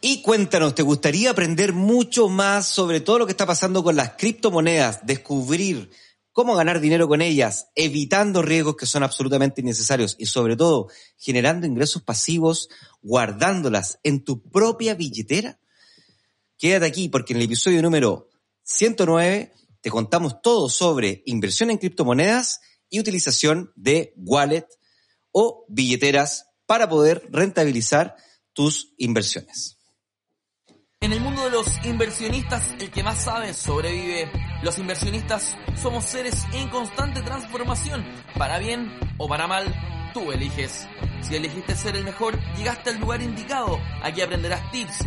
Y 0.00 0.22
cuéntanos, 0.22 0.76
¿te 0.76 0.82
gustaría 0.82 1.30
aprender 1.30 1.72
mucho 1.72 2.28
más 2.28 2.68
sobre 2.68 3.00
todo 3.00 3.18
lo 3.18 3.26
que 3.26 3.32
está 3.32 3.46
pasando 3.46 3.82
con 3.82 3.96
las 3.96 4.12
criptomonedas? 4.12 5.04
Descubrir 5.04 5.90
cómo 6.30 6.54
ganar 6.54 6.78
dinero 6.78 7.08
con 7.08 7.20
ellas, 7.20 7.70
evitando 7.74 8.40
riesgos 8.40 8.76
que 8.76 8.86
son 8.86 9.02
absolutamente 9.02 9.60
innecesarios 9.60 10.14
y 10.16 10.26
sobre 10.26 10.54
todo 10.54 10.86
generando 11.16 11.66
ingresos 11.66 12.02
pasivos, 12.02 12.68
guardándolas 13.02 13.98
en 14.04 14.22
tu 14.22 14.40
propia 14.40 14.94
billetera. 14.94 15.58
Quédate 16.58 16.86
aquí 16.86 17.08
porque 17.08 17.32
en 17.32 17.40
el 17.40 17.46
episodio 17.46 17.82
número 17.82 18.28
109 18.62 19.52
te 19.80 19.90
contamos 19.90 20.40
todo 20.40 20.68
sobre 20.68 21.24
inversión 21.26 21.70
en 21.72 21.78
criptomonedas 21.78 22.60
y 22.88 23.00
utilización 23.00 23.72
de 23.74 24.14
wallet 24.16 24.68
o 25.32 25.64
billeteras 25.68 26.46
para 26.66 26.88
poder 26.88 27.28
rentabilizar 27.32 28.14
tus 28.52 28.94
inversiones. 28.96 29.77
En 31.00 31.12
el 31.12 31.20
mundo 31.20 31.44
de 31.44 31.50
los 31.50 31.86
inversionistas, 31.86 32.74
el 32.80 32.90
que 32.90 33.04
más 33.04 33.22
sabe 33.22 33.54
sobrevive. 33.54 34.28
Los 34.64 34.80
inversionistas 34.80 35.56
somos 35.76 36.04
seres 36.04 36.44
en 36.52 36.68
constante 36.70 37.22
transformación. 37.22 38.04
Para 38.36 38.58
bien 38.58 38.98
o 39.16 39.28
para 39.28 39.46
mal, 39.46 39.72
tú 40.12 40.32
eliges. 40.32 40.88
Si 41.20 41.36
elegiste 41.36 41.76
ser 41.76 41.94
el 41.94 42.02
mejor, 42.02 42.36
llegaste 42.56 42.90
al 42.90 42.98
lugar 42.98 43.22
indicado. 43.22 43.78
Aquí 44.02 44.22
aprenderás 44.22 44.68
tips 44.72 45.06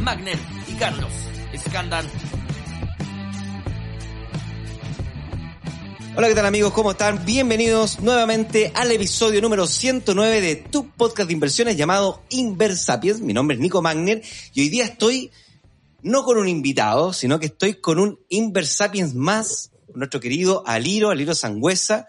Magner 0.00 0.38
y 0.68 0.74
Carlos 0.74 1.12
Escándalo. 1.52 2.08
Hola, 6.16 6.28
¿qué 6.28 6.34
tal 6.34 6.46
amigos? 6.46 6.72
¿Cómo 6.72 6.92
están? 6.92 7.24
Bienvenidos 7.24 8.00
nuevamente 8.00 8.72
al 8.74 8.90
episodio 8.90 9.40
número 9.40 9.66
109 9.66 10.40
de 10.40 10.56
tu 10.56 10.90
podcast 10.90 11.28
de 11.28 11.34
inversiones 11.34 11.76
llamado 11.76 12.22
Inversapiens. 12.30 13.20
Mi 13.20 13.32
nombre 13.32 13.56
es 13.56 13.60
Nico 13.60 13.82
Magner 13.82 14.22
y 14.54 14.62
hoy 14.62 14.68
día 14.68 14.84
estoy 14.84 15.30
no 16.02 16.24
con 16.24 16.38
un 16.38 16.48
invitado, 16.48 17.12
sino 17.12 17.38
que 17.38 17.46
estoy 17.46 17.74
con 17.74 17.98
un 17.98 18.18
Inversapiens 18.28 19.14
más, 19.14 19.70
nuestro 19.94 20.20
querido 20.20 20.62
Aliro, 20.66 21.10
Aliro 21.10 21.34
Sangüesa, 21.34 22.06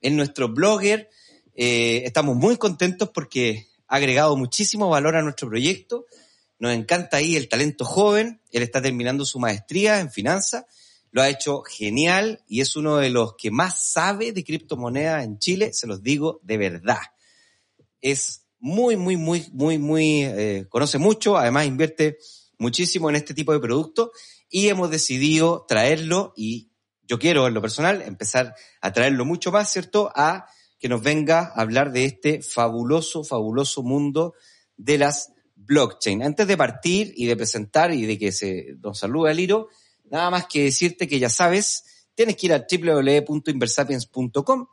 en 0.00 0.16
nuestro 0.16 0.48
blogger. 0.48 1.10
Eh, 1.54 2.02
estamos 2.04 2.36
muy 2.36 2.56
contentos 2.56 3.10
porque 3.10 3.68
ha 3.88 3.96
agregado 3.96 4.36
muchísimo 4.36 4.88
valor 4.88 5.16
a 5.16 5.22
nuestro 5.22 5.48
proyecto 5.48 6.06
nos 6.58 6.72
encanta 6.72 7.18
ahí 7.18 7.36
el 7.36 7.48
talento 7.48 7.84
joven. 7.84 8.40
Él 8.50 8.62
está 8.62 8.80
terminando 8.80 9.24
su 9.24 9.38
maestría 9.38 10.00
en 10.00 10.10
finanzas. 10.10 10.64
Lo 11.10 11.22
ha 11.22 11.28
hecho 11.28 11.62
genial 11.62 12.42
y 12.46 12.60
es 12.60 12.76
uno 12.76 12.96
de 12.96 13.10
los 13.10 13.34
que 13.36 13.50
más 13.50 13.82
sabe 13.82 14.32
de 14.32 14.44
criptomonedas 14.44 15.24
en 15.24 15.38
Chile, 15.38 15.72
se 15.72 15.86
los 15.86 16.02
digo 16.02 16.40
de 16.42 16.58
verdad. 16.58 17.00
Es 18.00 18.46
muy, 18.58 18.96
muy, 18.96 19.16
muy, 19.16 19.46
muy, 19.52 19.78
muy, 19.78 20.22
eh, 20.24 20.66
conoce 20.68 20.98
mucho, 20.98 21.36
además 21.36 21.66
invierte 21.66 22.18
muchísimo 22.58 23.08
en 23.08 23.16
este 23.16 23.34
tipo 23.34 23.52
de 23.52 23.60
productos 23.60 24.10
y 24.48 24.68
hemos 24.68 24.90
decidido 24.90 25.64
traerlo 25.68 26.32
y 26.36 26.70
yo 27.02 27.18
quiero 27.18 27.46
en 27.46 27.54
lo 27.54 27.62
personal 27.62 28.02
empezar 28.02 28.54
a 28.80 28.92
traerlo 28.92 29.24
mucho 29.24 29.52
más, 29.52 29.70
¿cierto? 29.70 30.10
A 30.14 30.46
que 30.78 30.88
nos 30.88 31.02
venga 31.02 31.52
a 31.54 31.60
hablar 31.60 31.92
de 31.92 32.04
este 32.04 32.42
fabuloso, 32.42 33.24
fabuloso 33.24 33.82
mundo 33.82 34.34
de 34.76 34.98
las 34.98 35.32
blockchain. 35.66 36.22
Antes 36.22 36.46
de 36.46 36.56
partir 36.56 37.12
y 37.16 37.26
de 37.26 37.36
presentar 37.36 37.92
y 37.92 38.06
de 38.06 38.18
que 38.18 38.32
se 38.32 38.76
nos 38.80 38.98
salude 38.98 39.34
Liro, 39.34 39.68
nada 40.10 40.30
más 40.30 40.46
que 40.46 40.64
decirte 40.64 41.06
que 41.08 41.18
ya 41.18 41.28
sabes, 41.28 42.06
tienes 42.14 42.36
que 42.36 42.46
ir 42.46 42.52
a 42.52 42.64
www.inversapiens.com 42.70 44.66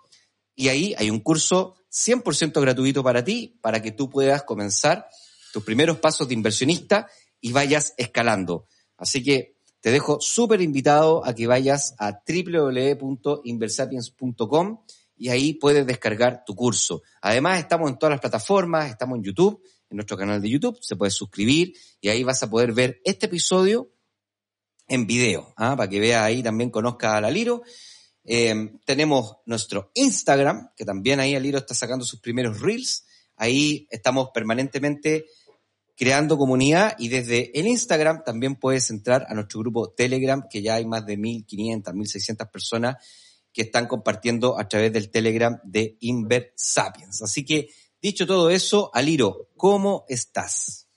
y 0.55 0.69
ahí 0.69 0.93
hay 0.97 1.09
un 1.09 1.19
curso 1.19 1.75
100% 1.91 2.61
gratuito 2.61 3.03
para 3.03 3.21
ti, 3.23 3.57
para 3.61 3.81
que 3.81 3.91
tú 3.91 4.09
puedas 4.09 4.43
comenzar 4.43 5.07
tus 5.51 5.63
primeros 5.63 5.97
pasos 5.99 6.27
de 6.27 6.33
inversionista 6.33 7.07
y 7.39 7.51
vayas 7.51 7.93
escalando. 7.97 8.65
Así 8.97 9.23
que 9.23 9.53
te 9.81 9.91
dejo 9.91 10.19
súper 10.21 10.61
invitado 10.61 11.23
a 11.25 11.35
que 11.35 11.45
vayas 11.45 11.93
a 11.99 12.21
www.inversapiens.com 12.25 14.79
y 15.15 15.29
ahí 15.29 15.53
puedes 15.53 15.85
descargar 15.85 16.43
tu 16.45 16.55
curso. 16.55 17.03
Además, 17.21 17.59
estamos 17.59 17.91
en 17.91 17.97
todas 17.97 18.11
las 18.11 18.21
plataformas, 18.21 18.89
estamos 18.89 19.17
en 19.17 19.25
YouTube 19.25 19.61
nuestro 19.93 20.17
canal 20.17 20.41
de 20.41 20.49
YouTube, 20.49 20.77
se 20.81 20.95
puede 20.95 21.11
suscribir 21.11 21.73
y 22.01 22.09
ahí 22.09 22.23
vas 22.23 22.43
a 22.43 22.49
poder 22.49 22.73
ver 22.73 23.01
este 23.03 23.27
episodio 23.27 23.91
en 24.87 25.07
video, 25.07 25.53
¿ah? 25.57 25.75
para 25.75 25.89
que 25.89 25.99
vea 25.99 26.23
ahí, 26.23 26.43
también 26.43 26.69
conozca 26.69 27.17
a 27.17 27.21
la 27.21 27.31
Liro. 27.31 27.63
Em, 28.25 28.79
tenemos 28.85 29.37
nuestro 29.45 29.91
Instagram, 29.95 30.69
que 30.75 30.85
también 30.85 31.19
ahí 31.19 31.35
Aliro 31.35 31.57
está 31.57 31.73
sacando 31.73 32.05
sus 32.05 32.21
primeros 32.21 32.61
reels. 32.61 33.05
Ahí 33.35 33.87
estamos 33.89 34.29
permanentemente 34.33 35.25
creando 35.95 36.37
comunidad 36.37 36.95
y 36.97 37.09
desde 37.09 37.57
el 37.57 37.67
Instagram 37.67 38.23
también 38.23 38.55
puedes 38.55 38.89
entrar 38.89 39.25
a 39.29 39.33
nuestro 39.33 39.59
grupo 39.59 39.91
Telegram, 39.91 40.43
que 40.49 40.61
ya 40.61 40.75
hay 40.75 40.85
más 40.85 41.05
de 41.05 41.17
1.500, 41.17 41.83
1.600 41.83 42.51
personas 42.51 42.95
que 43.51 43.63
están 43.63 43.87
compartiendo 43.87 44.59
a 44.59 44.67
través 44.67 44.91
del 44.91 45.11
Telegram 45.11 45.59
de 45.63 45.97
Inver 45.99 46.53
Sapiens. 46.55 47.21
Así 47.21 47.45
que 47.45 47.69
Dicho 48.03 48.27
todo 48.27 48.49
eso, 48.49 48.91
Aliro, 48.93 49.47
¿cómo 49.55 50.03
estás? 50.09 50.89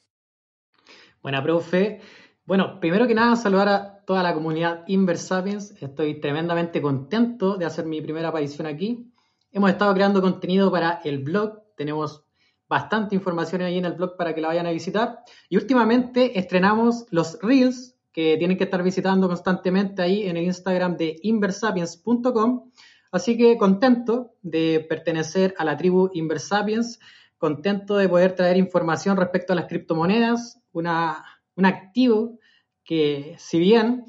Buena, 1.22 1.40
profe. 1.40 2.00
Bueno, 2.44 2.80
primero 2.80 3.06
que 3.06 3.14
nada, 3.14 3.36
saludar 3.36 3.68
a 3.68 4.04
toda 4.04 4.24
la 4.24 4.34
comunidad 4.34 4.82
Inversapiens. 4.88 5.80
Estoy 5.80 6.20
tremendamente 6.20 6.82
contento 6.82 7.58
de 7.58 7.64
hacer 7.64 7.86
mi 7.86 8.00
primera 8.00 8.30
aparición 8.30 8.66
aquí. 8.66 9.12
Hemos 9.52 9.70
estado 9.70 9.94
creando 9.94 10.20
contenido 10.20 10.68
para 10.72 11.00
el 11.04 11.20
blog. 11.22 11.62
Tenemos 11.76 12.24
bastante 12.68 13.14
información 13.14 13.62
ahí 13.62 13.78
en 13.78 13.84
el 13.84 13.92
blog 13.92 14.16
para 14.16 14.34
que 14.34 14.40
la 14.40 14.48
vayan 14.48 14.66
a 14.66 14.72
visitar. 14.72 15.20
Y 15.48 15.58
últimamente 15.58 16.36
estrenamos 16.36 17.06
los 17.10 17.38
Reels 17.40 17.94
que 18.10 18.36
tienen 18.36 18.58
que 18.58 18.64
estar 18.64 18.82
visitando 18.82 19.28
constantemente 19.28 20.02
ahí 20.02 20.26
en 20.26 20.38
el 20.38 20.42
Instagram 20.42 20.96
de 20.96 21.20
inversapiens.com 21.22 22.72
Así 23.16 23.36
que 23.36 23.56
contento 23.56 24.34
de 24.42 24.84
pertenecer 24.88 25.54
a 25.56 25.64
la 25.64 25.76
tribu 25.76 26.10
Inversapiens, 26.12 27.00
contento 27.38 27.96
de 27.96 28.08
poder 28.08 28.34
traer 28.34 28.58
información 28.58 29.16
respecto 29.16 29.52
a 29.52 29.56
las 29.56 29.66
criptomonedas, 29.66 30.60
un 30.72 30.86
activo 31.64 32.38
que 32.84 33.34
si 33.38 33.58
bien 33.58 34.04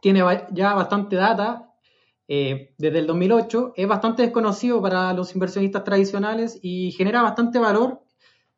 tiene 0.00 0.22
ya 0.52 0.72
bastante 0.72 1.16
data, 1.16 1.70
eh, 2.28 2.74
desde 2.78 3.00
el 3.00 3.06
2008, 3.06 3.74
es 3.76 3.86
bastante 3.86 4.22
desconocido 4.22 4.80
para 4.80 5.12
los 5.12 5.34
inversionistas 5.34 5.84
tradicionales 5.84 6.58
y 6.62 6.92
genera 6.92 7.22
bastante 7.22 7.58
valor 7.58 8.00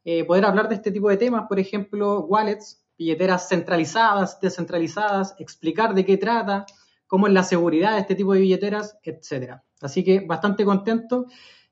eh, 0.04 0.25
poder 0.25 0.44
hablar 0.44 0.69
de 0.69 0.76
este 0.76 0.93
tipo 0.93 1.09
de 1.09 1.16
temas, 1.16 1.47
por 1.49 1.59
ejemplo, 1.59 2.20
wallets, 2.20 2.84
billeteras 2.97 3.49
centralizadas, 3.49 4.38
descentralizadas, 4.41 5.34
explicar 5.38 5.94
de 5.94 6.04
qué 6.04 6.19
trata, 6.19 6.66
cómo 7.09 7.26
es 7.26 7.32
la 7.32 7.43
seguridad 7.43 7.94
de 7.94 8.00
este 8.00 8.14
tipo 8.14 8.32
de 8.32 8.41
billeteras, 8.41 8.97
etcétera. 9.03 9.64
Así 9.84 10.04
que 10.04 10.20
bastante 10.20 10.65
contento 10.65 11.26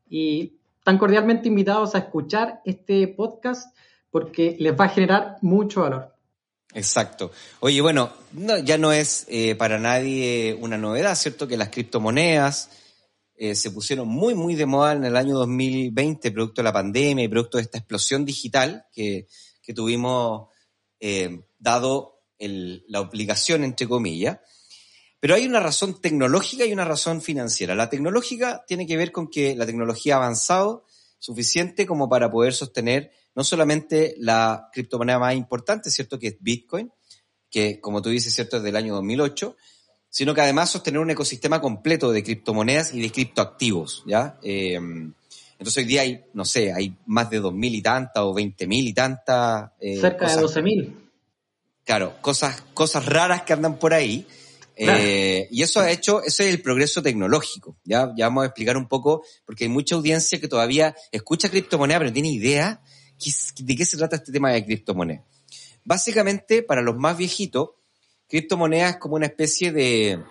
y 0.09 0.55
tan 0.85 0.99
cordialmente 0.99 1.49
invitados 1.49 1.95
a 1.95 1.99
escuchar 1.99 2.61
este 2.65 3.09
podcast 3.09 3.75
porque 4.11 4.57
les 4.59 4.79
va 4.79 4.87
a 4.87 4.89
generar 4.89 5.37
mucho 5.41 5.83
valor. 5.83 6.15
Exacto. 6.73 7.33
Oye, 7.61 7.81
bueno, 7.81 8.13
ya 8.65 8.79
no 8.79 8.93
es 8.93 9.27
eh, 9.29 9.55
para 9.57 9.79
nadie 9.79 10.57
una 10.61 10.79
novedad, 10.79 11.15
¿cierto? 11.17 11.49
Que 11.49 11.57
las 11.57 11.71
criptomonedas 11.71 12.71
eh, 13.37 13.55
se 13.55 13.71
pusieron 13.71 14.07
muy, 14.07 14.35
muy 14.35 14.55
de 14.55 14.67
moda 14.67 14.93
en 14.93 15.05
el 15.05 15.17
año 15.17 15.35
2020, 15.37 16.31
producto 16.31 16.61
de 16.61 16.65
la 16.65 16.73
pandemia 16.73 17.25
y 17.25 17.29
producto 17.29 17.59
de 17.59 17.65
esta 17.65 17.79
explosión 17.79 18.25
digital 18.25 18.85
que, 18.93 19.27
tuvimos 19.75 20.49
eh, 20.99 21.45
dado 21.57 22.25
la 22.41 23.01
obligación, 23.01 23.63
entre 23.63 23.87
comillas. 23.87 24.41
Pero 25.21 25.35
hay 25.35 25.47
una 25.47 25.61
razón 25.61 26.01
tecnológica 26.01 26.65
y 26.65 26.73
una 26.73 26.85
razón 26.85 27.21
financiera. 27.21 27.75
La 27.75 27.91
tecnológica 27.91 28.65
tiene 28.67 28.87
que 28.87 28.97
ver 28.97 29.13
con 29.13 29.29
que 29.29 29.55
la 29.55 29.67
tecnología 29.67 30.15
ha 30.15 30.19
avanzado 30.19 30.87
suficiente 31.19 31.87
como 31.87 32.09
para 32.09 32.31
poder 32.31 32.55
sostener 32.55 33.13
no 33.35 33.45
solamente 33.45 34.15
la 34.19 34.71
criptomoneda 34.73 35.19
más 35.19 35.35
importante, 35.35 35.91
¿cierto? 35.91 36.19
Que 36.19 36.29
es 36.29 36.37
Bitcoin, 36.41 36.91
que 37.51 37.81
como 37.81 38.03
tú 38.03 38.09
dices, 38.09 38.35
¿cierto? 38.35 38.57
Es 38.57 38.63
del 38.63 38.77
año 38.77 38.95
2008, 38.95 39.57
sino 40.09 40.35
que 40.35 40.41
además 40.41 40.71
sostener 40.71 41.01
un 41.01 41.11
ecosistema 41.11 41.61
completo 41.61 42.11
de 42.11 42.25
criptomonedas 42.25 42.95
y 42.95 43.03
de 43.03 43.13
criptoactivos, 43.13 44.03
¿ya? 44.07 44.39
Em, 44.43 45.13
entonces 45.53 45.83
hoy 45.83 45.85
día 45.85 46.01
hay, 46.01 46.25
no 46.33 46.47
sé, 46.47 46.73
hay 46.73 46.97
más 47.07 47.29
de 47.29 47.41
2.000 47.41 47.75
y 47.75 47.83
tantas 47.83 48.23
o 48.25 48.35
20.000 48.35 48.89
y 48.89 48.93
tantas. 48.95 49.71
Eh, 49.79 50.01
Cerca 50.01 50.35
de 50.35 50.43
12.000. 50.43 50.95
Claro, 51.85 52.17
cosas, 52.23 52.63
cosas 52.73 53.05
raras 53.05 53.43
que 53.43 53.53
andan 53.53 53.79
por 53.79 53.93
ahí. 53.93 54.27
Eh, 54.77 55.49
y 55.51 55.63
eso 55.63 55.81
ha 55.81 55.91
hecho, 55.91 56.23
ese 56.23 56.49
es 56.49 56.55
el 56.55 56.63
progreso 56.63 57.03
tecnológico. 57.03 57.77
Ya, 57.85 58.13
ya 58.17 58.27
vamos 58.27 58.45
a 58.45 58.47
explicar 58.47 58.77
un 58.77 58.89
poco, 58.89 59.25
porque 59.45 59.65
hay 59.65 59.71
mucha 59.71 59.95
audiencia 59.95 60.41
que 60.41 60.49
todavía 60.49 60.95
escucha 61.13 61.51
criptomoneda, 61.51 61.99
pero 61.99 62.11
no 62.11 62.15
tiene 62.15 62.31
idea 62.31 62.83
de 63.59 63.77
qué 63.77 63.85
se 63.85 63.97
trata 63.97 64.17
este 64.17 64.33
tema 64.33 64.53
de 64.53 64.65
criptomoneda. 64.65 65.25
Básicamente, 65.85 66.63
para 66.63 66.83
los 66.83 66.97
más 66.97 67.17
viejitos, 67.17 67.71
criptomoneda 68.29 68.91
es 68.91 68.97
como 68.97 69.17
una 69.17 69.27
especie 69.27 69.73
de, 69.73 70.23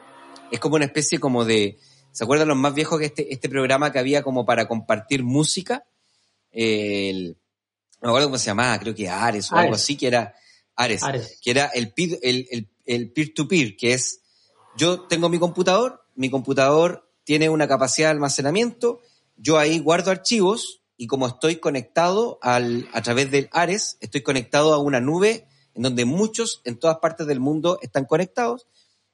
es 0.51 0.59
como 0.59 0.75
una 0.75 0.85
especie 0.85 1.19
como 1.19 1.45
de, 1.45 1.77
¿se 2.11 2.23
acuerdan 2.23 2.47
los 2.47 2.57
más 2.57 2.73
viejos 2.73 2.99
que 2.99 3.05
este, 3.05 3.33
este 3.33 3.49
programa 3.49 3.91
que 3.91 3.99
había 3.99 4.23
como 4.23 4.45
para 4.45 4.67
compartir 4.67 5.23
música? 5.23 5.85
El, 6.51 7.37
no 8.01 8.07
me 8.07 8.09
acuerdo 8.09 8.27
cómo 8.27 8.37
se 8.37 8.47
llamaba, 8.47 8.79
creo 8.79 8.95
que 8.95 9.09
Ares 9.09 9.51
o 9.51 9.55
algo 9.55 9.75
así, 9.75 9.95
que 9.95 10.07
era 10.07 10.33
Ares, 10.75 11.03
que 11.41 11.51
era 11.51 11.67
el, 11.67 11.93
el, 12.21 12.69
el 12.85 13.11
peer-to-peer, 13.11 13.75
que 13.75 13.93
es, 13.93 14.18
yo 14.79 15.01
tengo 15.01 15.27
mi 15.27 15.39
computador, 15.39 16.05
mi 16.15 16.29
computador 16.29 17.11
tiene 17.25 17.49
una 17.49 17.67
capacidad 17.67 18.07
de 18.07 18.11
almacenamiento, 18.11 19.01
yo 19.35 19.57
ahí 19.57 19.77
guardo 19.79 20.09
archivos 20.09 20.81
y 20.95 21.07
como 21.07 21.27
estoy 21.27 21.57
conectado 21.57 22.39
al, 22.41 22.87
a 22.93 23.01
través 23.01 23.29
del 23.29 23.49
Ares, 23.51 23.97
estoy 23.99 24.21
conectado 24.21 24.73
a 24.73 24.77
una 24.77 25.01
nube 25.01 25.49
en 25.73 25.83
donde 25.83 26.05
muchos 26.05 26.61
en 26.63 26.79
todas 26.79 26.99
partes 26.99 27.27
del 27.27 27.41
mundo 27.41 27.77
están 27.81 28.05
conectados 28.05 28.67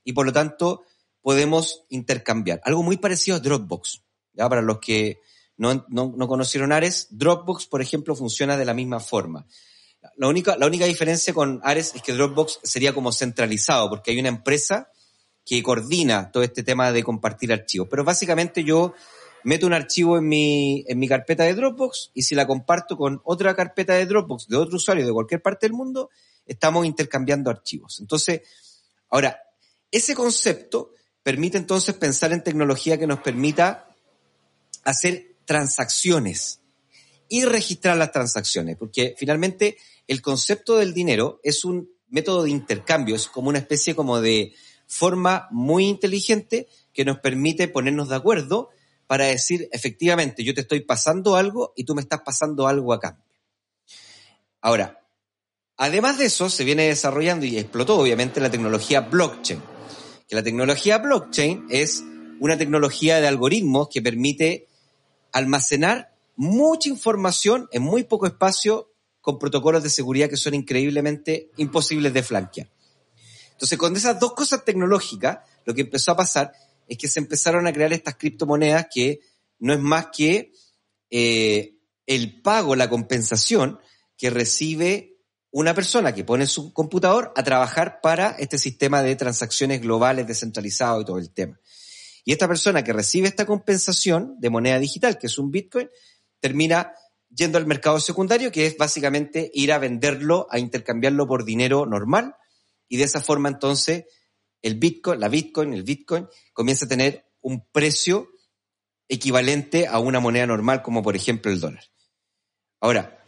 y 0.04 0.14
por 0.14 0.28
lo 0.28 0.34
tanto 0.34 0.84
podemos 1.24 1.84
intercambiar. 1.90 2.62
Algo 2.64 2.84
muy 2.84 2.98
parecido 2.98 3.38
a 3.38 3.40
Dropbox. 3.40 4.04
¿ya? 4.34 4.48
Para 4.48 4.62
los 4.62 4.78
que 4.78 5.20
no, 5.58 5.84
no, 5.90 6.28
conocieron 6.28 6.74
Ares, 6.74 7.08
Dropbox, 7.10 7.66
por 7.66 7.82
ejemplo, 7.82 8.16
funciona 8.16 8.56
de 8.56 8.66
la 8.66 8.76
misma 8.76 9.00
forma. 9.00 9.48
La 10.16 10.28
única, 10.28 10.58
la 10.58 10.68
única 10.68 10.86
diferencia 10.86 11.34
con 11.34 11.60
Ares 11.64 11.94
es 11.96 12.04
que 12.04 12.14
Dropbox 12.14 12.60
sería 12.62 12.94
como 12.94 13.12
centralizado, 13.12 13.90
porque 13.90 14.12
hay 14.12 14.20
una 14.20 14.30
empresa 14.30 14.92
que 15.46 15.62
coordina 15.62 16.32
todo 16.32 16.44
este 16.44 16.64
tema 16.64 16.92
de 16.92 17.04
compartir 17.04 17.54
archivos. 17.54 17.88
Pero 17.90 18.04
básicamente 18.04 18.64
yo 18.64 18.94
meto 19.44 19.68
un 19.68 19.74
archivo 19.74 20.18
en 20.18 20.28
mi, 20.28 20.84
en 20.88 20.98
mi 20.98 21.08
carpeta 21.08 21.44
de 21.44 21.54
Dropbox 21.54 22.12
y 22.16 22.24
si 22.24 22.34
la 22.34 22.48
comparto 22.48 22.98
con 22.98 23.22
otra 23.24 23.56
carpeta 23.56 23.94
de 23.94 24.08
Dropbox 24.08 24.48
de 24.48 24.58
otro 24.58 24.78
usuario 24.78 25.06
de 25.06 25.14
cualquier 25.14 25.42
parte 25.42 25.68
del 25.68 25.74
mundo, 25.74 26.10
estamos 26.48 26.86
intercambiando 26.86 27.52
archivos. 27.52 28.00
Entonces, 28.00 28.42
ahora, 29.10 29.40
ese 29.92 30.16
concepto 30.16 30.94
permite 31.22 31.58
entonces 31.58 31.94
pensar 31.96 32.34
en 32.34 32.44
tecnología 32.44 32.98
que 32.98 33.08
nos 33.08 33.20
permita 33.20 33.88
hacer 34.84 35.36
transacciones 35.46 36.60
y 37.30 37.46
registrar 37.46 37.98
las 37.98 38.12
transacciones, 38.12 38.78
porque 38.78 39.16
finalmente 39.18 39.78
el 40.08 40.22
concepto 40.22 40.78
del 40.78 40.94
dinero 40.94 41.40
es 41.44 41.66
un 41.66 41.90
método 42.08 42.44
de 42.44 42.52
intercambio, 42.52 43.16
es 43.16 43.28
como 43.28 43.50
una 43.50 43.60
especie 43.60 43.96
como 43.96 44.22
de 44.22 44.54
forma 44.96 45.48
muy 45.52 45.86
inteligente 45.86 46.68
que 46.94 47.06
nos 47.06 47.20
permite 47.20 47.68
ponernos 47.68 48.10
de 48.10 48.16
acuerdo 48.16 48.70
para 49.08 49.26
decir, 49.26 49.68
efectivamente, 49.72 50.44
yo 50.44 50.54
te 50.54 50.62
estoy 50.62 50.82
pasando 50.82 51.36
algo 51.36 51.74
y 51.76 51.84
tú 51.84 51.94
me 51.94 52.02
estás 52.02 52.22
pasando 52.22 52.68
algo 52.68 52.94
a 52.94 53.00
cambio. 53.00 53.24
Ahora, 54.62 55.06
además 55.78 56.18
de 56.18 56.26
eso, 56.26 56.50
se 56.50 56.64
viene 56.64 56.88
desarrollando 56.88 57.46
y 57.46 57.58
explotó 57.58 58.00
obviamente 58.00 58.40
la 58.40 58.50
tecnología 58.50 59.02
blockchain. 59.02 59.62
Que 60.28 60.36
la 60.36 60.42
tecnología 60.42 60.98
blockchain 60.98 61.68
es 61.70 62.04
una 62.40 62.58
tecnología 62.58 63.22
de 63.22 63.28
algoritmos 63.28 63.90
que 63.90 64.02
permite 64.02 64.68
almacenar 65.32 66.16
mucha 66.36 66.90
información 66.90 67.68
en 67.72 67.84
muy 67.84 68.04
poco 68.04 68.26
espacio 68.26 68.90
con 69.22 69.38
protocolos 69.38 69.84
de 69.84 69.90
seguridad 69.90 70.30
que 70.30 70.38
son 70.38 70.54
increíblemente 70.54 71.52
imposibles 71.58 72.14
de 72.14 72.24
flanquear. 72.24 72.70
Entonces, 73.56 73.78
con 73.78 73.96
esas 73.96 74.20
dos 74.20 74.34
cosas 74.34 74.66
tecnológicas, 74.66 75.40
lo 75.64 75.74
que 75.74 75.82
empezó 75.82 76.12
a 76.12 76.18
pasar 76.18 76.52
es 76.88 76.98
que 76.98 77.08
se 77.08 77.20
empezaron 77.20 77.66
a 77.68 77.74
crear 77.74 77.94
estas 77.94 78.16
criptomonedas 78.16 78.88
que 78.94 79.22
no 79.60 79.74
es 79.74 79.80
más 79.80 80.08
que 80.16 80.52
eh, 81.10 81.78
el 82.06 82.42
pago, 82.42 82.76
la 82.76 82.90
compensación 82.90 83.80
que 84.18 84.30
recibe 84.30 85.16
una 85.52 85.74
persona 85.74 86.14
que 86.14 86.26
pone 86.26 86.48
su 86.48 86.74
computador 86.74 87.32
a 87.38 87.44
trabajar 87.44 88.02
para 88.02 88.32
este 88.32 88.58
sistema 88.58 89.02
de 89.02 89.16
transacciones 89.16 89.82
globales 89.82 90.28
descentralizado 90.28 91.00
y 91.00 91.06
todo 91.06 91.18
el 91.18 91.32
tema. 91.32 91.58
Y 92.26 92.34
esta 92.34 92.48
persona 92.48 92.84
que 92.84 92.92
recibe 92.92 93.30
esta 93.30 93.46
compensación 93.46 94.36
de 94.40 94.50
moneda 94.50 94.80
digital, 94.80 95.18
que 95.18 95.28
es 95.28 95.38
un 95.38 95.52
Bitcoin, 95.52 95.90
termina 96.42 96.94
yendo 97.34 97.58
al 97.58 97.68
mercado 97.68 98.00
secundario, 98.00 98.52
que 98.52 98.66
es 98.66 98.78
básicamente 98.78 99.50
ir 99.54 99.72
a 99.72 99.78
venderlo, 99.78 100.48
a 100.50 100.60
intercambiarlo 100.60 101.28
por 101.28 101.46
dinero 101.46 101.86
normal, 101.86 102.36
y 102.88 102.98
de 102.98 103.04
esa 103.04 103.22
forma 103.22 103.50
entonces 103.50 104.06
el 104.62 104.76
Bitcoin, 104.76 105.20
la 105.20 105.30
Bitcoin, 105.30 105.74
el 105.74 105.84
Bitcoin 105.84 106.28
comienza 106.54 106.86
a 106.86 106.90
tener 106.90 107.26
un 107.42 107.68
precio 107.72 108.30
equivalente 109.08 109.88
a 109.88 110.00
una 110.00 110.20
moneda 110.20 110.48
normal 110.48 110.82
como 110.82 111.04
por 111.04 111.16
ejemplo 111.16 111.52
el 111.52 111.60
dólar. 111.60 111.84
Ahora, 112.80 113.26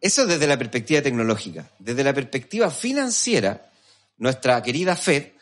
eso 0.00 0.26
desde 0.26 0.46
la 0.46 0.58
perspectiva 0.58 1.02
tecnológica. 1.02 1.70
Desde 1.78 2.04
la 2.04 2.14
perspectiva 2.14 2.70
financiera, 2.70 3.70
nuestra 4.16 4.62
querida 4.62 4.96
Fed, 4.96 5.32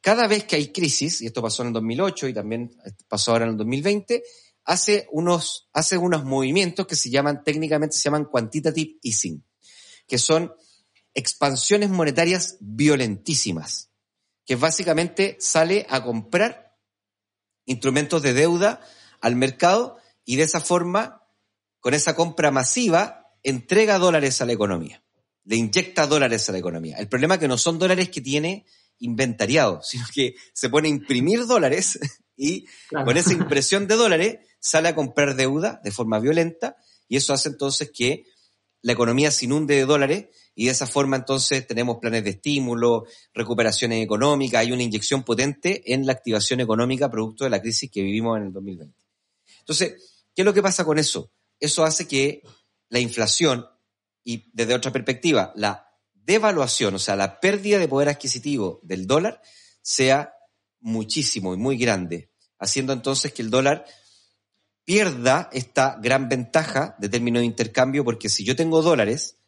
cada 0.00 0.26
vez 0.26 0.44
que 0.44 0.56
hay 0.56 0.72
crisis, 0.72 1.22
y 1.22 1.26
esto 1.26 1.40
pasó 1.40 1.62
en 1.62 1.68
el 1.68 1.74
2008 1.74 2.28
y 2.28 2.34
también 2.34 2.76
pasó 3.08 3.32
ahora 3.32 3.44
en 3.44 3.52
el 3.52 3.56
2020, 3.56 4.22
hace 4.64 5.08
unos, 5.12 5.68
hace 5.72 5.96
unos 5.96 6.24
movimientos 6.24 6.86
que 6.86 6.96
se 6.96 7.10
llaman, 7.10 7.42
técnicamente 7.44 7.96
se 7.96 8.02
llaman 8.04 8.26
quantitative 8.26 8.98
easing, 9.02 9.42
que 10.06 10.18
son 10.18 10.52
expansiones 11.14 11.90
monetarias 11.90 12.56
violentísimas 12.60 13.90
que 14.44 14.56
básicamente 14.56 15.36
sale 15.40 15.86
a 15.88 16.02
comprar 16.02 16.76
instrumentos 17.64 18.22
de 18.22 18.34
deuda 18.34 18.80
al 19.20 19.36
mercado 19.36 19.98
y 20.24 20.36
de 20.36 20.42
esa 20.42 20.60
forma, 20.60 21.22
con 21.80 21.94
esa 21.94 22.14
compra 22.14 22.50
masiva, 22.50 23.32
entrega 23.42 23.98
dólares 23.98 24.40
a 24.40 24.46
la 24.46 24.52
economía, 24.52 25.02
le 25.44 25.56
inyecta 25.56 26.06
dólares 26.06 26.48
a 26.48 26.52
la 26.52 26.58
economía. 26.58 26.96
El 26.98 27.08
problema 27.08 27.34
es 27.34 27.40
que 27.40 27.48
no 27.48 27.58
son 27.58 27.78
dólares 27.78 28.10
que 28.10 28.20
tiene 28.20 28.66
inventariado, 28.98 29.80
sino 29.84 30.04
que 30.12 30.34
se 30.52 30.68
pone 30.68 30.88
a 30.88 30.90
imprimir 30.90 31.46
dólares 31.46 31.98
y 32.36 32.66
con 32.90 33.16
esa 33.16 33.32
impresión 33.32 33.86
de 33.86 33.96
dólares 33.96 34.38
sale 34.58 34.88
a 34.88 34.94
comprar 34.94 35.36
deuda 35.36 35.80
de 35.84 35.92
forma 35.92 36.18
violenta 36.18 36.76
y 37.06 37.16
eso 37.16 37.32
hace 37.32 37.50
entonces 37.50 37.90
que 37.94 38.24
la 38.84 38.92
economía 38.92 39.30
se 39.30 39.46
inunde 39.46 39.76
de 39.76 39.86
dólares 39.86 40.26
y 40.54 40.66
de 40.66 40.72
esa 40.72 40.86
forma 40.86 41.16
entonces 41.16 41.66
tenemos 41.66 41.96
planes 42.00 42.22
de 42.22 42.30
estímulo, 42.30 43.06
recuperaciones 43.32 44.04
económicas, 44.04 44.60
hay 44.60 44.72
una 44.72 44.82
inyección 44.82 45.22
potente 45.22 45.94
en 45.94 46.04
la 46.04 46.12
activación 46.12 46.60
económica 46.60 47.10
producto 47.10 47.44
de 47.44 47.50
la 47.50 47.62
crisis 47.62 47.90
que 47.90 48.02
vivimos 48.02 48.36
en 48.36 48.44
el 48.44 48.52
2020. 48.52 48.94
Entonces, 49.60 50.26
¿qué 50.34 50.42
es 50.42 50.44
lo 50.44 50.52
que 50.52 50.60
pasa 50.60 50.84
con 50.84 50.98
eso? 50.98 51.32
Eso 51.58 51.82
hace 51.82 52.06
que 52.06 52.42
la 52.90 52.98
inflación 53.00 53.66
y 54.22 54.50
desde 54.52 54.74
otra 54.74 54.92
perspectiva, 54.92 55.54
la 55.56 55.88
devaluación, 56.12 56.94
o 56.94 56.98
sea, 56.98 57.16
la 57.16 57.40
pérdida 57.40 57.78
de 57.78 57.88
poder 57.88 58.10
adquisitivo 58.10 58.80
del 58.82 59.06
dólar 59.06 59.40
sea 59.80 60.34
muchísimo 60.80 61.54
y 61.54 61.56
muy 61.56 61.78
grande, 61.78 62.30
haciendo 62.58 62.92
entonces 62.92 63.32
que 63.32 63.40
el 63.40 63.48
dólar 63.48 63.86
pierda 64.84 65.48
esta 65.52 65.98
gran 66.00 66.28
ventaja 66.28 66.96
de 66.98 67.08
término 67.08 67.40
de 67.40 67.46
intercambio, 67.46 68.04
porque 68.04 68.28
si 68.28 68.44
yo 68.44 68.56
tengo 68.56 68.82
dólares 68.82 69.38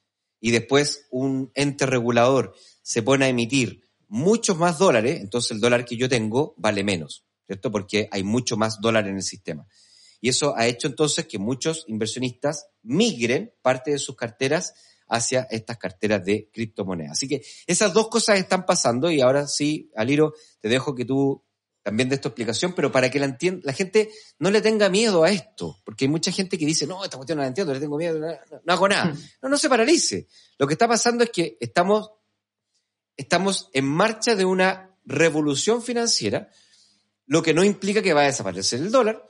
y 0.41 0.51
después 0.51 1.07
un 1.11 1.51
ente 1.55 1.87
regulador 1.87 2.55
se 2.83 3.03
pone 3.03 3.27
a 3.27 3.29
emitir 3.29 3.83
muchos 4.09 4.57
más 4.59 4.79
dólares, 4.79 5.21
entonces 5.21 5.53
el 5.53 5.61
dólar 5.61 5.85
que 5.85 5.97
yo 5.97 6.09
tengo 6.09 6.55
vale 6.57 6.85
menos, 6.85 7.25
¿cierto? 7.47 7.71
Porque 7.71 8.09
hay 8.11 8.23
mucho 8.23 8.57
más 8.57 8.81
dólar 8.81 9.09
en 9.09 9.17
el 9.17 9.23
sistema. 9.23 9.67
Y 10.21 10.31
eso 10.31 10.57
ha 10.57 10.67
hecho 10.67 10.87
entonces 10.87 11.27
que 11.27 11.39
muchos 11.39 11.85
inversionistas 11.89 12.69
migren 12.83 13.53
parte 13.63 13.91
de 13.91 13.99
sus 13.99 14.17
carteras 14.17 14.75
hacia 15.09 15.47
estas 15.51 15.79
carteras 15.79 16.25
de 16.25 16.51
criptomonedas. 16.53 17.13
Así 17.13 17.29
que 17.29 17.43
esas 17.67 17.93
dos 17.93 18.09
cosas 18.09 18.39
están 18.39 18.67
pasando 18.67 19.11
y 19.11 19.21
ahora 19.21 19.47
sí, 19.47 19.91
Aliro, 19.95 20.35
te 20.61 20.69
dejo 20.69 20.95
que 20.95 21.05
tú 21.05 21.45
también 21.87 22.09
de 22.09 22.17
esta 22.17 22.31
explicación, 22.31 22.73
pero 22.75 22.91
para 22.91 23.09
que 23.13 23.21
la, 23.21 23.27
entienda, 23.27 23.61
la 23.63 23.73
gente 23.73 24.11
no 24.41 24.51
le 24.51 24.61
tenga 24.61 24.89
miedo 24.89 25.23
a 25.23 25.31
esto, 25.31 25.81
porque 25.85 26.07
hay 26.07 26.09
mucha 26.09 26.33
gente 26.33 26.59
que 26.59 26.67
dice, 26.67 26.85
no, 26.85 27.05
esta 27.05 27.17
cuestión 27.17 27.37
no 27.37 27.43
la 27.43 27.47
entiendo, 27.47 27.73
le 27.73 27.79
tengo 27.79 27.97
miedo, 27.97 28.19
no, 28.19 28.73
hago 28.73 28.89
nada. 28.89 29.15
No, 29.41 29.49
no 29.49 29.57
se 29.57 29.69
paralice. 29.69 30.27
Lo 30.59 30.67
que 30.67 30.73
está 30.73 30.89
pasando 30.89 31.23
es 31.23 31.31
que 31.31 31.57
estamos, 31.61 32.11
estamos 33.17 33.71
en 33.73 33.85
marcha 33.85 34.35
de 34.35 34.45
una 34.45 34.99
revolución 35.05 35.81
financiera, 35.81 36.51
lo 37.25 37.41
que 37.41 37.55
no 37.55 37.63
implica 37.63 38.03
que 38.03 38.15
va 38.15 38.23
a 38.23 38.27
desaparecer 38.27 38.81
el 38.81 38.91
dólar, 38.91 39.25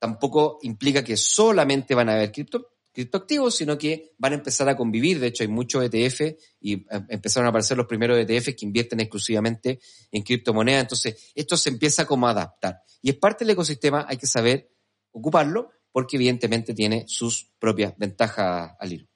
tampoco 0.00 0.58
implica 0.62 1.04
que 1.04 1.16
solamente 1.16 1.94
van 1.94 2.08
a 2.08 2.14
haber 2.14 2.32
cripto, 2.32 2.72
criptoactivos, 2.92 3.56
sino 3.56 3.78
que 3.78 4.14
van 4.18 4.32
a 4.32 4.36
empezar 4.36 4.68
a 4.68 4.76
convivir. 4.76 5.20
De 5.20 5.28
hecho, 5.28 5.42
hay 5.42 5.48
muchos 5.48 5.84
ETF 5.84 6.36
y 6.60 6.74
eh, 6.74 6.86
empezaron 7.08 7.46
a 7.46 7.50
aparecer 7.50 7.76
los 7.76 7.86
primeros 7.86 8.18
ETF 8.18 8.54
que 8.56 8.66
invierten 8.66 9.00
exclusivamente 9.00 9.80
en 10.10 10.22
criptomonedas. 10.22 10.82
Entonces, 10.82 11.32
esto 11.34 11.56
se 11.56 11.70
empieza 11.70 12.04
como 12.06 12.26
a 12.26 12.30
adaptar. 12.30 12.82
Y 13.02 13.10
es 13.10 13.16
parte 13.16 13.44
del 13.44 13.52
ecosistema, 13.52 14.06
hay 14.08 14.16
que 14.16 14.26
saber 14.26 14.70
ocuparlo 15.12 15.70
porque 15.92 16.16
evidentemente 16.16 16.74
tiene 16.74 17.04
sus 17.08 17.50
propias 17.58 17.96
ventajas 17.96 18.76
al 18.78 18.92
hilo. 18.92 19.08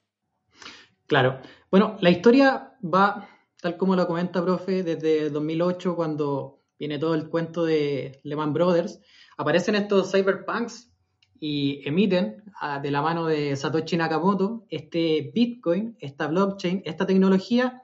Claro. 1.07 1.39
Bueno, 1.69 1.97
la 2.01 2.09
historia 2.09 2.73
va 2.83 3.29
tal 3.65 3.77
como 3.77 3.95
lo 3.95 4.05
comenta, 4.05 4.43
profe, 4.43 4.83
desde 4.83 5.31
2008, 5.31 5.95
cuando 5.95 6.61
viene 6.77 6.99
todo 6.99 7.15
el 7.15 7.29
cuento 7.29 7.65
de 7.65 8.19
Lehman 8.23 8.53
Brothers, 8.53 8.99
aparecen 9.37 9.73
estos 9.73 10.11
cyberpunks 10.11 10.91
y 11.39 11.87
emiten 11.87 12.43
ah, 12.59 12.79
de 12.79 12.91
la 12.91 13.01
mano 13.01 13.25
de 13.25 13.55
Satoshi 13.55 13.97
Nakamoto 13.97 14.65
este 14.69 15.31
Bitcoin, 15.33 15.97
esta 15.99 16.27
blockchain, 16.27 16.81
esta 16.85 17.05
tecnología. 17.05 17.81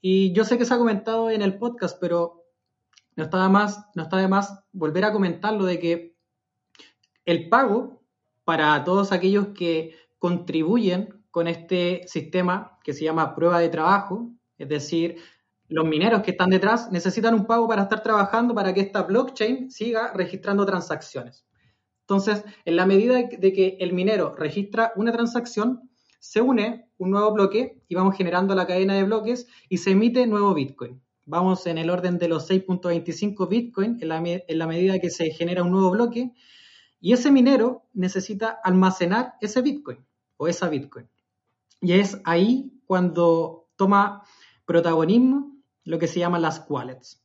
Y 0.00 0.32
yo 0.32 0.44
sé 0.44 0.58
que 0.58 0.64
se 0.64 0.74
ha 0.74 0.78
comentado 0.78 1.30
en 1.30 1.42
el 1.42 1.58
podcast, 1.58 1.98
pero 2.00 2.44
no 3.16 3.24
está 3.24 3.42
de 3.42 3.48
más, 3.48 3.86
no 3.94 4.02
está 4.02 4.16
de 4.16 4.28
más 4.28 4.64
volver 4.72 5.04
a 5.04 5.12
comentarlo 5.12 5.64
de 5.64 5.78
que 5.78 6.16
el 7.24 7.48
pago 7.48 8.02
para 8.44 8.82
todos 8.84 9.12
aquellos 9.12 9.48
que 9.48 9.94
contribuyen 10.18 11.22
con 11.30 11.46
este 11.46 12.02
sistema 12.08 12.78
que 12.82 12.92
se 12.92 13.04
llama 13.04 13.34
prueba 13.34 13.60
de 13.60 13.68
trabajo, 13.68 14.30
es 14.58 14.68
decir, 14.68 15.16
los 15.68 15.86
mineros 15.86 16.22
que 16.22 16.32
están 16.32 16.50
detrás 16.50 16.90
necesitan 16.90 17.34
un 17.34 17.46
pago 17.46 17.68
para 17.68 17.82
estar 17.82 18.02
trabajando 18.02 18.54
para 18.54 18.74
que 18.74 18.80
esta 18.80 19.02
blockchain 19.02 19.70
siga 19.70 20.12
registrando 20.12 20.66
transacciones. 20.66 21.46
Entonces, 22.10 22.44
en 22.64 22.74
la 22.74 22.86
medida 22.86 23.14
de 23.22 23.52
que 23.52 23.76
el 23.78 23.92
minero 23.92 24.34
registra 24.34 24.92
una 24.96 25.12
transacción, 25.12 25.88
se 26.18 26.40
une 26.40 26.88
un 26.98 27.12
nuevo 27.12 27.32
bloque 27.32 27.84
y 27.86 27.94
vamos 27.94 28.16
generando 28.16 28.56
la 28.56 28.66
cadena 28.66 28.94
de 28.94 29.04
bloques 29.04 29.46
y 29.68 29.78
se 29.78 29.92
emite 29.92 30.26
nuevo 30.26 30.52
Bitcoin. 30.52 31.00
Vamos 31.24 31.68
en 31.68 31.78
el 31.78 31.88
orden 31.88 32.18
de 32.18 32.26
los 32.26 32.50
6.25 32.50 33.48
Bitcoin 33.48 33.98
en 34.00 34.08
la, 34.08 34.20
en 34.24 34.58
la 34.58 34.66
medida 34.66 34.98
que 34.98 35.08
se 35.08 35.30
genera 35.30 35.62
un 35.62 35.70
nuevo 35.70 35.92
bloque 35.92 36.32
y 37.00 37.12
ese 37.12 37.30
minero 37.30 37.84
necesita 37.92 38.58
almacenar 38.64 39.34
ese 39.40 39.62
Bitcoin 39.62 40.04
o 40.36 40.48
esa 40.48 40.68
Bitcoin. 40.68 41.08
Y 41.80 41.92
es 41.92 42.20
ahí 42.24 42.72
cuando 42.86 43.68
toma 43.76 44.24
protagonismo 44.66 45.56
lo 45.84 46.00
que 46.00 46.08
se 46.08 46.18
llaman 46.18 46.42
las 46.42 46.66
wallets. 46.68 47.22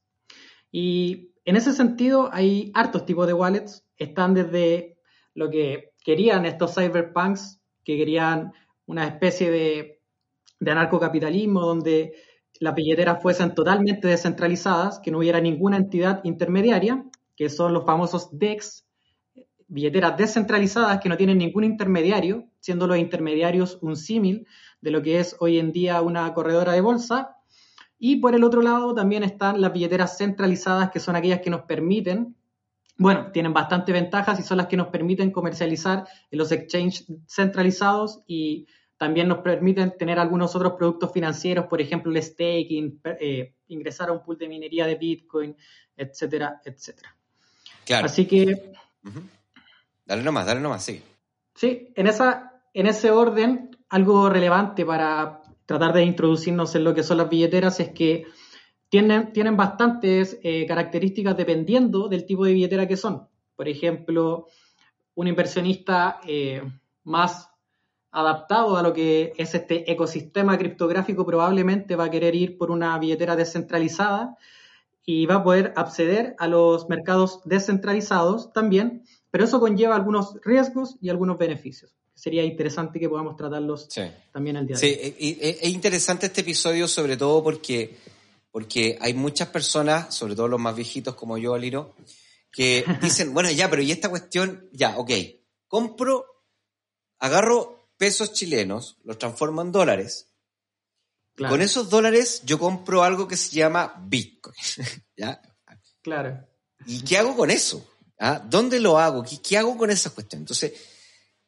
Y 0.72 1.32
en 1.44 1.56
ese 1.56 1.74
sentido 1.74 2.30
hay 2.32 2.72
hartos 2.76 3.08
tipos 3.08 3.26
de 3.26 3.34
wallets 3.34 3.85
están 3.98 4.34
desde 4.34 4.98
lo 5.34 5.50
que 5.50 5.94
querían 6.04 6.46
estos 6.46 6.76
cyberpunks, 6.76 7.60
que 7.84 7.98
querían 7.98 8.54
una 8.86 9.06
especie 9.06 9.52
de, 9.52 10.02
de 10.60 10.72
anarcocapitalismo 10.72 11.62
donde 11.62 12.14
las 12.60 12.76
billeteras 12.76 13.22
fuesen 13.22 13.54
totalmente 13.54 14.08
descentralizadas, 14.08 15.00
que 15.00 15.12
no 15.12 15.20
hubiera 15.20 15.42
ninguna 15.42 15.78
entidad 15.78 16.22
intermediaria, 16.24 17.04
que 17.36 17.50
son 17.50 17.74
los 17.74 17.86
famosos 17.86 18.30
DEX, 18.32 18.86
billeteras 19.68 20.18
descentralizadas 20.18 21.00
que 21.00 21.10
no 21.10 21.18
tienen 21.18 21.40
ningún 21.40 21.64
intermediario, 21.64 22.48
siendo 22.60 22.88
los 22.88 22.98
intermediarios 22.98 23.78
un 23.82 23.96
símil 23.96 24.48
de 24.82 24.92
lo 24.92 25.02
que 25.02 25.20
es 25.20 25.36
hoy 25.40 25.60
en 25.60 25.72
día 25.72 26.02
una 26.02 26.34
corredora 26.34 26.72
de 26.74 26.82
bolsa. 26.82 27.36
Y 27.98 28.18
por 28.18 28.36
el 28.36 28.44
otro 28.44 28.62
lado 28.62 28.94
también 28.94 29.24
están 29.24 29.60
las 29.60 29.74
billeteras 29.74 30.18
centralizadas, 30.18 30.92
que 30.92 31.00
son 31.00 31.16
aquellas 31.16 31.42
que 31.42 31.50
nos 31.50 31.64
permiten 31.64 32.36
bueno, 32.98 33.32
tienen 33.32 33.54
bastante 33.54 33.92
ventajas 33.92 34.40
y 34.40 34.44
son 34.44 34.58
las 34.58 34.68
que 34.68 34.78
nos 34.78 34.88
permiten 34.88 35.32
comercializar 35.32 36.08
en 36.32 36.40
los 36.40 36.52
exchanges 36.52 37.06
centralizados 37.28 38.22
y 38.26 38.68
también 38.98 39.28
nos 39.28 39.40
permiten 39.40 39.98
tener 39.98 40.20
algunos 40.20 40.56
otros 40.56 40.74
productos 40.74 41.12
financieros, 41.12 41.66
por 41.66 41.82
ejemplo, 41.82 42.12
el 42.12 42.24
staking, 42.24 43.02
eh, 43.20 43.56
ingresar 43.68 44.10
a 44.10 44.14
un 44.14 44.24
pool 44.24 44.38
de 44.38 44.48
minería 44.48 44.88
de 44.88 44.96
Bitcoin, 44.96 45.56
etcétera, 45.98 46.62
etcétera. 46.64 47.16
Claro. 47.86 48.06
Así 48.06 48.26
que... 48.26 48.72
Dale 50.06 50.24
nomás, 50.24 50.46
dale 50.46 50.62
nomás, 50.62 50.84
sí. 50.84 51.02
Sí, 51.54 51.92
en, 51.96 52.08
esa, 52.08 52.62
en 52.74 52.88
ese 52.88 53.12
orden, 53.12 53.78
algo 53.90 54.30
relevante 54.30 54.86
para 54.86 55.42
tratar 55.66 55.94
de 55.94 56.04
introducirnos 56.04 56.76
en 56.76 56.84
lo 56.84 56.94
que 56.94 57.04
son 57.04 57.18
las 57.18 57.30
billeteras 57.30 57.80
es 57.80 57.90
que 57.90 58.26
tienen, 59.32 59.58
bastantes 59.58 60.40
eh, 60.42 60.66
características 60.66 61.36
dependiendo 61.36 62.08
del 62.08 62.26
tipo 62.26 62.46
de 62.46 62.54
billetera 62.54 62.88
que 62.88 62.96
son. 62.96 63.28
Por 63.56 63.68
ejemplo, 63.68 64.48
un 65.16 65.28
inversionista 65.28 66.20
eh, 66.26 66.62
más 67.04 67.50
adaptado 68.12 68.78
a 68.78 68.82
lo 68.82 68.94
que 68.94 69.34
es 69.38 69.54
este 69.54 69.92
ecosistema 69.92 70.58
criptográfico 70.58 71.26
probablemente 71.26 71.98
va 71.98 72.06
a 72.06 72.10
querer 72.10 72.36
ir 72.36 72.58
por 72.58 72.72
una 72.72 72.98
billetera 72.98 73.36
descentralizada 73.36 74.38
y 75.06 75.26
va 75.26 75.36
a 75.36 75.44
poder 75.44 75.74
acceder 75.76 76.36
a 76.40 76.48
los 76.48 76.88
mercados 76.88 77.42
descentralizados 77.44 78.54
también, 78.54 79.04
pero 79.30 79.44
eso 79.44 79.60
conlleva 79.60 79.96
algunos 79.96 80.40
riesgos 80.44 80.96
y 81.02 81.10
algunos 81.10 81.38
beneficios. 81.38 81.98
Sería 82.14 82.44
interesante 82.46 82.98
que 82.98 83.10
podamos 83.10 83.36
tratarlos 83.36 83.90
también 84.32 84.56
el 84.56 84.68
día 84.68 84.78
de 84.78 84.88
hoy. 84.88 85.16
Sí, 85.20 85.36
es 85.42 85.70
interesante 85.70 86.28
este 86.28 86.42
episodio 86.42 86.88
sobre 86.88 87.18
todo 87.18 87.44
porque 87.44 87.98
porque 88.56 88.98
hay 89.02 89.14
muchas 89.14 89.50
personas, 89.50 90.16
sobre 90.16 90.34
todo 90.34 90.48
los 90.48 90.62
más 90.62 90.74
viejitos 90.74 91.16
como 91.16 91.38
yo, 91.38 91.56
Aliro, 91.56 91.94
que 92.54 92.86
dicen, 93.02 93.34
bueno, 93.34 93.52
ya, 93.52 93.70
pero 93.70 93.82
y 93.82 93.92
esta 93.92 94.08
cuestión, 94.08 94.70
ya, 94.72 94.98
ok, 94.98 95.12
compro, 95.68 96.26
agarro 97.20 97.92
pesos 97.98 98.32
chilenos, 98.32 98.98
los 99.04 99.20
transformo 99.20 99.62
en 99.62 99.74
dólares, 99.74 100.32
con 101.36 101.60
esos 101.60 101.90
dólares 101.90 102.44
yo 102.46 102.58
compro 102.58 103.04
algo 103.04 103.28
que 103.28 103.36
se 103.36 103.54
llama 103.54 103.94
Bitcoin, 104.08 104.56
¿ya? 105.18 105.42
Claro. 106.02 106.48
¿Y 106.86 107.02
qué 107.02 107.18
hago 107.18 107.36
con 107.36 107.52
eso? 107.52 107.86
¿Ah? 108.18 108.40
¿Dónde 108.40 108.80
lo 108.80 108.98
hago? 108.98 109.22
¿Qué, 109.22 109.42
¿Qué, 109.42 109.58
hago 109.58 109.78
con 109.78 109.92
esa 109.92 110.12
cuestión? 110.12 110.44
Entonces, 110.44 110.72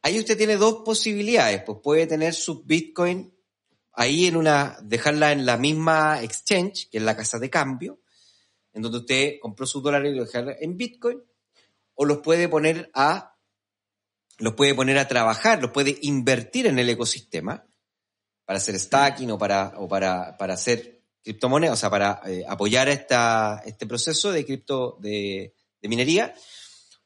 ahí 0.01 0.19
usted 0.19 0.37
tiene 0.37 0.57
dos 0.57 0.83
posibilidades, 0.83 1.63
pues 1.63 1.77
puede 1.81 2.05
tener 2.05 2.33
su 2.33 2.65
Bitcoin 2.65 3.33
ahí 3.97 4.27
en 4.27 4.37
una, 4.37 4.77
dejarla 4.83 5.31
en 5.31 5.45
la 5.45 5.57
misma 5.57 6.21
exchange, 6.21 6.87
que 6.89 6.99
es 6.99 7.03
la 7.03 7.17
casa 7.17 7.39
de 7.39 7.49
cambio, 7.49 7.99
en 8.71 8.83
donde 8.83 8.99
usted 8.99 9.39
compró 9.41 9.65
sus 9.65 9.81
dólares 9.81 10.13
y 10.13 10.15
lo 10.15 10.23
deja 10.23 10.45
en 10.59 10.77
Bitcoin, 10.77 11.23
o 11.95 12.05
los 12.05 12.19
puede 12.19 12.47
poner 12.47 12.91
a, 12.93 13.35
los 14.37 14.53
puede 14.53 14.75
poner 14.75 14.99
a 14.99 15.07
trabajar, 15.07 15.59
los 15.59 15.71
puede 15.71 15.97
invertir 16.03 16.67
en 16.67 16.77
el 16.77 16.87
ecosistema 16.87 17.65
para 18.45 18.57
hacer 18.57 18.79
stacking 18.79 19.31
o 19.31 19.37
para, 19.39 19.73
o 19.77 19.87
para, 19.87 20.37
para 20.37 20.53
hacer 20.53 21.01
criptomonedas, 21.23 21.73
o 21.73 21.79
sea, 21.79 21.89
para 21.89 22.21
eh, 22.27 22.45
apoyar 22.47 22.89
esta, 22.89 23.63
este 23.65 23.87
proceso 23.87 24.31
de 24.31 24.45
cripto, 24.45 24.97
de, 25.01 25.55
de 25.81 25.89
minería, 25.89 26.35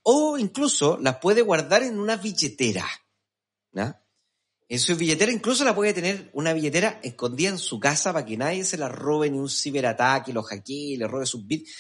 o 0.04 0.38
incluso 0.38 0.98
las 0.98 1.20
puede 1.20 1.42
guardar 1.42 1.84
en 1.84 1.98
una 1.98 2.18
billetera. 2.18 2.86
¿no? 3.72 3.96
En 4.72 4.80
su 4.80 4.96
billetera 4.96 5.34
incluso 5.34 5.66
la 5.66 5.76
puede 5.76 5.94
tener 5.94 6.30
una 6.32 6.54
billetera 6.54 7.02
escondida 7.04 7.50
en 7.50 7.58
su 7.58 7.78
casa 7.78 8.14
para 8.14 8.26
que 8.26 8.38
nadie 8.38 8.64
se 8.64 8.78
la 8.78 8.88
robe 8.88 9.30
ni 9.30 9.38
un 9.38 9.50
ciberataque, 9.50 10.32
lo 10.32 10.44
hackee, 10.44 10.96
le 10.96 11.10
robe 11.10 11.26
sus 11.26 11.46
bits, 11.46 11.76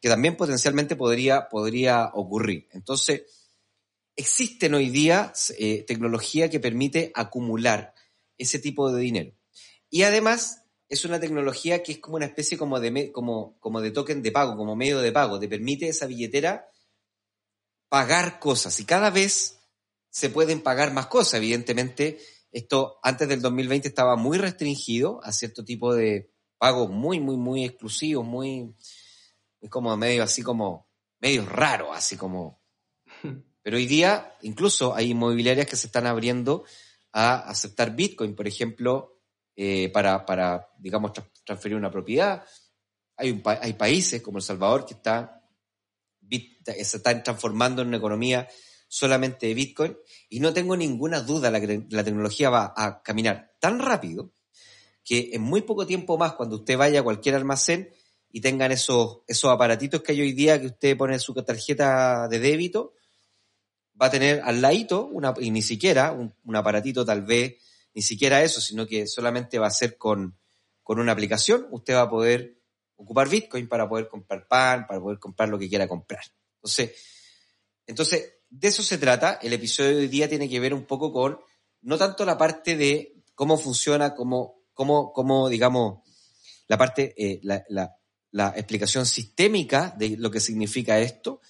que 0.00 0.08
también 0.08 0.36
potencialmente 0.36 0.94
podría, 0.94 1.48
podría 1.48 2.12
ocurrir. 2.14 2.68
Entonces, 2.70 3.22
existen 4.14 4.72
hoy 4.74 4.88
día 4.88 5.32
eh, 5.58 5.82
tecnología 5.82 6.48
que 6.48 6.60
permite 6.60 7.10
acumular 7.16 7.92
ese 8.36 8.60
tipo 8.60 8.92
de 8.92 9.00
dinero. 9.00 9.34
Y 9.90 10.04
además 10.04 10.62
es 10.88 11.04
una 11.04 11.18
tecnología 11.18 11.82
que 11.82 11.90
es 11.90 11.98
como 11.98 12.18
una 12.18 12.26
especie 12.26 12.56
como 12.56 12.78
de, 12.78 13.10
como, 13.10 13.58
como 13.58 13.80
de 13.80 13.90
token 13.90 14.22
de 14.22 14.30
pago, 14.30 14.56
como 14.56 14.76
medio 14.76 15.00
de 15.00 15.10
pago. 15.10 15.40
Te 15.40 15.48
permite 15.48 15.88
esa 15.88 16.06
billetera 16.06 16.68
pagar 17.88 18.38
cosas 18.38 18.78
y 18.78 18.84
cada 18.84 19.10
vez 19.10 19.57
se 20.18 20.30
pueden 20.30 20.62
pagar 20.62 20.92
más 20.92 21.06
cosas. 21.06 21.34
Evidentemente, 21.34 22.18
esto 22.50 22.98
antes 23.04 23.28
del 23.28 23.40
2020 23.40 23.86
estaba 23.86 24.16
muy 24.16 24.36
restringido 24.36 25.20
a 25.22 25.30
cierto 25.30 25.64
tipo 25.64 25.94
de 25.94 26.32
pagos 26.58 26.90
muy, 26.90 27.20
muy, 27.20 27.36
muy 27.36 27.64
exclusivos, 27.64 28.26
muy, 28.26 28.74
es 29.60 29.70
como 29.70 29.96
medio 29.96 30.24
así 30.24 30.42
como, 30.42 30.90
medio 31.20 31.46
raro, 31.46 31.92
así 31.92 32.16
como. 32.16 32.60
Pero 33.62 33.76
hoy 33.76 33.86
día, 33.86 34.34
incluso 34.42 34.92
hay 34.92 35.10
inmobiliarias 35.12 35.68
que 35.68 35.76
se 35.76 35.86
están 35.86 36.06
abriendo 36.06 36.64
a 37.12 37.48
aceptar 37.48 37.94
Bitcoin, 37.94 38.34
por 38.34 38.48
ejemplo, 38.48 39.20
eh, 39.54 39.88
para, 39.90 40.26
para, 40.26 40.68
digamos, 40.78 41.12
transferir 41.44 41.76
una 41.76 41.92
propiedad. 41.92 42.44
Hay, 43.16 43.30
un, 43.30 43.42
hay 43.44 43.74
países 43.74 44.20
como 44.20 44.38
El 44.38 44.44
Salvador 44.44 44.84
que 44.84 44.94
está, 44.94 45.44
se 46.28 46.96
están 46.96 47.22
transformando 47.22 47.82
en 47.82 47.88
una 47.88 47.98
economía 47.98 48.48
solamente 48.88 49.46
de 49.46 49.54
Bitcoin 49.54 49.96
y 50.28 50.40
no 50.40 50.52
tengo 50.52 50.76
ninguna 50.76 51.20
duda 51.20 51.50
la 51.50 51.60
la 51.90 52.04
tecnología 52.04 52.50
va 52.50 52.72
a 52.76 53.02
caminar 53.02 53.52
tan 53.60 53.78
rápido 53.78 54.32
que 55.08 55.30
en 55.32 55.40
muy 55.40 55.62
poco 55.62 55.86
tiempo 55.86 56.18
más, 56.18 56.34
cuando 56.34 56.56
usted 56.56 56.76
vaya 56.76 57.00
a 57.00 57.02
cualquier 57.02 57.34
almacén 57.34 57.90
y 58.30 58.42
tengan 58.42 58.72
esos, 58.72 59.20
esos 59.26 59.50
aparatitos 59.50 60.02
que 60.02 60.12
hay 60.12 60.20
hoy 60.20 60.32
día 60.32 60.60
que 60.60 60.66
usted 60.66 60.98
pone 60.98 61.18
su 61.18 61.32
tarjeta 61.32 62.28
de 62.28 62.38
débito, 62.38 62.92
va 64.00 64.06
a 64.06 64.10
tener 64.10 64.42
al 64.44 64.60
ladito, 64.60 65.06
una, 65.06 65.32
y 65.40 65.50
ni 65.50 65.62
siquiera 65.62 66.12
un, 66.12 66.34
aparatito 66.54 67.06
tal 67.06 67.22
vez, 67.22 67.56
ni 67.94 68.02
siquiera 68.02 68.42
eso, 68.42 68.60
sino 68.60 68.86
que 68.86 69.06
solamente 69.06 69.58
va 69.58 69.68
a 69.68 69.70
ser 69.70 69.96
con, 69.96 70.38
con 70.82 70.98
una 70.98 71.12
aplicación, 71.12 71.66
usted 71.70 71.94
va 71.94 72.02
a 72.02 72.10
poder 72.10 72.58
ocupar 72.96 73.30
Bitcoin 73.30 73.66
para 73.66 73.88
poder 73.88 74.08
comprar 74.08 74.46
pan, 74.46 74.86
para 74.86 75.00
poder 75.00 75.18
comprar 75.18 75.48
lo 75.48 75.58
que 75.58 75.70
quiera 75.70 75.88
comprar. 75.88 76.22
Entonces, 76.56 76.92
entonces 77.86 78.37
de 78.50 78.68
eso 78.68 78.82
se 78.82 78.98
trata. 78.98 79.38
El 79.42 79.52
episodio 79.52 79.90
de 79.90 80.02
hoy 80.02 80.08
día 80.08 80.28
tiene 80.28 80.48
que 80.48 80.60
ver 80.60 80.74
un 80.74 80.84
poco 80.84 81.12
con, 81.12 81.38
no 81.82 81.98
tanto 81.98 82.24
la 82.24 82.38
parte 82.38 82.76
de 82.76 83.14
cómo 83.34 83.58
funciona, 83.58 84.14
cómo, 84.14 84.62
cómo, 84.72 85.12
cómo 85.12 85.48
digamos, 85.48 86.00
la 86.66 86.76
parte, 86.76 87.14
eh, 87.16 87.40
la, 87.42 87.64
la, 88.30 88.48
explicación 88.56 89.06
sistémica 89.06 89.94
de 89.96 90.16
lo 90.18 90.30
que 90.30 90.40
significa 90.40 90.98
esto. 90.98 91.40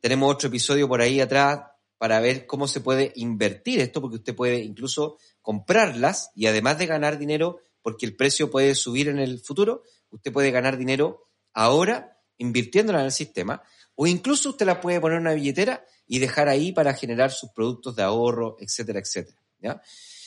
Tenemos 0.00 0.34
otro 0.34 0.48
episodio 0.48 0.88
por 0.88 1.00
ahí 1.00 1.20
atrás 1.20 1.60
para 1.98 2.20
ver 2.20 2.46
cómo 2.46 2.66
se 2.66 2.80
puede 2.80 3.12
invertir 3.16 3.80
esto, 3.80 4.00
porque 4.00 4.16
usted 4.16 4.34
puede 4.34 4.58
incluso 4.58 5.18
comprarlas 5.40 6.30
y 6.34 6.46
además 6.46 6.78
de 6.78 6.86
ganar 6.86 7.18
dinero, 7.18 7.60
porque 7.80 8.06
el 8.06 8.16
precio 8.16 8.50
puede 8.50 8.74
subir 8.74 9.08
en 9.08 9.18
el 9.18 9.40
futuro, 9.40 9.82
usted 10.10 10.32
puede 10.32 10.50
ganar 10.50 10.76
dinero 10.76 11.28
ahora 11.52 12.20
invirtiéndola 12.38 13.00
en 13.00 13.06
el 13.06 13.12
sistema, 13.12 13.62
o 13.94 14.06
incluso 14.06 14.50
usted 14.50 14.66
la 14.66 14.80
puede 14.80 15.00
poner 15.00 15.18
en 15.18 15.22
una 15.22 15.34
billetera 15.34 15.84
y 16.12 16.18
dejar 16.18 16.50
ahí 16.50 16.72
para 16.72 16.92
generar 16.92 17.30
sus 17.30 17.52
productos 17.52 17.96
de 17.96 18.02
ahorro, 18.02 18.58
etcétera, 18.60 18.98
etcétera. 18.98 19.38
¿ya? 19.60 19.80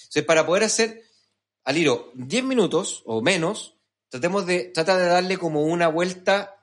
Entonces, 0.05 0.23
para 0.23 0.43
poder 0.43 0.63
hacer, 0.63 1.03
Aliro, 1.63 2.11
10 2.15 2.43
minutos 2.43 3.03
o 3.05 3.21
menos, 3.21 3.75
tratemos 4.09 4.47
de, 4.47 4.71
trata 4.73 4.97
de 4.97 5.05
darle 5.05 5.37
como 5.37 5.61
una 5.61 5.87
vuelta, 5.87 6.55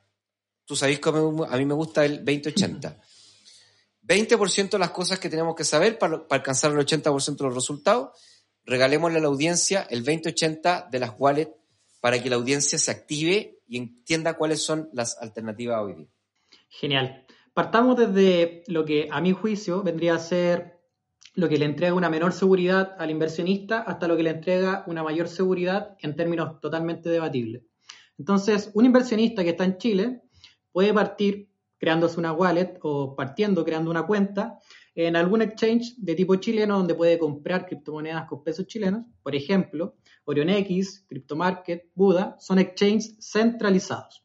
tú 0.65 0.75
sabéis 0.75 0.99
que 0.99 1.11
a 1.11 1.57
mí 1.57 1.65
me 1.65 1.75
gusta 1.75 2.05
el 2.05 2.25
20-80. 2.25 2.97
20% 4.03 4.71
de 4.71 4.79
las 4.81 4.91
cosas 4.91 5.21
que 5.21 5.29
tenemos 5.29 5.55
que 5.55 5.63
saber 5.63 6.01
para, 6.01 6.27
para 6.27 6.41
alcanzar 6.41 6.73
el 6.73 6.79
80% 6.79 7.37
de 7.37 7.45
los 7.45 7.55
resultados, 7.55 8.19
regalémosle 8.65 9.19
a 9.19 9.23
la 9.23 9.29
audiencia 9.29 9.87
el 9.89 10.05
20-80 10.05 10.91
de 10.91 10.99
las 10.99 11.13
wallets 11.17 11.53
para 12.01 12.21
que 12.21 12.29
la 12.29 12.35
audiencia 12.35 12.77
se 12.77 12.91
active 12.91 13.61
y 13.69 13.79
entienda 13.79 14.35
cuáles 14.35 14.65
son 14.65 14.91
las 14.93 15.17
alternativas 15.19 15.81
hoy 15.81 15.95
día. 15.95 16.09
Genial. 16.69 17.25
Partamos 17.55 17.99
desde 17.99 18.63
lo 18.67 18.87
que 18.87 19.09
a 19.11 19.21
mi 19.21 19.33
juicio 19.33 19.83
vendría 19.83 20.15
a 20.15 20.19
ser 20.19 20.81
lo 21.35 21.51
que 21.51 21.59
le 21.59 21.67
entrega 21.67 21.93
una 21.93 22.09
menor 22.09 22.33
seguridad 22.33 22.97
al 22.99 23.11
inversionista 23.11 23.81
hasta 23.81 24.09
lo 24.09 24.17
que 24.17 24.23
le 24.23 24.31
entrega 24.31 24.85
una 24.87 25.03
mayor 25.03 25.29
seguridad 25.29 25.97
en 26.01 26.17
términos 26.17 26.61
totalmente 26.61 27.11
debatibles. 27.11 27.65
Entonces, 28.19 28.71
un 28.73 28.87
inversionista 28.87 29.45
que 29.45 29.51
está 29.51 29.65
en 29.65 29.77
Chile 29.77 30.23
puede 30.73 30.95
partir 30.95 31.51
creándose 31.77 32.19
una 32.19 32.33
wallet 32.33 32.79
o 32.83 33.15
partiendo 33.15 33.65
creando 33.65 33.91
una 33.91 34.07
cuenta 34.07 34.59
en 34.95 35.15
algún 35.17 35.43
exchange 35.43 35.95
de 35.99 36.15
tipo 36.15 36.37
chileno 36.37 36.79
donde 36.79 36.95
puede 36.95 37.19
comprar 37.19 37.67
criptomonedas 37.67 38.27
con 38.29 38.45
pesos 38.45 38.67
chilenos. 38.67 39.05
Por 39.23 39.35
ejemplo, 39.35 39.97
OrionX, 40.25 41.05
CryptoMarket, 41.07 41.91
Buda 41.95 42.37
son 42.39 42.59
exchanges 42.59 43.17
centralizados. 43.21 44.22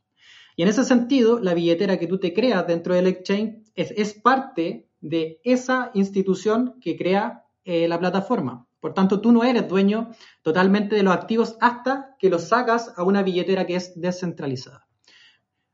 Y 0.57 0.63
en 0.63 0.69
ese 0.69 0.83
sentido, 0.83 1.39
la 1.39 1.53
billetera 1.53 1.99
que 1.99 2.07
tú 2.07 2.17
te 2.17 2.33
creas 2.33 2.65
dentro 2.65 2.95
del 2.95 3.05
exchange 3.05 3.59
es, 3.75 4.13
parte 4.15 4.89
de 5.01 5.39
esa 5.43 5.91
institución 5.93 6.79
que 6.81 6.97
crea 6.97 7.45
eh, 7.63 7.87
la 7.87 7.99
plataforma. 7.99 8.65
Por 8.79 8.95
tanto, 8.95 9.21
tú 9.21 9.31
no 9.31 9.43
eres 9.43 9.67
dueño 9.67 10.09
totalmente 10.41 10.95
de 10.95 11.03
los 11.03 11.13
activos 11.13 11.57
hasta 11.61 12.15
que 12.17 12.31
los 12.31 12.45
sacas 12.45 12.91
a 12.97 13.03
una 13.03 13.21
billetera 13.21 13.67
que 13.67 13.75
es 13.75 14.01
descentralizada. 14.01 14.87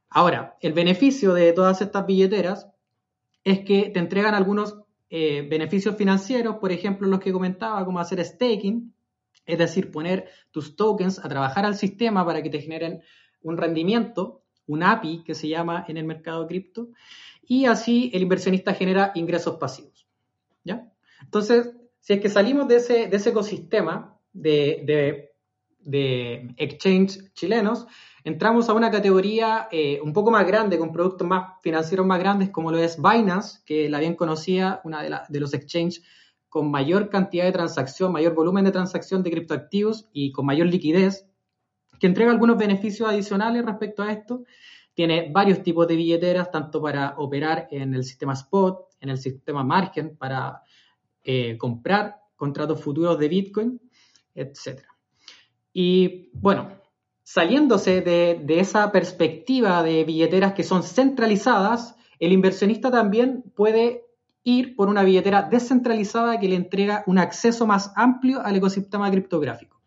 Ahora, 0.10 0.58
el 0.60 0.74
beneficio 0.74 1.34
de 1.34 1.54
todas 1.54 1.82
estas 1.82 2.06
billeteras 2.06 2.68
es 3.46 3.62
que 3.62 3.90
te 3.90 4.00
entregan 4.00 4.36
algunos 4.36 4.80
eh, 5.10 5.48
beneficios 5.50 5.96
financieros, 5.96 6.58
por 6.58 6.74
ejemplo, 6.74 7.08
los 7.08 7.22
que 7.22 7.32
comentaba, 7.32 7.86
como 7.86 8.02
hacer 8.02 8.24
staking, 8.24 8.94
es 9.46 9.58
decir, 9.58 9.92
poner 9.92 10.28
tus 10.52 10.76
tokens 10.76 11.20
a 11.20 11.30
trabajar 11.30 11.66
al 11.66 11.76
sistema 11.76 12.26
para 12.26 12.44
que 12.44 12.50
te 12.50 12.60
generen 12.60 13.02
un 13.42 13.56
rendimiento 13.58 14.43
un 14.68 14.84
API 14.84 15.24
que 15.24 15.36
se 15.36 15.48
llama 15.48 15.86
en 15.88 15.98
el 15.98 16.06
mercado 16.06 16.48
cripto, 16.48 16.90
y 17.46 17.66
así 17.66 18.10
el 18.14 18.22
inversionista 18.22 18.74
genera 18.74 19.12
ingresos 19.16 19.58
pasivos. 19.58 20.08
¿ya? 20.64 20.90
Entonces, 21.22 21.74
si 22.00 22.14
es 22.14 22.20
que 22.20 22.30
salimos 22.30 22.68
de 22.68 22.78
ese, 22.78 23.08
de 23.08 23.18
ese 23.18 23.30
ecosistema 23.30 24.18
de, 24.32 25.30
de, 25.80 26.54
exchange 26.58 27.34
chilenos, 27.34 27.86
entramos 28.24 28.70
a 28.70 28.74
una 28.74 28.90
categoría 28.90 29.68
eh, 29.72 30.00
un 30.02 30.14
poco 30.14 30.32
más 30.32 30.48
grande, 30.48 30.78
con 30.78 30.92
productos 30.92 31.28
más 31.28 31.62
financieros 31.62 32.06
más 32.06 32.20
grandes, 32.20 32.50
como 32.50 32.72
lo 32.72 32.78
es 32.78 32.98
Binance, 33.02 33.60
que 33.66 33.90
la 33.90 34.00
bien 34.00 34.16
conocía, 34.16 34.80
una 34.84 35.02
de, 35.02 35.18
de 35.28 35.40
los 35.40 35.54
exchanges 35.54 36.04
con 36.48 36.70
mayor 36.70 37.10
cantidad 37.10 37.46
de 37.46 37.52
transacción, 37.52 38.12
mayor 38.12 38.36
volumen 38.36 38.64
de 38.64 38.72
transacción 38.72 39.24
de 39.24 39.32
criptoactivos 39.32 40.08
y 40.14 40.32
con 40.32 40.46
mayor 40.46 40.68
liquidez 40.68 41.28
que 42.04 42.08
entrega 42.08 42.32
algunos 42.32 42.58
beneficios 42.58 43.08
adicionales 43.08 43.64
respecto 43.64 44.04
a 44.04 44.12
esto. 44.12 44.44
Tiene 44.94 45.32
varios 45.32 45.64
tipos 45.64 45.88
de 45.88 45.96
billeteras, 45.96 46.52
tanto 46.52 46.82
para 46.82 47.16
operar 47.18 47.70
en 47.72 47.94
el 47.94 48.04
sistema 48.04 48.34
spot, 48.34 48.90
en 49.00 49.08
el 49.08 49.18
sistema 49.18 49.64
margen, 49.64 50.18
para 50.18 50.64
eh, 51.24 51.58
comprar 51.58 52.18
contratos 52.36 52.82
futuros 52.82 53.18
de 53.18 53.30
Bitcoin, 53.30 53.82
etc. 54.36 54.82
Y 55.72 56.30
bueno, 56.34 56.72
saliéndose 57.24 58.02
de, 58.02 58.42
de 58.44 58.60
esa 58.60 58.92
perspectiva 58.92 59.82
de 59.82 60.04
billeteras 60.04 60.52
que 60.52 60.64
son 60.64 60.84
centralizadas, 60.84 61.96
el 62.20 62.34
inversionista 62.34 62.92
también 62.92 63.46
puede 63.56 64.04
ir 64.44 64.76
por 64.76 64.90
una 64.90 65.04
billetera 65.04 65.44
descentralizada 65.44 66.38
que 66.38 66.50
le 66.50 66.58
entrega 66.58 67.06
un 67.08 67.18
acceso 67.18 67.66
más 67.66 67.94
amplio 67.96 68.42
al 68.42 68.58
ecosistema 68.58 69.10
criptográfico. 69.10 69.82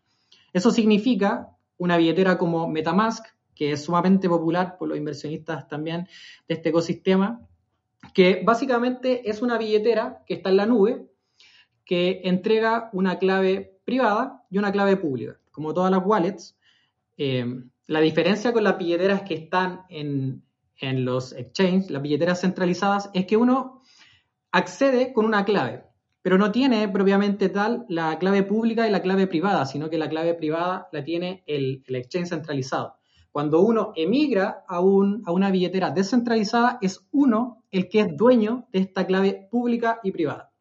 Eso 0.51 0.71
significa 0.71 1.53
una 1.77 1.97
billetera 1.97 2.37
como 2.37 2.67
Metamask, 2.67 3.25
que 3.55 3.71
es 3.71 3.83
sumamente 3.83 4.29
popular 4.29 4.77
por 4.77 4.87
los 4.87 4.97
inversionistas 4.97 5.67
también 5.67 6.07
de 6.47 6.55
este 6.55 6.69
ecosistema, 6.69 7.41
que 8.13 8.41
básicamente 8.45 9.29
es 9.29 9.41
una 9.41 9.57
billetera 9.57 10.23
que 10.25 10.35
está 10.35 10.49
en 10.49 10.57
la 10.57 10.65
nube, 10.65 11.07
que 11.85 12.21
entrega 12.23 12.89
una 12.93 13.17
clave 13.17 13.79
privada 13.85 14.43
y 14.49 14.57
una 14.57 14.71
clave 14.71 14.97
pública. 14.97 15.39
Como 15.51 15.73
todas 15.73 15.89
las 15.89 16.05
wallets, 16.05 16.57
eh, 17.17 17.63
la 17.87 17.99
diferencia 18.01 18.53
con 18.53 18.63
las 18.63 18.77
billeteras 18.77 19.23
que 19.23 19.33
están 19.33 19.83
en, 19.89 20.43
en 20.77 21.05
los 21.05 21.33
exchanges, 21.33 21.89
las 21.89 22.01
billeteras 22.01 22.41
centralizadas, 22.41 23.09
es 23.13 23.25
que 23.25 23.37
uno 23.37 23.81
accede 24.51 25.13
con 25.13 25.25
una 25.25 25.45
clave 25.45 25.86
pero 26.27 26.37
no 26.37 26.51
tiene 26.51 26.89
propiamente 26.89 27.47
tal 27.47 27.85
la 27.87 28.19
clave 28.19 28.43
pública 28.43 28.85
y 28.85 28.91
la 28.91 29.01
clave 29.01 29.27
privada, 29.27 29.65
sino 29.65 29.89
que 29.89 29.97
la 29.97 30.09
clave 30.09 30.33
privada 30.33 30.89
la 30.91 31.01
tiene 31.01 31.45
el, 31.47 31.85
exchange 31.87 32.27
centralizado. 32.27 32.97
Cuando 33.31 33.61
uno 33.61 33.93
emigra 33.95 34.65
a, 34.67 34.81
un, 34.81 35.23
a 35.25 35.31
una 35.31 35.49
billetera 35.51 35.89
descentralizada, 35.89 36.79
es 36.81 37.07
uno 37.13 37.63
el 37.71 37.87
que 37.87 38.01
es 38.01 38.17
dueño 38.17 38.67
de 38.73 38.79
esta 38.79 39.07
clave 39.07 39.47
pública 39.49 40.01
y 40.03 40.11
privada. 40.11 40.51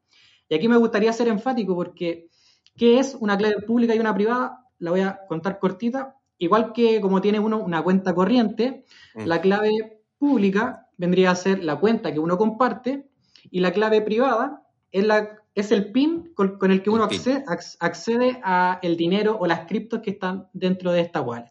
Y 0.48 0.54
aquí 0.54 0.68
me 0.68 0.76
gustaría 0.76 1.12
ser 1.12 1.26
enfático 1.26 1.74
porque, 1.74 2.28
¿qué 2.76 3.00
es 3.00 3.16
una 3.18 3.36
clave 3.36 3.60
pública 3.62 3.92
y 3.92 3.98
una 3.98 4.14
privada? 4.14 4.68
La 4.78 4.92
voy 4.92 5.00
a 5.00 5.18
contar 5.26 5.58
cortita. 5.58 6.14
Igual 6.38 6.72
que 6.74 7.00
como 7.00 7.20
tiene 7.20 7.40
uno 7.40 7.58
una 7.58 7.82
cuenta 7.82 8.14
corriente, 8.14 8.84
mm. 9.16 9.24
la 9.24 9.40
clave 9.40 10.04
pública 10.16 10.86
vendría 10.96 11.32
a 11.32 11.34
ser 11.34 11.64
la 11.64 11.74
cuenta 11.80 12.12
que 12.12 12.20
uno 12.20 12.38
comparte 12.38 13.08
y 13.50 13.58
la 13.58 13.72
clave 13.72 14.00
privada 14.00 14.62
es 14.92 15.04
la 15.04 15.42
es 15.56 15.72
el 15.72 15.90
PIN 15.90 16.32
con, 16.34 16.58
el 16.70 16.82
que 16.82 16.90
uno 16.90 17.04
accede, 17.04 17.42
accede, 17.80 18.40
a 18.44 18.78
el 18.82 18.96
dinero 18.96 19.38
o 19.40 19.46
las 19.46 19.66
criptos 19.66 20.02
que 20.02 20.10
están 20.10 20.48
dentro 20.52 20.92
de 20.92 21.00
esta 21.00 21.22
wallet. 21.22 21.50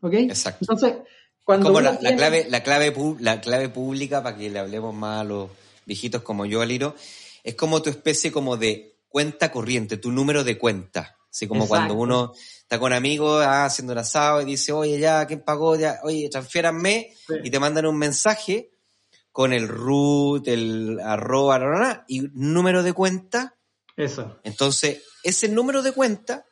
¿Ok? 0.00 0.14
Exacto. 0.14 0.58
Entonces, 0.62 0.94
cuando 1.44 1.66
como 1.66 1.82
la, 1.82 1.98
clave, 1.98 2.46
la, 2.48 2.62
clave, 2.62 2.94
la 3.20 3.40
clave 3.42 3.68
pública, 3.68 4.22
para 4.22 4.38
que 4.38 4.48
le 4.48 4.58
hablemos 4.58 4.94
más 4.94 5.20
a 5.20 5.24
los 5.24 5.50
viejitos 5.84 6.22
como 6.22 6.46
yo, 6.46 6.62
Aliro, 6.62 6.94
es 7.44 7.54
como 7.56 7.82
tu 7.82 7.90
especie 7.90 8.32
como 8.32 8.56
de 8.56 8.96
cuenta 9.10 9.52
corriente, 9.52 9.98
tu 9.98 10.10
número 10.10 10.42
de 10.42 10.56
cuenta. 10.56 11.18
Así 11.30 11.46
como 11.46 11.68
cuando 11.68 11.94
uno 11.94 12.32
está 12.62 12.78
con 12.78 12.94
amigos 12.94 13.44
ah, 13.44 13.66
haciendo 13.66 13.92
un 13.92 13.98
asado 13.98 14.40
y 14.40 14.46
dice, 14.46 14.72
oye, 14.72 14.98
ya, 14.98 15.26
¿quién 15.26 15.40
pagó? 15.40 15.76
Ya, 15.76 16.00
oye, 16.04 16.30
transfiéranme. 16.30 17.12
Y 17.44 17.50
te 17.50 17.60
mandan 17.60 17.84
un 17.84 17.98
mensaje 17.98 18.70
con 19.32 19.52
el 19.52 19.68
root, 19.68 20.46
el 20.48 20.98
arroba, 21.00 22.04
y 22.08 22.22
número 22.32 22.82
de 22.82 22.92
cuenta. 22.92 23.56
Eso. 23.96 24.40
Entonces, 24.44 25.02
ese 25.22 25.48
número 25.48 25.82
de 25.82 25.92
cuenta 25.92 26.46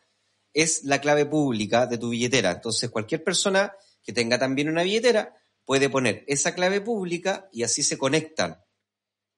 es 0.53 0.85
la 0.85 1.01
clave 1.01 1.27
pública 1.27 1.87
de 1.87 1.99
tu 1.99 2.11
billetera. 2.11 2.53
Entonces, 2.53 2.91
cualquier 2.91 3.25
persona 3.25 3.73
que 4.03 4.13
tenga 4.13 4.39
también 4.39 4.69
una 4.69 4.83
billetera 4.83 5.35
puede 5.65 5.91
poner 5.91 6.25
esa 6.27 6.55
clave 6.55 6.81
pública 6.81 7.49
y 7.53 7.63
así 7.63 7.83
se 7.83 7.99
conectan 7.99 8.63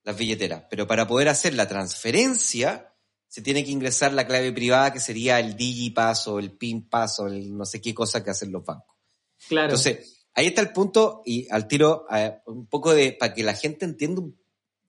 las 0.04 0.16
billeteras. 0.16 0.64
Pero 0.70 0.86
para 0.86 1.06
poder 1.06 1.28
hacer 1.28 1.54
la 1.54 1.66
transferencia, 1.66 2.94
se 3.26 3.42
tiene 3.42 3.64
que 3.64 3.70
ingresar 3.70 4.12
la 4.12 4.26
clave 4.26 4.52
privada 4.52 4.92
que 4.92 5.00
sería 5.00 5.40
el 5.40 5.56
DigiPass 5.56 6.28
o 6.28 6.38
el 6.38 6.52
PinPass 6.52 7.20
o 7.20 7.26
el 7.26 7.56
no 7.56 7.64
sé 7.64 7.80
qué 7.80 7.94
cosa 7.94 8.22
que 8.22 8.30
hacen 8.30 8.52
los 8.52 8.64
bancos. 8.64 8.96
Claro. 9.48 9.68
Entonces, 9.68 10.19
ahí 10.34 10.46
está 10.46 10.60
el 10.60 10.72
punto 10.72 11.22
y 11.24 11.48
al 11.50 11.66
tiro 11.66 12.06
eh, 12.10 12.38
un 12.46 12.66
poco 12.66 12.94
de 12.94 13.12
para 13.12 13.34
que 13.34 13.42
la 13.42 13.54
gente 13.54 13.84
entienda 13.84 14.22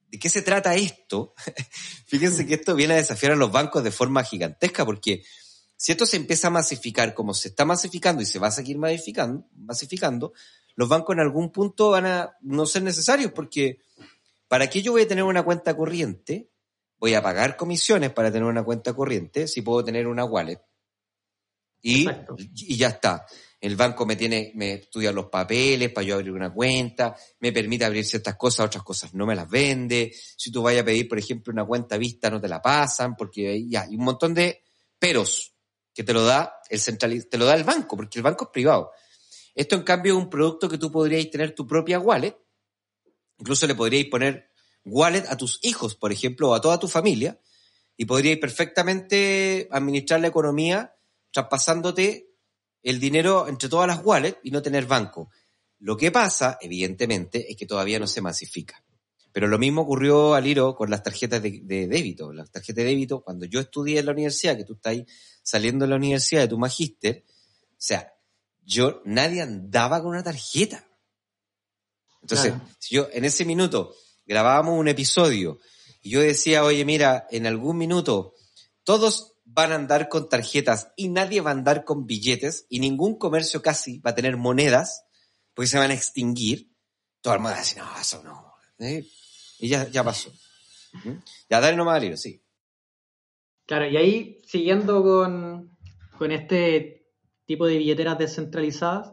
de 0.08 0.20
qué 0.20 0.30
se 0.30 0.42
trata 0.42 0.76
esto. 0.76 1.34
Fíjense 2.06 2.46
que 2.46 2.56
esto 2.56 2.76
viene 2.76 2.94
a 2.94 2.98
desafiar 2.98 3.34
a 3.34 3.36
los 3.36 3.52
bancos 3.52 3.84
de 3.84 3.92
forma 3.92 4.24
gigantesca 4.24 4.86
porque 4.86 5.24
si 5.76 5.92
esto 5.92 6.06
se 6.06 6.18
empieza 6.18 6.48
a 6.48 6.52
masificar 6.52 7.14
como 7.14 7.34
se 7.34 7.50
está 7.50 7.66
masificando 7.66 8.22
y 8.22 8.26
se 8.26 8.40
va 8.40 8.48
a 8.48 8.52
seguir 8.52 8.78
masificando, 8.78 9.48
masificando 9.56 10.34
los 10.76 10.90
bancos 10.90 11.14
en 11.14 11.22
algún 11.22 11.52
punto 11.52 11.92
van 11.92 12.06
a 12.06 12.38
no 12.42 12.66
ser 12.66 12.84
necesarios 12.84 13.32
porque 13.32 13.80
¿para 14.48 14.70
qué 14.70 14.82
yo 14.82 14.92
voy 14.92 15.04
a 15.04 15.08
tener 15.08 15.24
una 15.24 15.44
cuenta 15.44 15.76
corriente? 15.76 16.50
Voy 17.00 17.14
a 17.16 17.24
pagar 17.24 17.58
comisiones 17.58 18.12
para 18.12 18.32
tener 18.32 18.48
una 18.48 18.64
cuenta 18.64 18.94
corriente 18.94 19.48
si 19.48 19.62
puedo 19.62 19.84
tener 19.84 20.08
una 20.08 20.24
wallet. 20.24 20.62
Y, 21.82 22.08
y 22.56 22.78
ya 22.78 22.90
está. 22.90 23.26
El 23.62 23.76
banco 23.76 24.08
me 24.08 24.16
tiene, 24.16 24.52
me 24.56 24.74
estudia 24.74 25.12
los 25.12 25.28
papeles 25.28 25.92
para 25.92 26.06
yo 26.06 26.16
abrir 26.16 26.32
una 26.32 26.52
cuenta, 26.52 27.16
me 27.42 27.52
permite 27.52 27.86
abrir 27.86 28.04
ciertas 28.04 28.36
cosas, 28.36 28.66
otras 28.66 28.84
cosas 28.84 29.14
no 29.14 29.28
me 29.28 29.36
las 29.36 29.48
vende. 29.48 30.12
Si 30.36 30.52
tú 30.52 30.64
vayas 30.64 30.82
a 30.82 30.86
pedir, 30.86 31.08
por 31.08 31.20
ejemplo, 31.20 31.54
una 31.54 31.64
cuenta 31.64 31.96
vista, 31.96 32.32
no 32.32 32.42
te 32.42 32.48
la 32.48 32.60
pasan, 32.60 33.16
porque 33.16 33.68
ya 33.70 33.84
hay 33.84 33.96
un 33.96 34.04
montón 34.04 34.34
de 34.34 34.64
peros 34.98 35.54
que 35.94 36.04
te 36.04 36.12
lo 36.12 36.24
da 36.24 36.56
el 36.72 36.80
central, 36.80 37.28
te 37.30 37.38
lo 37.38 37.46
da 37.46 37.54
el 37.54 37.64
banco, 37.64 37.96
porque 37.96 38.18
el 38.18 38.24
banco 38.24 38.46
es 38.46 38.50
privado. 38.52 38.92
Esto, 39.54 39.76
en 39.76 39.84
cambio, 39.84 40.14
es 40.14 40.18
un 40.18 40.30
producto 40.30 40.68
que 40.68 40.80
tú 40.80 40.92
podrías 40.92 41.30
tener 41.30 41.54
tu 41.54 41.68
propia 41.68 42.00
wallet. 42.00 42.36
Incluso 43.38 43.68
le 43.68 43.76
podríais 43.76 44.08
poner 44.08 44.50
wallet 44.86 45.26
a 45.30 45.38
tus 45.38 45.60
hijos, 45.62 45.94
por 45.94 46.12
ejemplo, 46.12 46.50
o 46.50 46.56
a 46.56 46.62
toda 46.62 46.80
tu 46.80 46.88
familia, 46.88 47.40
y 47.96 48.06
podríais 48.06 48.40
perfectamente 48.40 49.68
administrar 49.70 50.20
la 50.20 50.30
economía 50.30 50.96
traspasándote 51.32 52.31
el 52.84 53.00
dinero 53.00 53.48
entre 53.48 53.70
todas 53.70 53.88
las 53.88 54.04
wallets 54.04 54.40
y 54.44 54.52
no 54.52 54.62
tener 54.62 54.86
banco. 54.86 55.30
Lo 55.80 55.98
que 55.98 56.12
pasa, 56.12 56.58
evidentemente, 56.62 57.52
es 57.52 57.58
que 57.58 57.66
todavía 57.66 58.00
no 58.00 58.08
se 58.08 58.22
masifica. 58.22 58.84
Pero 59.32 59.48
lo 59.48 59.58
mismo 59.58 59.82
ocurrió 59.82 60.34
al 60.34 60.46
Iro 60.46 60.76
con 60.76 60.90
las 60.90 61.04
tarjetas 61.04 61.42
de, 61.42 61.88
débito. 61.88 62.34
Las 62.34 62.52
tarjetas 62.52 62.84
de 62.84 62.90
débito, 62.90 63.24
cuando 63.24 63.46
yo 63.46 63.60
estudié 63.62 64.00
en 64.00 64.06
la 64.06 64.12
universidad, 64.12 64.58
que 64.58 64.66
tú 64.66 64.74
estás 64.74 64.92
ahí 64.92 65.06
saliendo 65.42 65.86
de 65.86 65.90
la 65.90 65.96
universidad 65.96 66.42
de 66.42 66.48
tu 66.50 66.58
magíster, 66.58 67.24
o 67.28 67.76
sea, 67.78 68.14
yo, 68.64 69.02
nadie 69.06 69.42
andaba 69.42 70.02
con 70.02 70.12
una 70.12 70.24
tarjeta. 70.24 70.88
Entonces, 72.22 72.54
si 72.78 72.96
yo 72.96 73.08
en 73.12 73.26
ese 73.26 73.46
minuto 73.46 73.96
grabábamos 74.26 74.80
un 74.80 74.88
episodio 74.88 75.60
y 76.02 76.12
yo 76.12 76.22
decía, 76.22 76.64
oye, 76.64 76.86
mira, 76.86 77.28
en 77.32 77.48
algún 77.48 77.78
minuto 77.78 78.36
todos 78.84 79.31
van 79.54 79.72
a 79.72 79.76
andar 79.76 80.08
con 80.08 80.30
tarjetas 80.30 80.92
y 80.96 81.10
nadie 81.10 81.42
va 81.42 81.52
a 81.52 81.54
andar 81.54 81.84
con 81.84 82.06
billetes 82.06 82.66
y 82.70 82.80
ningún 82.80 83.18
comercio 83.18 83.62
casi 83.62 84.00
va 84.00 84.12
a 84.12 84.16
tener 84.16 84.38
monedas 84.38 85.06
porque 85.54 85.68
se 85.68 85.78
van 85.78 85.92
a 85.92 85.94
extinguir, 85.94 86.72
todo 87.22 87.34
el 87.34 87.40
mundo 87.42 87.52
va 87.52 87.58
a 87.58 87.60
decir, 87.60 87.78
no, 87.80 88.00
eso 88.00 88.24
no. 88.24 88.54
¿eh? 88.80 89.06
Y 89.60 89.68
ya, 89.68 90.04
pasó. 90.04 90.32
¿Mm? 91.04 91.18
Ya 91.50 91.60
dale 91.60 91.76
nomás 91.76 92.02
al 92.02 92.18
sí. 92.18 92.42
Claro, 93.66 93.88
y 93.88 93.98
ahí 93.98 94.42
siguiendo 94.46 95.04
con, 95.04 95.78
con 96.18 96.32
este 96.32 97.08
tipo 97.46 97.68
de 97.68 97.78
billeteras 97.78 98.18
descentralizadas, 98.18 99.12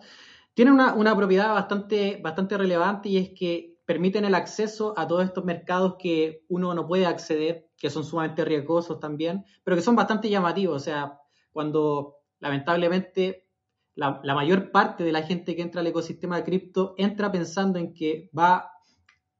tienen 0.54 0.74
una, 0.74 0.94
una, 0.94 1.16
propiedad 1.16 1.52
bastante, 1.52 2.18
bastante 2.22 2.56
relevante 2.56 3.08
y 3.08 3.18
es 3.18 3.30
que 3.30 3.77
permiten 3.88 4.26
el 4.26 4.34
acceso 4.34 4.92
a 4.98 5.06
todos 5.06 5.24
estos 5.24 5.46
mercados 5.46 5.96
que 5.98 6.44
uno 6.48 6.74
no 6.74 6.86
puede 6.86 7.06
acceder 7.06 7.70
que 7.78 7.88
son 7.88 8.04
sumamente 8.04 8.44
riesgosos 8.44 9.00
también, 9.00 9.46
pero 9.64 9.78
que 9.78 9.82
son 9.82 9.96
bastante 9.96 10.28
llamativos. 10.28 10.76
O 10.76 10.84
sea, 10.84 11.18
cuando 11.52 12.16
lamentablemente 12.38 13.48
la, 13.94 14.20
mayor 14.34 14.72
parte 14.72 15.04
de 15.04 15.12
la 15.12 15.22
gente 15.22 15.56
que 15.56 15.62
entra 15.62 15.80
al 15.80 15.86
ecosistema 15.86 16.36
de 16.36 16.44
cripto 16.44 16.94
entra 16.98 17.32
pensando 17.32 17.78
en 17.78 17.94
que 17.94 18.28
va 18.38 18.70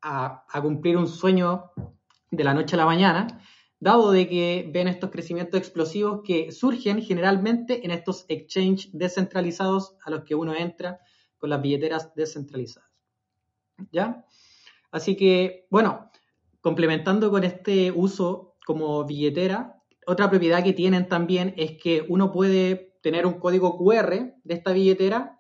a, 0.00 0.44
cumplir 0.62 0.96
un 0.96 1.08
sueño 1.08 1.70
de 2.30 2.44
la 2.44 2.54
noche 2.54 2.74
a 2.74 2.78
la 2.78 2.86
mañana, 2.86 3.42
dado 3.78 4.12
de 4.12 4.30
que 4.30 4.70
ven 4.72 4.88
estos 4.88 5.10
crecimientos 5.10 5.60
explosivos 5.60 6.22
que 6.24 6.52
surgen 6.52 7.02
generalmente 7.02 7.84
en 7.84 7.90
estos 7.90 8.24
exchanges 8.28 8.88
descentralizados 8.94 9.98
a 10.02 10.10
los 10.10 10.24
que 10.24 10.34
uno 10.34 10.54
entra 10.54 11.00
con 11.36 11.50
las 11.50 11.60
billeteras 11.60 12.14
descentralizadas. 12.14 12.87
¿Ya? 13.92 14.24
Así 14.90 15.16
que, 15.16 15.66
bueno, 15.70 16.10
complementando 16.60 17.30
con 17.30 17.44
este 17.44 17.92
uso 17.92 18.56
como 18.66 19.04
billetera, 19.04 19.82
otra 20.06 20.30
propiedad 20.30 20.64
que 20.64 20.72
tienen 20.72 21.08
también 21.08 21.54
es 21.56 21.72
que 21.82 22.04
uno 22.08 22.32
puede 22.32 22.96
tener 23.02 23.26
un 23.26 23.34
código 23.34 23.76
QR 23.78 24.34
de 24.42 24.54
esta 24.54 24.72
billetera 24.72 25.38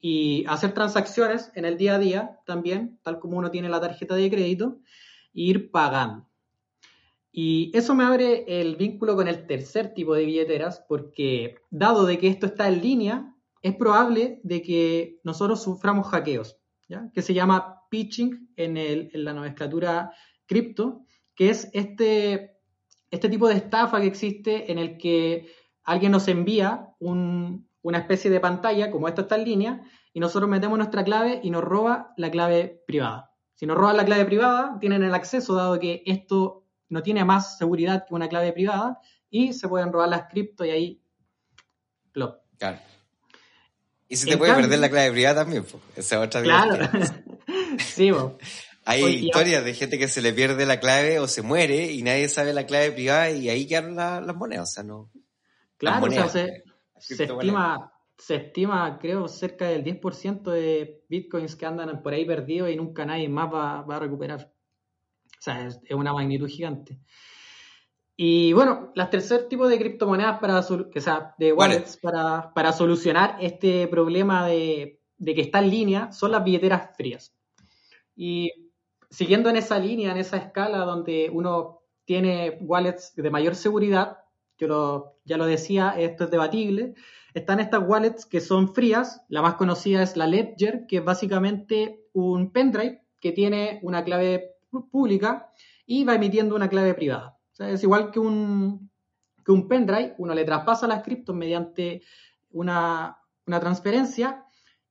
y 0.00 0.44
hacer 0.46 0.72
transacciones 0.72 1.50
en 1.54 1.64
el 1.64 1.76
día 1.76 1.94
a 1.94 1.98
día 1.98 2.40
también, 2.46 2.98
tal 3.02 3.18
como 3.18 3.38
uno 3.38 3.50
tiene 3.50 3.68
la 3.68 3.80
tarjeta 3.80 4.14
de 4.14 4.30
crédito, 4.30 4.78
e 5.34 5.42
ir 5.42 5.70
pagando. 5.70 6.26
Y 7.32 7.70
eso 7.74 7.94
me 7.94 8.04
abre 8.04 8.44
el 8.60 8.76
vínculo 8.76 9.14
con 9.16 9.28
el 9.28 9.46
tercer 9.46 9.92
tipo 9.92 10.14
de 10.14 10.24
billeteras, 10.24 10.82
porque 10.88 11.56
dado 11.70 12.06
de 12.06 12.18
que 12.18 12.28
esto 12.28 12.46
está 12.46 12.68
en 12.68 12.80
línea, 12.80 13.34
es 13.62 13.74
probable 13.74 14.40
de 14.42 14.62
que 14.62 15.20
nosotros 15.22 15.62
suframos 15.62 16.06
hackeos, 16.08 16.58
¿ya? 16.88 17.10
que 17.12 17.22
se 17.22 17.34
llama 17.34 17.82
pitching 17.90 18.52
en, 18.56 18.76
el, 18.76 19.10
en 19.12 19.24
la 19.24 19.32
nomenclatura 19.32 20.12
cripto, 20.46 21.04
que 21.34 21.50
es 21.50 21.68
este, 21.72 22.58
este 23.10 23.28
tipo 23.28 23.48
de 23.48 23.56
estafa 23.56 24.00
que 24.00 24.06
existe 24.06 24.70
en 24.70 24.78
el 24.78 24.96
que 24.96 25.48
alguien 25.84 26.12
nos 26.12 26.28
envía 26.28 26.88
una 26.98 27.98
especie 27.98 28.30
de 28.30 28.40
pantalla, 28.40 28.90
como 28.90 29.08
esto 29.08 29.22
está 29.22 29.36
en 29.36 29.44
línea, 29.44 29.82
y 30.12 30.20
nosotros 30.20 30.48
metemos 30.48 30.78
nuestra 30.78 31.04
clave 31.04 31.40
y 31.42 31.50
nos 31.50 31.62
roba 31.62 32.14
la 32.16 32.30
clave 32.30 32.82
privada. 32.86 33.32
Si 33.54 33.66
nos 33.66 33.76
roban 33.76 33.96
la 33.96 34.04
clave 34.04 34.24
privada, 34.24 34.78
tienen 34.80 35.02
el 35.02 35.14
acceso, 35.14 35.54
dado 35.54 35.78
que 35.78 36.02
esto 36.06 36.64
no 36.88 37.02
tiene 37.02 37.24
más 37.24 37.58
seguridad 37.58 38.04
que 38.06 38.14
una 38.14 38.28
clave 38.28 38.52
privada, 38.52 38.98
y 39.30 39.52
se 39.52 39.68
pueden 39.68 39.92
robar 39.92 40.08
las 40.08 40.28
cripto 40.30 40.64
y 40.64 40.70
ahí... 40.70 41.02
Claro. 42.58 42.78
Y 44.08 44.16
se 44.16 44.26
te 44.26 44.36
puede 44.36 44.54
perder 44.54 44.78
la 44.78 44.88
clave 44.88 45.10
privada 45.10 45.42
también, 45.42 45.64
esa 45.96 46.20
otra 46.20 46.42
Claro. 46.42 46.88
sí, 47.78 48.10
hay 48.84 49.04
historias 49.26 49.64
de 49.64 49.74
gente 49.74 49.98
que 49.98 50.08
se 50.08 50.22
le 50.22 50.32
pierde 50.32 50.64
la 50.64 50.78
clave 50.78 51.18
o 51.18 51.26
se 51.26 51.42
muere 51.42 51.90
y 51.92 52.02
nadie 52.02 52.28
sabe 52.28 52.52
la 52.52 52.66
clave 52.66 52.92
privada 52.92 53.30
y 53.30 53.48
ahí 53.48 53.66
quedan 53.66 53.96
las 53.96 54.36
monedas, 54.36 54.70
o 54.70 54.72
sea, 54.72 54.84
no... 54.84 55.10
Claro, 55.76 56.06
o 56.06 56.10
sea, 56.10 56.28
se, 56.28 56.64
estima, 56.98 57.92
se 58.16 58.36
estima, 58.36 58.98
creo, 58.98 59.28
cerca 59.28 59.68
del 59.68 59.84
10% 59.84 60.50
de 60.50 61.04
bitcoins 61.08 61.54
que 61.56 61.66
andan 61.66 62.02
por 62.02 62.14
ahí 62.14 62.24
perdidos 62.24 62.70
y 62.70 62.76
nunca 62.76 63.04
nadie 63.04 63.28
más 63.28 63.52
va, 63.52 63.80
a 63.80 63.98
recuperar. 63.98 64.52
O 65.38 65.42
sea, 65.42 65.66
es, 65.66 65.78
una 65.90 66.14
magnitud 66.14 66.48
gigante. 66.48 66.98
Y 68.16 68.54
bueno, 68.54 68.92
las 68.94 69.10
tercer 69.10 69.46
tipo 69.48 69.68
de 69.68 69.78
criptomonedas 69.78 70.38
para, 70.38 70.64
que 70.90 71.00
sea, 71.00 71.34
de 71.38 71.52
wallets 71.52 71.98
para, 71.98 72.52
para, 72.54 72.72
solucionar 72.72 73.36
este 73.40 73.86
problema 73.88 74.46
de, 74.46 75.00
de 75.18 75.34
que 75.34 75.42
está 75.42 75.58
en 75.58 75.70
línea 75.70 76.12
son 76.12 76.32
las 76.32 76.42
billeteras 76.42 76.96
frías. 76.96 77.34
Y 78.14 78.70
siguiendo 79.10 79.50
en 79.50 79.56
esa 79.56 79.78
línea, 79.78 80.12
en 80.12 80.16
esa 80.16 80.38
escala 80.38 80.78
donde 80.78 81.30
uno 81.30 81.82
tiene 82.06 82.56
wallets 82.62 83.14
de 83.16 83.30
mayor 83.30 83.54
seguridad, 83.54 84.18
yo 84.58 85.16
ya 85.24 85.36
lo 85.36 85.44
decía, 85.44 85.94
esto 85.98 86.24
es 86.24 86.30
debatible, 86.30 86.94
están 87.34 87.60
estas 87.60 87.82
wallets 87.86 88.24
que 88.24 88.40
son 88.40 88.72
frías, 88.72 89.22
la 89.28 89.42
más 89.42 89.54
conocida 89.54 90.02
es 90.02 90.16
la 90.16 90.26
Ledger, 90.26 90.86
que 90.86 90.98
es 90.98 91.04
básicamente 91.04 92.06
un 92.14 92.50
pendrive 92.50 93.02
que 93.20 93.32
tiene 93.32 93.78
una 93.82 94.04
clave 94.04 94.54
pública 94.90 95.50
y 95.84 96.04
va 96.04 96.14
emitiendo 96.14 96.56
una 96.56 96.70
clave 96.70 96.94
privada. 96.94 97.35
O 97.56 97.64
sea, 97.64 97.70
es 97.70 97.82
igual 97.82 98.10
que 98.10 98.18
un, 98.18 98.90
que 99.42 99.50
un 99.50 99.66
pendrive, 99.66 100.14
uno 100.18 100.34
le 100.34 100.44
traspasa 100.44 100.86
las 100.86 101.02
criptos 101.02 101.34
mediante 101.34 102.02
una, 102.50 103.16
una 103.46 103.60
transferencia 103.60 104.44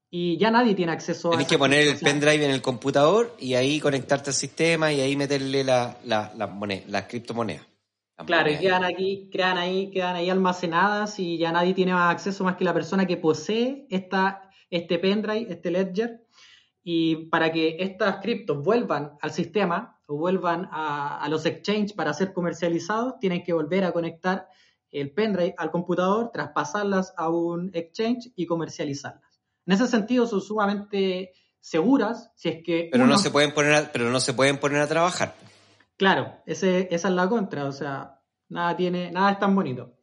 y 0.10 0.40
ya 0.40 0.50
nadie 0.50 0.74
tiene 0.74 0.92
acceso 0.92 1.30
Tienes 1.30 1.48
que 1.48 1.60
poner 1.60 1.88
el 1.88 1.98
pendrive 1.98 2.44
en 2.44 2.50
el 2.50 2.64
computador 2.64 3.36
y 3.38 3.54
ahí 3.54 3.80
conectarte 3.80 4.32
al 4.32 4.34
sistema 4.34 4.92
y 4.92 5.00
ahí 5.00 5.16
meterle 5.16 5.64
la, 5.64 6.00
la, 6.06 6.34
la 6.36 6.48
moneda, 6.48 6.86
las 6.88 7.04
criptomonedas. 7.04 7.68
claro, 8.26 8.50
y 8.50 8.58
quedan 8.58 8.84
aquí, 8.84 9.30
quedan 9.32 9.60
ahí, 9.60 9.92
quedan 9.92 10.16
ahí 10.16 10.32
almacenadas 10.32 11.20
y 11.20 11.38
ya 11.38 11.52
nadie 11.52 11.76
tiene 11.76 11.94
más 11.94 12.12
acceso 12.12 12.44
más 12.44 12.56
que 12.56 12.64
la 12.64 12.74
persona 12.74 13.06
que 13.06 13.18
posee 13.18 13.86
esta, 13.92 14.50
este 14.72 14.98
pendrive, 14.98 15.52
este 15.52 15.70
ledger. 15.70 16.26
Y 16.84 17.28
para 17.28 17.52
que 17.52 17.78
estas 17.80 18.18
criptos 18.24 18.64
vuelvan 18.64 19.18
al 19.22 19.32
sistema 19.32 19.95
o 20.08 20.18
vuelvan 20.18 20.68
a, 20.72 21.20
a 21.20 21.30
los 21.30 21.46
exchanges 21.46 21.94
para 21.94 22.14
ser 22.14 22.34
comercializados, 22.34 23.20
tienen 23.20 23.44
que 23.44 23.54
volver 23.54 23.84
a 23.84 23.92
conectar 23.92 24.48
el 24.92 25.12
pendrive 25.12 25.56
al 25.58 25.72
computador, 25.72 26.32
traspasarlas 26.32 27.14
a 27.18 27.30
un 27.30 27.72
exchange 27.74 28.32
y 28.36 28.46
comercializarlas. 28.46 29.24
En 29.66 29.74
ese 29.74 29.88
sentido 29.88 30.28
son 30.28 30.42
sumamente 30.42 31.34
seguras, 31.60 32.32
si 32.36 32.50
es 32.50 32.64
que... 32.64 32.90
Pero, 32.92 33.08
no, 33.08 33.18
se 33.18 33.32
pueden 33.32 33.54
poner 33.54 33.74
a, 33.74 33.92
pero 33.92 34.10
no 34.10 34.20
se 34.20 34.34
pueden 34.34 34.58
poner 34.58 34.82
a 34.82 34.88
trabajar. 34.88 35.36
Claro, 35.98 36.36
ese, 36.46 36.88
esa 36.92 37.08
es 37.08 37.14
la 37.14 37.28
contra, 37.28 37.66
o 37.66 37.72
sea, 37.72 38.20
nada, 38.50 38.76
tiene, 38.76 39.12
nada 39.12 39.32
es 39.32 39.40
tan 39.40 39.56
bonito. 39.56 39.96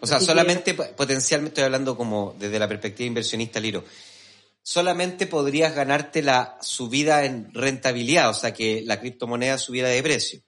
O 0.00 0.06
sea, 0.06 0.20
solamente 0.20 0.74
potencialmente 0.74 1.50
estoy 1.50 1.64
hablando 1.64 1.96
como 1.96 2.34
desde 2.38 2.58
la 2.58 2.68
perspectiva 2.68 3.06
inversionista, 3.06 3.60
Liro. 3.60 3.84
Solamente 4.62 5.26
podrías 5.26 5.74
ganarte 5.74 6.22
la 6.22 6.58
subida 6.60 7.24
en 7.24 7.52
rentabilidad, 7.54 8.30
o 8.30 8.34
sea, 8.34 8.52
que 8.52 8.82
la 8.84 9.00
criptomoneda 9.00 9.58
subiera 9.58 9.88
de 9.88 10.02
precio. 10.02 10.40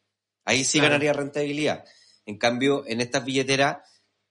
Ahí 0.44 0.64
sí 0.64 0.80
ganaría 0.80 1.12
rentabilidad. 1.12 1.84
En 2.26 2.38
cambio, 2.38 2.84
en 2.86 3.00
estas 3.00 3.24
billeteras 3.24 3.78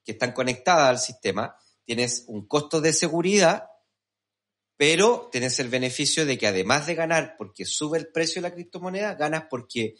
que 0.04 0.12
están 0.12 0.32
conectadas 0.32 0.88
al 0.88 0.98
sistema, 0.98 1.56
tienes 1.84 2.24
un 2.28 2.46
costo 2.46 2.80
de 2.80 2.92
seguridad 2.92 3.64
pero 4.82 5.28
tenés 5.30 5.60
el 5.60 5.68
beneficio 5.68 6.26
de 6.26 6.36
que 6.36 6.48
además 6.48 6.88
de 6.88 6.96
ganar 6.96 7.36
porque 7.38 7.64
sube 7.64 7.98
el 7.98 8.08
precio 8.08 8.42
de 8.42 8.48
la 8.48 8.52
criptomoneda, 8.52 9.14
ganas 9.14 9.44
porque 9.48 9.94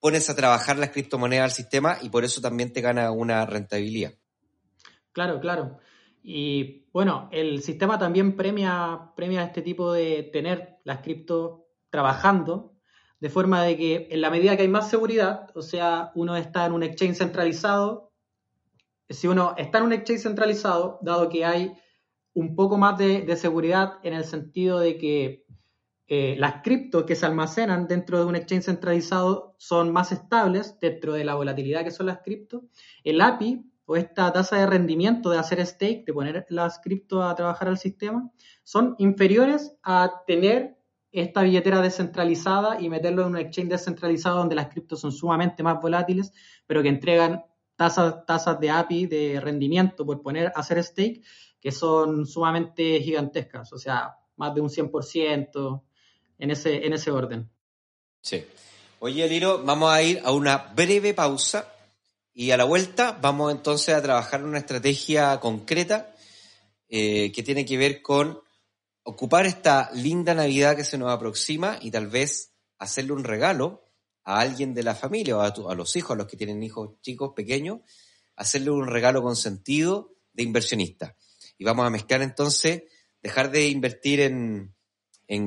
pones 0.00 0.28
a 0.28 0.34
trabajar 0.34 0.78
las 0.78 0.90
criptomonedas 0.90 1.44
al 1.44 1.52
sistema 1.52 1.96
y 2.02 2.08
por 2.08 2.24
eso 2.24 2.40
también 2.40 2.72
te 2.72 2.80
gana 2.80 3.12
una 3.12 3.46
rentabilidad. 3.46 4.14
Claro, 5.12 5.38
claro. 5.38 5.78
Y 6.22 6.86
bueno, 6.92 7.28
el 7.32 7.62
sistema 7.62 7.98
también 7.98 8.36
premia, 8.36 9.12
premia 9.16 9.44
este 9.44 9.62
tipo 9.62 9.92
de 9.92 10.24
tener 10.32 10.78
las 10.84 11.00
cripto 11.00 11.66
trabajando, 11.88 12.74
de 13.20 13.30
forma 13.30 13.62
de 13.62 13.76
que 13.76 14.08
en 14.10 14.20
la 14.20 14.30
medida 14.30 14.56
que 14.56 14.62
hay 14.62 14.68
más 14.68 14.90
seguridad, 14.90 15.48
o 15.54 15.62
sea, 15.62 16.10
uno 16.14 16.36
está 16.36 16.66
en 16.66 16.72
un 16.72 16.82
exchange 16.82 17.18
centralizado, 17.18 18.12
si 19.08 19.28
uno 19.28 19.54
está 19.56 19.78
en 19.78 19.84
un 19.84 19.92
exchange 19.92 20.22
centralizado, 20.22 20.98
dado 21.02 21.28
que 21.28 21.44
hay 21.44 21.72
un 22.32 22.54
poco 22.54 22.78
más 22.78 22.96
de, 22.96 23.36
seguridad 23.36 23.94
en 24.02 24.14
el 24.14 24.24
sentido 24.24 24.78
de 24.78 24.96
que 24.96 25.44
eh, 26.06 26.36
las 26.38 26.62
criptos 26.62 27.04
que 27.04 27.16
se 27.16 27.26
almacenan 27.26 27.86
dentro 27.86 28.18
de 28.18 28.24
un 28.24 28.36
exchange 28.36 28.64
centralizado 28.64 29.54
son 29.58 29.92
más 29.92 30.12
estables 30.12 30.78
dentro 30.80 31.12
de 31.12 31.24
la 31.24 31.34
volatilidad 31.34 31.84
que 31.84 31.90
son 31.90 32.06
las 32.06 32.20
criptos. 32.22 32.62
El 33.04 33.20
API 33.20 33.69
o 33.90 33.96
esta 33.96 34.32
tasa 34.32 34.56
de 34.56 34.66
rendimiento 34.66 35.30
de 35.30 35.38
hacer 35.38 35.66
stake, 35.66 36.04
de 36.06 36.12
poner 36.12 36.46
las 36.48 36.78
criptos 36.78 37.24
a 37.24 37.34
trabajar 37.34 37.66
al 37.66 37.76
sistema, 37.76 38.30
son 38.62 38.94
inferiores 38.98 39.74
a 39.82 40.22
tener 40.28 40.76
esta 41.10 41.42
billetera 41.42 41.82
descentralizada 41.82 42.80
y 42.80 42.88
meterlo 42.88 43.22
en 43.22 43.30
un 43.30 43.36
exchange 43.38 43.70
descentralizado 43.70 44.36
donde 44.36 44.54
las 44.54 44.68
criptos 44.68 45.00
son 45.00 45.10
sumamente 45.10 45.64
más 45.64 45.80
volátiles, 45.82 46.32
pero 46.68 46.84
que 46.84 46.88
entregan 46.88 47.44
tasas, 47.74 48.24
tasas 48.26 48.60
de 48.60 48.70
API 48.70 49.06
de 49.06 49.40
rendimiento 49.40 50.06
por 50.06 50.22
poner 50.22 50.52
hacer 50.54 50.80
stake 50.84 51.24
que 51.60 51.72
son 51.72 52.26
sumamente 52.26 53.00
gigantescas, 53.00 53.72
o 53.72 53.78
sea, 53.78 54.18
más 54.36 54.54
de 54.54 54.60
un 54.60 54.68
100% 54.68 55.82
en 56.38 56.50
ese, 56.52 56.86
en 56.86 56.92
ese 56.92 57.10
orden. 57.10 57.50
Sí. 58.22 58.44
Oye, 59.00 59.28
Liro, 59.28 59.64
vamos 59.64 59.90
a 59.90 60.00
ir 60.00 60.20
a 60.24 60.30
una 60.30 60.58
breve 60.76 61.12
pausa 61.12 61.66
y 62.32 62.50
a 62.52 62.56
la 62.56 62.64
vuelta 62.64 63.18
vamos 63.20 63.52
entonces 63.52 63.94
a 63.94 64.02
trabajar 64.02 64.44
una 64.44 64.58
estrategia 64.58 65.38
concreta 65.40 66.14
eh, 66.88 67.32
que 67.32 67.42
tiene 67.42 67.64
que 67.64 67.76
ver 67.76 68.02
con 68.02 68.40
ocupar 69.02 69.46
esta 69.46 69.90
linda 69.94 70.34
Navidad 70.34 70.76
que 70.76 70.84
se 70.84 70.98
nos 70.98 71.10
aproxima 71.10 71.78
y 71.80 71.90
tal 71.90 72.06
vez 72.06 72.52
hacerle 72.78 73.12
un 73.12 73.24
regalo 73.24 73.84
a 74.24 74.40
alguien 74.40 74.74
de 74.74 74.82
la 74.82 74.94
familia 74.94 75.36
o 75.36 75.40
a, 75.40 75.46
a 75.48 75.74
los 75.74 75.96
hijos, 75.96 76.12
a 76.12 76.18
los 76.18 76.26
que 76.26 76.36
tienen 76.36 76.62
hijos 76.62 77.00
chicos, 77.00 77.32
pequeños, 77.34 77.80
hacerle 78.36 78.70
un 78.70 78.86
regalo 78.86 79.22
con 79.22 79.36
sentido 79.36 80.14
de 80.32 80.42
inversionista. 80.42 81.16
Y 81.58 81.64
vamos 81.64 81.86
a 81.86 81.90
mezclar 81.90 82.22
entonces, 82.22 82.84
dejar 83.22 83.50
de 83.50 83.68
invertir 83.68 84.20
en, 84.20 84.74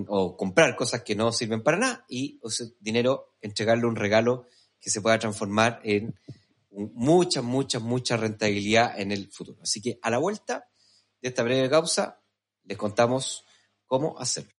o 0.07 0.37
comprar 0.37 0.75
cosas 0.75 1.01
que 1.01 1.15
no 1.15 1.31
sirven 1.31 1.63
para 1.63 1.77
nada 1.77 2.05
y 2.07 2.39
ese 2.43 2.73
dinero 2.79 3.35
entregarle 3.41 3.85
un 3.85 3.95
regalo 3.95 4.45
que 4.79 4.89
se 4.89 5.01
pueda 5.01 5.19
transformar 5.19 5.81
en 5.83 6.15
mucha, 6.73 7.41
mucha, 7.41 7.79
mucha 7.79 8.17
rentabilidad 8.17 8.99
en 8.99 9.11
el 9.11 9.31
futuro. 9.31 9.59
Así 9.61 9.81
que 9.81 9.99
a 10.01 10.09
la 10.09 10.17
vuelta 10.17 10.69
de 11.21 11.29
esta 11.29 11.43
breve 11.43 11.69
causa, 11.69 12.21
les 12.63 12.77
contamos 12.77 13.45
cómo 13.85 14.19
hacerlo. 14.19 14.51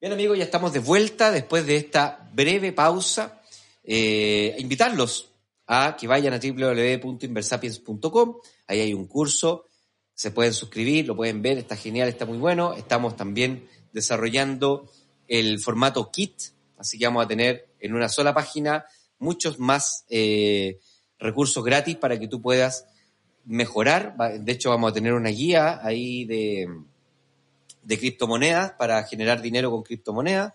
Bien 0.00 0.12
amigos, 0.12 0.36
ya 0.36 0.44
estamos 0.44 0.72
de 0.72 0.80
vuelta 0.80 1.30
después 1.30 1.66
de 1.66 1.76
esta 1.76 2.28
breve 2.32 2.72
pausa. 2.72 3.40
Eh, 3.82 4.54
invitarlos 4.58 5.32
a 5.66 5.96
que 5.96 6.06
vayan 6.06 6.34
a 6.34 6.38
www.inversapiens.com. 6.38 8.36
Ahí 8.66 8.80
hay 8.80 8.92
un 8.92 9.06
curso, 9.06 9.66
se 10.12 10.32
pueden 10.32 10.52
suscribir, 10.52 11.06
lo 11.06 11.16
pueden 11.16 11.40
ver, 11.42 11.58
está 11.58 11.76
genial, 11.76 12.08
está 12.08 12.26
muy 12.26 12.38
bueno. 12.38 12.74
Estamos 12.74 13.16
también 13.16 13.68
desarrollando 13.92 14.90
el 15.28 15.58
formato 15.60 16.10
kit, 16.10 16.34
así 16.76 16.98
que 16.98 17.06
vamos 17.06 17.24
a 17.24 17.28
tener 17.28 17.70
en 17.80 17.94
una 17.94 18.08
sola 18.08 18.34
página 18.34 18.84
muchos 19.18 19.58
más 19.58 20.04
eh, 20.08 20.78
recursos 21.18 21.64
gratis 21.64 21.96
para 21.96 22.18
que 22.18 22.28
tú 22.28 22.40
puedas 22.40 22.86
mejorar. 23.44 24.16
De 24.40 24.52
hecho, 24.52 24.70
vamos 24.70 24.90
a 24.90 24.94
tener 24.94 25.14
una 25.14 25.30
guía 25.30 25.80
ahí 25.82 26.24
de, 26.24 26.68
de 27.82 27.98
criptomonedas 27.98 28.72
para 28.72 29.02
generar 29.04 29.40
dinero 29.40 29.70
con 29.70 29.82
criptomonedas. 29.82 30.52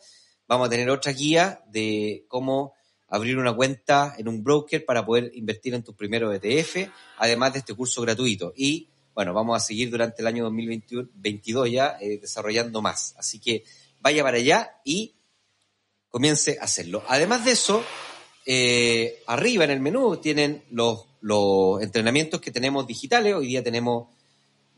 Vamos 0.48 0.68
a 0.68 0.70
tener 0.70 0.90
otra 0.90 1.14
guía 1.14 1.64
de 1.68 2.26
cómo 2.28 2.74
abrir 3.08 3.38
una 3.38 3.54
cuenta 3.54 4.16
en 4.18 4.28
un 4.28 4.44
broker 4.44 4.86
para 4.86 5.06
poder 5.06 5.32
invertir 5.36 5.74
en 5.74 5.84
tus 5.84 5.96
primeros 5.96 6.34
ETF, 6.34 6.90
además 7.18 7.54
de 7.54 7.60
este 7.60 7.74
curso 7.74 8.02
gratuito. 8.02 8.54
Y 8.56 8.90
bueno, 9.14 9.34
vamos 9.34 9.58
a 9.58 9.60
seguir 9.60 9.90
durante 9.90 10.22
el 10.22 10.28
año 10.28 10.46
2022 10.46 11.72
ya 11.72 11.98
eh, 12.00 12.20
desarrollando 12.20 12.82
más. 12.82 13.14
Así 13.18 13.40
que 13.40 13.66
vaya 14.00 14.24
para 14.24 14.38
allá 14.38 14.80
y 14.86 15.16
comience 16.10 16.58
a 16.60 16.64
hacerlo. 16.64 17.04
Además 17.08 17.46
de 17.46 17.52
eso, 17.52 17.84
eh, 18.46 19.22
arriba 19.28 19.64
en 19.64 19.72
el 19.72 19.80
menú 19.80 20.18
tienen 20.18 20.64
los, 20.72 21.06
los 21.22 21.82
entrenamientos 21.82 22.42
que 22.42 22.52
tenemos 22.52 22.88
digitales. 22.88 23.36
Hoy 23.36 23.48
día 23.48 23.64
tenemos 23.64 24.08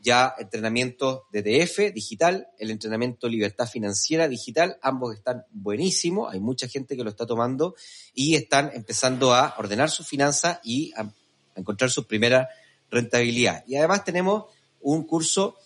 ya 0.04 0.34
entrenamiento 0.38 1.24
de 1.32 1.42
DF 1.42 1.94
digital, 1.94 2.48
el 2.58 2.70
entrenamiento 2.70 3.26
libertad 3.26 3.66
financiera 3.66 4.28
digital, 4.28 4.76
ambos 4.82 5.16
están 5.16 5.46
buenísimos, 5.50 6.32
hay 6.32 6.40
mucha 6.40 6.68
gente 6.68 6.94
que 6.94 7.02
lo 7.02 7.08
está 7.08 7.24
tomando 7.24 7.74
y 8.12 8.34
están 8.34 8.70
empezando 8.74 9.32
a 9.32 9.54
ordenar 9.56 9.90
sus 9.90 10.06
finanzas 10.06 10.60
y 10.62 10.92
a, 10.94 11.10
encontrar 11.56 11.88
su 11.88 12.06
primera 12.06 12.48
rentabilidad. 12.90 13.64
Y 13.66 13.76
además 13.76 14.04
tenemos 14.04 14.44
un 14.82 15.04
curso 15.04 15.56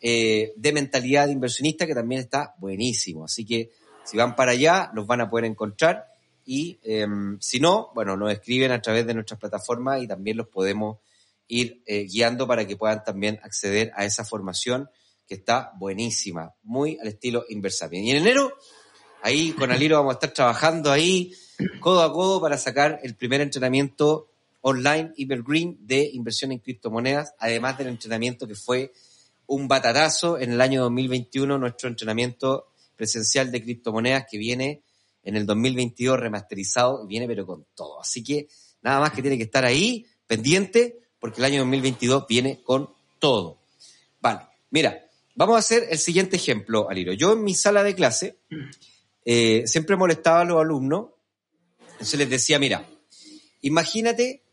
eh, 0.00 0.52
de 0.56 0.72
mentalidad 0.72 1.26
de 1.26 1.32
inversionista 1.32 1.86
que 1.86 1.94
también 1.94 2.20
está 2.20 2.54
buenísimo, 2.58 3.24
así 3.24 3.46
que 3.46 3.70
si 4.04 4.18
van 4.18 4.36
para 4.36 4.52
allá 4.52 4.90
los 4.92 5.06
van 5.06 5.22
a 5.22 5.30
poder 5.30 5.46
encontrar 5.46 6.15
y 6.46 6.78
em, 6.84 7.38
si 7.40 7.58
no, 7.58 7.90
bueno, 7.92 8.16
nos 8.16 8.32
escriben 8.32 8.70
a 8.70 8.80
través 8.80 9.04
de 9.04 9.14
nuestras 9.14 9.38
plataformas 9.40 10.00
y 10.00 10.06
también 10.06 10.36
los 10.36 10.46
podemos 10.46 10.98
ir 11.48 11.82
eh, 11.86 12.04
guiando 12.04 12.46
para 12.46 12.66
que 12.66 12.76
puedan 12.76 13.02
también 13.02 13.40
acceder 13.42 13.92
a 13.96 14.04
esa 14.04 14.24
formación 14.24 14.88
que 15.26 15.34
está 15.34 15.72
buenísima, 15.76 16.54
muy 16.62 16.98
al 17.00 17.08
estilo 17.08 17.44
Inversapien. 17.48 18.04
Y 18.04 18.12
en 18.12 18.18
enero, 18.18 18.54
ahí 19.22 19.52
con 19.52 19.72
Aliro 19.72 19.96
vamos 19.96 20.12
a 20.12 20.14
estar 20.14 20.30
trabajando 20.30 20.92
ahí 20.92 21.34
codo 21.80 22.02
a 22.02 22.12
codo 22.12 22.40
para 22.40 22.58
sacar 22.58 23.00
el 23.02 23.16
primer 23.16 23.40
entrenamiento 23.40 24.28
online 24.60 25.12
Evergreen 25.18 25.76
de 25.80 26.08
inversión 26.12 26.52
en 26.52 26.60
criptomonedas, 26.60 27.34
además 27.40 27.76
del 27.76 27.88
entrenamiento 27.88 28.46
que 28.46 28.54
fue 28.54 28.92
un 29.46 29.66
batatazo 29.66 30.38
en 30.38 30.52
el 30.52 30.60
año 30.60 30.82
2021, 30.82 31.58
nuestro 31.58 31.88
entrenamiento 31.88 32.68
presencial 32.94 33.50
de 33.50 33.62
criptomonedas 33.62 34.26
que 34.30 34.38
viene 34.38 34.82
en 35.26 35.36
el 35.36 35.44
2022 35.44 36.18
remasterizado 36.18 37.06
viene 37.06 37.26
pero 37.26 37.44
con 37.44 37.66
todo. 37.74 38.00
Así 38.00 38.24
que 38.24 38.48
nada 38.82 39.00
más 39.00 39.12
que 39.12 39.20
tiene 39.20 39.36
que 39.36 39.44
estar 39.44 39.64
ahí 39.64 40.06
pendiente 40.26 41.00
porque 41.18 41.40
el 41.40 41.46
año 41.46 41.58
2022 41.60 42.26
viene 42.28 42.62
con 42.62 42.88
todo. 43.18 43.58
Vale, 44.20 44.40
mira, 44.70 45.06
vamos 45.34 45.56
a 45.56 45.58
hacer 45.58 45.86
el 45.90 45.98
siguiente 45.98 46.36
ejemplo, 46.36 46.88
Aliro. 46.88 47.12
Yo 47.12 47.32
en 47.32 47.44
mi 47.44 47.54
sala 47.54 47.82
de 47.82 47.94
clase 47.94 48.38
eh, 49.24 49.64
siempre 49.66 49.96
molestaba 49.96 50.42
a 50.42 50.44
los 50.44 50.60
alumnos, 50.60 51.10
entonces 51.92 52.18
les 52.18 52.30
decía, 52.30 52.58
mira, 52.58 52.88
imagínate, 53.60 54.44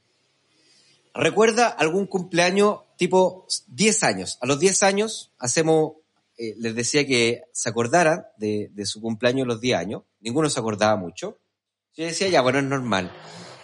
recuerda 1.13 1.67
algún 1.67 2.07
cumpleaños 2.07 2.79
tipo 2.97 3.45
10 3.67 4.03
años. 4.03 4.38
A 4.41 4.47
los 4.47 4.59
10 4.59 4.83
años 4.83 5.31
hacemos, 5.38 5.93
eh, 6.38 6.56
les 6.58 6.74
decía 6.76 7.06
que 7.06 7.43
se 7.52 7.69
acordaran 7.69 8.26
de, 8.38 8.72
su 8.86 9.02
cumpleaños 9.02 9.48
los 9.48 9.62
10 9.62 9.78
años, 9.78 10.04
ninguno 10.19 10.50
se 10.50 10.60
acordaba 10.60 10.96
mucho. 10.96 11.39
Yo 11.96 12.06
decía, 12.06 12.28
ya, 12.28 12.41
bueno, 12.41 12.60
es 12.60 12.65
normal. 12.65 13.12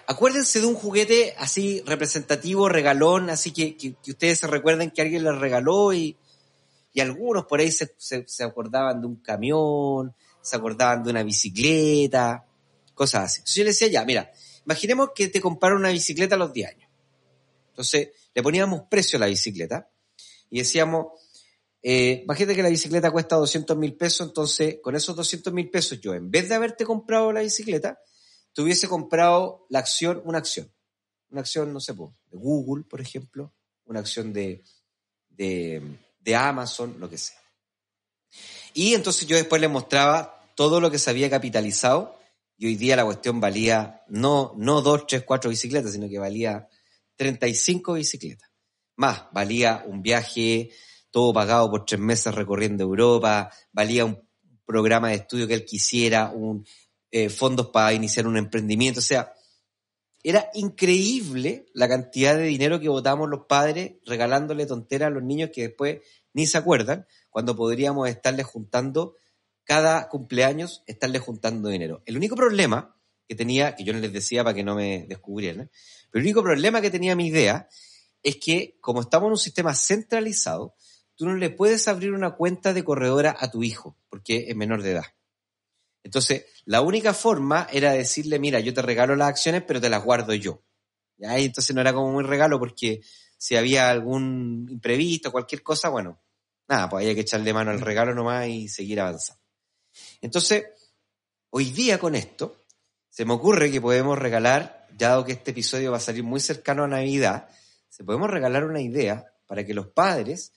Acuérdense 0.06 0.60
de 0.62 0.68
un 0.68 0.76
juguete 0.76 1.34
así 1.38 1.82
representativo, 1.86 2.70
regalón, 2.70 3.30
así 3.30 3.52
que, 3.52 3.76
que, 3.76 3.96
ustedes 4.08 4.40
se 4.40 4.48
recuerden 4.48 4.92
que 4.92 5.02
alguien 5.02 5.24
les 5.24 5.36
regaló 5.38 5.94
y, 5.94 6.16
y 6.94 7.00
algunos 7.00 7.46
por 7.46 7.60
ahí 7.60 7.72
se, 7.72 7.96
se, 7.98 8.44
acordaban 8.44 9.02
de 9.02 9.08
un 9.08 9.16
camión, 9.18 10.16
se 10.42 10.56
acordaban 10.56 11.04
de 11.04 11.10
una 11.10 11.24
bicicleta, 11.24 12.46
cosas 12.94 13.26
así. 13.26 13.40
Entonces 13.40 13.56
yo 13.56 13.64
le 13.64 13.70
decía, 13.70 13.88
ya, 13.88 14.06
mira, 14.06 14.32
imaginemos 14.66 15.10
que 15.16 15.28
te 15.28 15.42
compraron 15.42 15.80
una 15.80 15.90
bicicleta 15.90 16.36
a 16.36 16.40
los 16.40 16.54
10 16.54 16.70
años. 16.70 16.90
Entonces 17.70 18.10
le 18.36 18.44
poníamos 18.44 18.84
precio 18.90 19.18
a 19.18 19.22
la 19.22 19.26
bicicleta 19.26 19.90
y 20.50 20.60
decíamos, 20.60 21.08
eh, 21.82 22.22
imagínate 22.24 22.56
que 22.56 22.63
la 22.63 22.70
bicicleta 22.70 23.12
cuesta 23.12 23.38
200 23.38 23.78
mil 23.78 23.96
pesos, 23.96 24.28
entonces 24.28 24.78
con 24.82 24.96
esos 24.96 25.15
200 25.15 25.54
mil 25.54 25.70
pesos 25.70 26.00
yo, 26.02 26.13
en 26.13 26.30
vez 26.30 26.50
de 26.50 26.56
haberte 26.56 26.86
comprado 26.86 27.32
la 27.32 27.42
bicicleta, 27.42 28.00
te 28.54 28.62
hubiese 28.62 28.88
comprado 28.88 29.65
la 29.70 29.80
acción, 29.80 30.22
una 30.26 30.39
acción. 30.39 30.72
Una 31.30 31.42
acción, 31.42 31.72
no 31.72 31.80
sé, 31.80 31.94
de 31.94 32.38
Google, 32.38 32.84
por 32.84 33.02
ejemplo, 33.02 33.54
una 33.86 34.00
acción 34.00 34.34
de, 34.34 34.63
de, 35.30 36.36
Amazon, 36.36 36.96
lo 37.00 37.10
que 37.10 37.18
sea. 37.18 37.39
Y 38.74 38.94
entonces 38.94 39.28
yo 39.28 39.36
después 39.36 39.62
le 39.62 39.68
mostraba 39.68 40.46
todo 40.56 40.80
lo 40.82 40.92
que 40.92 41.00
se 41.00 41.10
había 41.10 41.30
capitalizado 41.30 42.20
y 42.58 42.68
hoy 42.68 42.76
día 42.76 42.96
la 42.96 43.06
cuestión 43.06 43.39
valía 43.39 44.04
no, 44.08 44.54
no 44.58 44.82
dos, 44.82 45.08
tres, 45.08 45.24
cuatro 45.24 45.50
bicicletas, 45.50 45.94
sino 45.94 46.10
que 46.10 46.20
valía 46.20 46.68
35 47.15 47.94
bicicletas. 47.94 48.50
Más, 48.96 49.24
valía 49.32 49.84
un 49.88 50.02
viaje 50.02 50.72
todo 51.12 51.34
pagado 51.34 51.69
por 51.69 51.86
tres 51.86 52.00
meses 52.00 52.34
recorriendo 52.34 52.84
Europa, 52.84 53.52
valía 53.72 54.06
un 54.06 54.22
programa 54.65 55.10
de 55.10 55.15
estudio 55.15 55.48
que 55.48 55.56
él 55.56 55.65
quisiera, 55.65 56.32
un, 56.32 56.65
eh, 57.12 57.30
fondos 57.30 57.69
para 57.69 57.93
iniciar 57.93 58.28
un 58.28 58.38
emprendimiento. 58.38 59.00
O 59.00 59.04
sea, 59.04 59.34
era 60.22 60.50
increíble 60.54 61.65
la 61.74 61.88
cantidad 61.88 62.36
de 62.36 62.43
dinero 62.43 62.80
que 62.80 62.89
votamos 62.89 63.30
los 63.30 63.45
padres 63.48 63.93
regalándole 64.06 64.65
tonteras 64.65 65.08
a 65.08 65.12
los 65.12 65.24
niños 65.24 65.50
que 65.54 65.63
después 65.63 66.00
ni 66.34 66.45
se 66.45 66.58
acuerdan, 66.58 67.08
cuando 67.30 67.56
podríamos 67.56 68.08
estarles 68.08 68.45
juntando 68.45 69.15
cada 69.63 70.08
cumpleaños, 70.10 70.84
estarles 70.88 71.22
juntando 71.22 71.69
dinero. 71.69 72.04
El 72.06 72.17
único 72.17 72.36
problema 72.36 72.95
que 73.28 73.36
tenía, 73.36 73.76
que 73.76 73.84
yo 73.84 73.93
no 73.93 74.00
les 74.00 74.13
decía 74.13 74.43
para 74.43 74.56
que 74.56 74.63
no 74.63 74.76
me 74.76 75.06
descubrieran, 75.08 75.69
pero 76.12 76.22
el 76.22 76.26
único 76.26 76.43
problema 76.43 76.82
que 76.82 76.91
tenía 76.91 77.15
mi 77.15 77.28
idea 77.28 77.67
es 78.24 78.38
que 78.38 78.78
como 78.82 79.02
estamos 79.02 79.28
en 79.28 79.32
un 79.32 79.38
sistema 79.38 79.74
centralizado, 79.74 80.76
tú 81.20 81.26
no 81.26 81.36
le 81.36 81.50
puedes 81.50 81.90
abrir 81.90 82.14
una 82.14 82.32
cuenta 82.32 82.72
de 82.72 82.86
corredora 82.86 83.36
a 83.38 83.52
tu 83.52 83.62
hijo, 83.62 83.98
porque 84.08 84.46
es 84.48 84.56
menor 84.56 84.82
de 84.82 84.92
edad. 84.92 85.04
Entonces, 86.02 86.46
la 86.64 86.80
única 86.80 87.14
forma 87.14 87.68
era 87.74 87.92
decirle, 87.92 88.40
mira, 88.40 88.62
yo 88.62 88.74
te 88.74 88.82
regalo 88.82 89.18
las 89.18 89.28
acciones, 89.28 89.64
pero 89.68 89.82
te 89.82 89.90
las 89.90 90.02
guardo 90.02 90.34
yo. 90.34 90.64
¿Ya? 91.18 91.38
Y 91.38 91.44
entonces 91.44 91.76
no 91.76 91.82
era 91.82 91.92
como 91.92 92.08
un 92.16 92.24
regalo 92.24 92.58
porque 92.58 93.02
si 93.38 93.58
había 93.58 93.90
algún 93.90 94.66
imprevisto, 94.70 95.30
cualquier 95.30 95.62
cosa, 95.62 95.90
bueno, 95.90 96.22
nada, 96.70 96.88
pues 96.88 97.04
había 97.04 97.16
que 97.16 97.22
echarle 97.22 97.54
mano 97.54 97.72
al 97.72 97.82
regalo 97.82 98.16
nomás 98.16 98.48
y 98.48 98.70
seguir 98.70 99.02
avanzando. 99.02 99.44
Entonces, 100.22 100.68
hoy 101.50 101.66
día 101.72 102.00
con 102.00 102.16
esto, 102.16 102.62
se 103.10 103.26
me 103.26 103.34
ocurre 103.34 103.70
que 103.70 103.82
podemos 103.82 104.18
regalar, 104.18 104.88
dado 104.92 105.26
que 105.26 105.34
este 105.34 105.52
episodio 105.52 105.92
va 105.92 105.98
a 105.98 106.00
salir 106.00 106.24
muy 106.24 106.40
cercano 106.40 106.86
a 106.86 106.88
Navidad, 106.88 107.50
se 107.90 108.06
podemos 108.06 108.30
regalar 108.30 108.64
una 108.64 108.80
idea 108.80 109.26
para 109.48 109.66
que 109.66 109.74
los 109.74 109.88
padres 109.88 110.54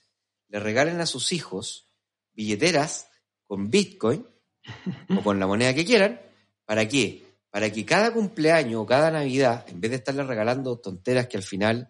le 0.53 0.59
regalen 0.59 1.01
a 1.01 1.07
sus 1.07 1.33
hijos 1.33 1.89
billeteras 2.33 3.07
con 3.47 3.71
Bitcoin 3.71 4.23
o 5.17 5.23
con 5.23 5.39
la 5.39 5.47
moneda 5.47 5.73
que 5.73 5.83
quieran. 5.83 6.21
¿Para 6.63 6.87
qué? 6.87 7.25
Para 7.49 7.71
que 7.71 7.83
cada 7.83 8.13
cumpleaños 8.13 8.83
o 8.83 8.85
cada 8.85 9.09
Navidad, 9.09 9.65
en 9.67 9.81
vez 9.81 9.89
de 9.89 9.97
estarle 9.97 10.21
regalando 10.21 10.77
tonteras 10.77 11.25
que 11.25 11.37
al 11.37 11.43
final 11.43 11.89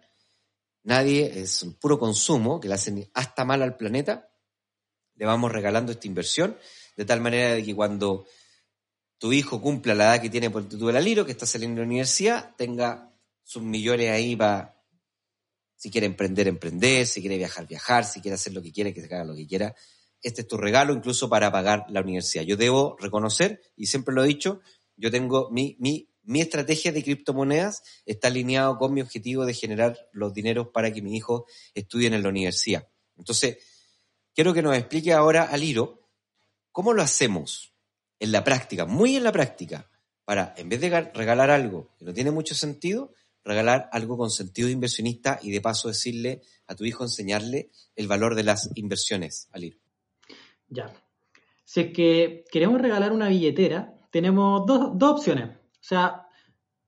nadie 0.82 1.40
es 1.40 1.62
un 1.62 1.74
puro 1.74 1.98
consumo, 1.98 2.58
que 2.58 2.68
le 2.68 2.74
hacen 2.74 3.10
hasta 3.12 3.44
mal 3.44 3.60
al 3.60 3.76
planeta, 3.76 4.30
le 5.16 5.26
vamos 5.26 5.52
regalando 5.52 5.92
esta 5.92 6.06
inversión, 6.06 6.56
de 6.96 7.04
tal 7.04 7.20
manera 7.20 7.52
de 7.52 7.62
que 7.62 7.74
cuando 7.74 8.24
tu 9.18 9.30
hijo 9.34 9.60
cumpla 9.60 9.94
la 9.94 10.04
edad 10.04 10.22
que 10.22 10.30
tiene 10.30 10.48
por 10.48 10.66
tu 10.66 10.90
Liro, 10.90 11.26
que 11.26 11.32
está 11.32 11.44
saliendo 11.44 11.80
de 11.80 11.82
la 11.82 11.90
universidad, 11.90 12.56
tenga 12.56 13.14
sus 13.42 13.62
millones 13.62 14.10
ahí 14.10 14.34
para, 14.34 14.73
si 15.84 15.90
quiere 15.90 16.06
emprender, 16.06 16.48
emprender, 16.48 17.06
si 17.06 17.20
quiere 17.20 17.36
viajar, 17.36 17.66
viajar, 17.68 18.06
si 18.06 18.22
quiere 18.22 18.36
hacer 18.36 18.54
lo 18.54 18.62
que 18.62 18.72
quiera, 18.72 18.90
que 18.90 19.02
se 19.02 19.14
haga 19.14 19.22
lo 19.22 19.34
que 19.34 19.46
quiera 19.46 19.74
este 20.24 20.40
es 20.40 20.48
tu 20.48 20.56
regalo 20.56 20.94
incluso 20.94 21.28
para 21.28 21.52
pagar 21.52 21.84
la 21.90 22.00
universidad. 22.00 22.44
Yo 22.44 22.56
debo 22.56 22.96
reconocer, 22.98 23.60
y 23.76 23.86
siempre 23.86 24.14
lo 24.14 24.24
he 24.24 24.26
dicho, 24.26 24.60
yo 24.96 25.10
tengo 25.10 25.50
mi, 25.50 25.76
mi, 25.78 26.08
mi 26.22 26.40
estrategia 26.40 26.92
de 26.92 27.04
criptomonedas 27.04 27.82
está 28.06 28.28
alineado 28.28 28.78
con 28.78 28.94
mi 28.94 29.02
objetivo 29.02 29.44
de 29.44 29.52
generar 29.52 30.08
los 30.12 30.32
dineros 30.32 30.68
para 30.68 30.90
que 30.92 31.02
mi 31.02 31.14
hijo 31.14 31.44
estudie 31.74 32.06
en 32.06 32.22
la 32.22 32.28
universidad. 32.30 32.88
Entonces, 33.18 33.58
quiero 34.34 34.54
que 34.54 34.62
nos 34.62 34.74
explique 34.74 35.12
ahora, 35.12 35.42
Aliro, 35.42 36.08
cómo 36.72 36.94
lo 36.94 37.02
hacemos 37.02 37.74
en 38.18 38.32
la 38.32 38.42
práctica, 38.42 38.86
muy 38.86 39.16
en 39.16 39.24
la 39.24 39.32
práctica, 39.32 39.90
para, 40.24 40.54
en 40.56 40.70
vez 40.70 40.80
de 40.80 40.88
regalar 41.12 41.50
algo 41.50 41.94
que 41.98 42.06
no 42.06 42.14
tiene 42.14 42.30
mucho 42.30 42.54
sentido, 42.54 43.12
regalar 43.44 43.88
algo 43.92 44.16
con 44.16 44.30
sentido 44.30 44.66
de 44.66 44.74
inversionista 44.74 45.38
y 45.42 45.50
de 45.50 45.60
paso 45.60 45.88
decirle 45.88 46.42
a 46.66 46.74
tu 46.74 46.84
hijo, 46.84 47.04
enseñarle 47.04 47.70
el 47.94 48.08
valor 48.08 48.34
de 48.34 48.44
las 48.44 48.70
inversiones, 48.74 49.48
Aliro. 49.52 49.78
Ya. 50.68 50.92
Si 51.64 51.80
es 51.80 51.92
que 51.92 52.44
queremos 52.50 52.80
regalar 52.80 53.12
una 53.12 53.28
billetera, 53.28 53.94
tenemos 54.10 54.64
dos, 54.66 54.92
opciones. 55.02 55.50
O 55.50 55.86
sea, 55.86 56.26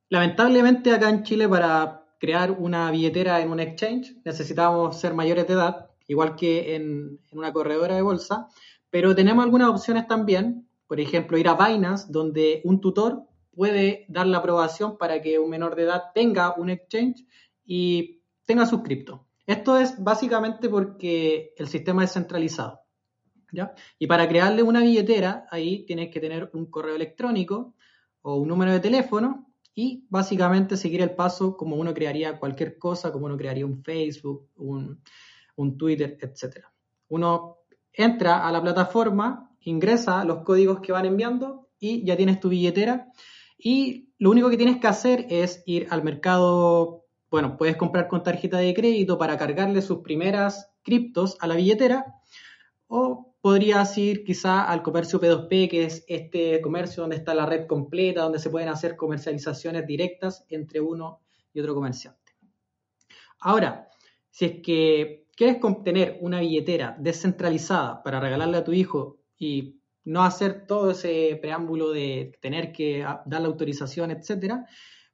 lamentablemente 0.08 0.92
acá 0.92 1.10
en 1.10 1.24
Chile 1.24 1.48
para 1.48 2.06
crear 2.18 2.52
una 2.52 2.90
billetera 2.90 3.40
en 3.40 3.50
un 3.50 3.60
exchange 3.60 4.16
necesitamos 4.24 4.98
ser 4.98 5.12
mayores 5.12 5.46
de 5.46 5.54
edad, 5.54 5.90
igual 6.08 6.36
que 6.36 6.74
en, 6.74 7.20
una 7.32 7.52
corredora 7.52 7.96
de 7.96 8.02
bolsa, 8.02 8.48
pero 8.90 9.14
tenemos 9.14 9.44
algunas 9.44 9.68
opciones 9.68 10.06
también, 10.06 10.68
por 10.86 11.00
ejemplo, 11.00 11.36
ir 11.36 11.48
a 11.48 11.54
Binance, 11.54 12.06
donde 12.08 12.62
un 12.64 12.80
tutor 12.80 13.24
puede 13.56 14.04
dar 14.08 14.26
la 14.26 14.38
aprobación 14.38 14.98
para 14.98 15.20
que 15.20 15.38
un 15.38 15.50
menor 15.50 15.74
de 15.74 15.84
edad 15.84 16.02
tenga 16.14 16.54
un 16.56 16.70
exchange 16.70 17.26
y 17.64 18.22
tenga 18.44 18.66
suscripto. 18.66 19.26
Esto 19.46 19.78
es 19.78 20.02
básicamente 20.02 20.68
porque 20.68 21.54
el 21.56 21.66
sistema 21.66 22.04
es 22.04 22.12
centralizado. 22.12 22.80
Y 23.98 24.06
para 24.06 24.28
crearle 24.28 24.62
una 24.62 24.82
billetera, 24.82 25.46
ahí 25.50 25.86
tienes 25.86 26.10
que 26.10 26.20
tener 26.20 26.50
un 26.52 26.66
correo 26.66 26.94
electrónico 26.94 27.74
o 28.22 28.36
un 28.36 28.48
número 28.48 28.72
de 28.72 28.80
teléfono 28.80 29.50
y 29.74 30.04
básicamente 30.10 30.76
seguir 30.76 31.00
el 31.00 31.14
paso 31.14 31.56
como 31.56 31.76
uno 31.76 31.94
crearía 31.94 32.38
cualquier 32.38 32.76
cosa, 32.76 33.12
como 33.12 33.26
uno 33.26 33.36
crearía 33.36 33.64
un 33.64 33.82
Facebook, 33.82 34.48
un, 34.56 35.00
un 35.56 35.78
Twitter, 35.78 36.18
etc. 36.20 36.66
Uno 37.08 37.58
entra 37.92 38.46
a 38.46 38.52
la 38.52 38.60
plataforma, 38.60 39.56
ingresa 39.60 40.24
los 40.24 40.42
códigos 40.42 40.80
que 40.80 40.92
van 40.92 41.06
enviando 41.06 41.68
y 41.78 42.04
ya 42.04 42.16
tienes 42.16 42.40
tu 42.40 42.48
billetera. 42.48 43.10
Y 43.58 44.10
lo 44.18 44.30
único 44.30 44.50
que 44.50 44.56
tienes 44.56 44.78
que 44.78 44.86
hacer 44.86 45.26
es 45.30 45.62
ir 45.66 45.88
al 45.90 46.02
mercado, 46.02 47.04
bueno, 47.30 47.56
puedes 47.56 47.76
comprar 47.76 48.08
con 48.08 48.22
tarjeta 48.22 48.58
de 48.58 48.74
crédito 48.74 49.18
para 49.18 49.36
cargarle 49.38 49.82
sus 49.82 49.98
primeras 49.98 50.70
criptos 50.82 51.36
a 51.40 51.46
la 51.46 51.56
billetera 51.56 52.06
o 52.88 53.34
podrías 53.40 53.96
ir 53.98 54.24
quizá 54.24 54.64
al 54.64 54.82
comercio 54.82 55.20
P2P, 55.20 55.70
que 55.70 55.84
es 55.84 56.04
este 56.08 56.60
comercio 56.60 57.02
donde 57.02 57.16
está 57.16 57.34
la 57.34 57.46
red 57.46 57.66
completa, 57.66 58.22
donde 58.22 58.38
se 58.38 58.50
pueden 58.50 58.68
hacer 58.68 58.96
comercializaciones 58.96 59.86
directas 59.86 60.44
entre 60.48 60.80
uno 60.80 61.20
y 61.52 61.60
otro 61.60 61.74
comerciante. 61.74 62.32
Ahora, 63.40 63.88
si 64.30 64.44
es 64.46 64.62
que 64.62 65.26
quieres 65.36 65.58
tener 65.84 66.18
una 66.20 66.40
billetera 66.40 66.96
descentralizada 66.98 68.02
para 68.02 68.20
regalarle 68.20 68.56
a 68.56 68.64
tu 68.64 68.72
hijo 68.72 69.18
y 69.38 69.75
no 70.06 70.24
hacer 70.24 70.66
todo 70.66 70.92
ese 70.92 71.38
preámbulo 71.42 71.90
de 71.90 72.32
tener 72.40 72.72
que 72.72 73.04
dar 73.26 73.40
la 73.42 73.48
autorización, 73.48 74.10
etcétera, 74.10 74.66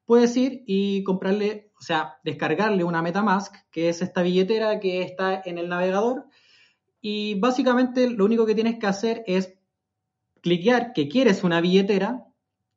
puedes 0.04 0.36
ir 0.36 0.62
y 0.66 1.02
comprarle, 1.02 1.72
o 1.78 1.82
sea, 1.82 2.18
descargarle 2.22 2.84
una 2.84 3.02
MetaMask, 3.02 3.54
que 3.70 3.88
es 3.88 4.02
esta 4.02 4.22
billetera 4.22 4.78
que 4.78 5.02
está 5.02 5.42
en 5.44 5.58
el 5.58 5.68
navegador 5.68 6.26
y 7.00 7.34
básicamente 7.40 8.08
lo 8.08 8.24
único 8.24 8.46
que 8.46 8.54
tienes 8.54 8.78
que 8.78 8.86
hacer 8.86 9.24
es 9.26 9.58
cliquear 10.40 10.92
que 10.92 11.08
quieres 11.08 11.42
una 11.42 11.60
billetera 11.60 12.26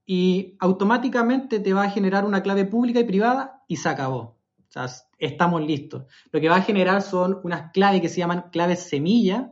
y 0.06 0.56
automáticamente 0.60 1.60
te 1.60 1.74
va 1.74 1.84
a 1.84 1.90
generar 1.90 2.26
una 2.26 2.42
clave 2.42 2.66
pública 2.66 3.00
y 3.02 3.06
privada 3.06 3.64
y 3.68 3.78
se 3.78 3.90
acabó. 3.90 4.40
O 4.68 4.72
sea, 4.72 4.88
estamos 5.20 5.62
listos. 5.66 6.06
Lo 6.32 6.40
que 6.40 6.50
va 6.50 6.58
a 6.58 6.62
generar 6.62 7.02
son 7.02 7.40
unas 7.44 7.72
claves 7.72 8.02
que 8.02 8.10
se 8.10 8.20
llaman 8.20 8.50
claves 8.52 8.80
semilla, 8.88 9.52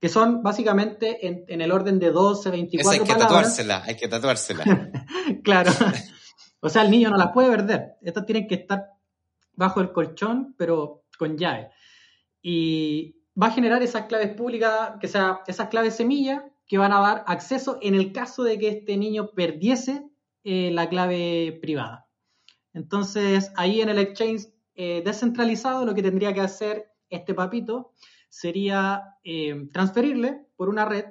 que 0.00 0.08
son 0.08 0.42
básicamente 0.42 1.26
en, 1.26 1.60
el 1.60 1.70
orden 1.70 1.98
de 1.98 2.10
12, 2.10 2.50
24 2.50 2.90
Esa 2.90 3.02
hay 3.02 3.06
que 3.06 3.20
tatuársela, 3.20 3.82
hay 3.84 3.96
que 3.96 4.08
tatuársela. 4.08 4.64
claro. 5.44 5.70
o 6.60 6.68
sea, 6.68 6.82
el 6.82 6.90
niño 6.90 7.10
no 7.10 7.18
las 7.18 7.32
puede 7.32 7.50
perder. 7.50 7.96
Estas 8.00 8.24
tienen 8.24 8.48
que 8.48 8.54
estar 8.54 8.86
bajo 9.54 9.80
el 9.80 9.92
colchón, 9.92 10.54
pero 10.56 11.04
con 11.18 11.36
llave. 11.36 11.70
Y, 12.42 13.20
va 13.40 13.48
a 13.48 13.52
generar 13.52 13.82
esas 13.82 14.06
claves 14.06 14.34
públicas, 14.34 14.92
que 15.00 15.08
sea, 15.08 15.40
esas 15.46 15.68
claves 15.68 15.94
semilla 15.94 16.44
que 16.66 16.78
van 16.78 16.92
a 16.92 17.00
dar 17.00 17.24
acceso 17.26 17.78
en 17.80 17.94
el 17.94 18.12
caso 18.12 18.44
de 18.44 18.58
que 18.58 18.68
este 18.68 18.96
niño 18.96 19.30
perdiese 19.34 20.04
eh, 20.44 20.70
la 20.72 20.88
clave 20.88 21.58
privada. 21.60 22.06
Entonces, 22.72 23.50
ahí 23.56 23.80
en 23.80 23.88
el 23.88 23.98
exchange 23.98 24.46
eh, 24.74 25.02
descentralizado, 25.04 25.84
lo 25.84 25.94
que 25.94 26.02
tendría 26.02 26.32
que 26.32 26.40
hacer 26.40 26.92
este 27.08 27.34
papito 27.34 27.92
sería 28.30 29.16
eh, 29.22 29.68
transferirle 29.72 30.46
por 30.56 30.70
una 30.70 30.86
red 30.86 31.04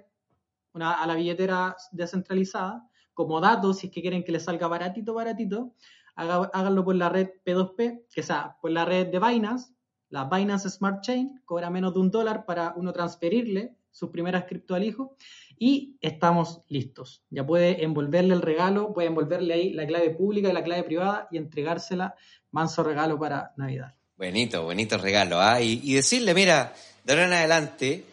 a 0.74 1.06
la 1.06 1.16
billetera 1.16 1.76
descentralizada 1.92 2.90
como 3.14 3.42
datos, 3.42 3.80
si 3.80 3.88
es 3.88 3.94
que 3.94 4.02
quieren 4.02 4.24
que 4.24 4.32
le 4.32 4.40
salga 4.40 4.68
baratito, 4.68 5.14
baratito, 5.14 5.76
háganlo 6.16 6.84
por 6.84 6.96
la 6.96 7.10
red 7.10 7.30
P2P, 7.46 8.06
que 8.12 8.24
sea 8.24 8.58
por 8.62 8.72
la 8.72 8.86
red 8.86 9.08
de 9.08 9.20
Binance, 9.20 9.74
la 10.10 10.26
Binance 10.26 10.70
Smart 10.70 11.02
Chain 11.02 11.42
cobra 11.46 11.70
menos 11.70 11.94
de 11.94 12.00
un 12.00 12.10
dólar 12.10 12.46
para 12.46 12.74
uno 12.76 12.92
transferirle 12.92 13.76
sus 13.92 14.10
primeras 14.10 14.46
cripto 14.46 14.74
al 14.74 14.84
hijo 14.84 15.16
y 15.58 15.98
estamos 16.02 16.62
listos. 16.68 17.24
Ya 17.30 17.46
puede 17.46 17.84
envolverle 17.84 18.34
el 18.34 18.42
regalo, 18.42 18.94
puede 18.94 19.10
envolverle 19.10 19.54
ahí 19.54 19.74
la 19.74 19.86
clave 19.86 20.12
pública 20.12 20.50
y 20.50 20.54
la 20.54 20.64
clave 20.64 20.84
privada 20.84 21.28
y 21.32 21.38
entregársela 21.38 22.16
manso 22.52 22.84
regalo 22.84 23.20
para 23.20 23.54
Navidad. 23.58 23.94
Bonito, 24.18 24.64
bonito 24.64 24.98
regalo. 24.98 25.40
¿ah? 25.40 25.62
Y, 25.62 25.94
decirle, 25.94 26.34
mira, 26.34 26.74
de 27.10 27.14
ahora 27.14 27.26
en 27.26 27.34
adelante 27.34 28.06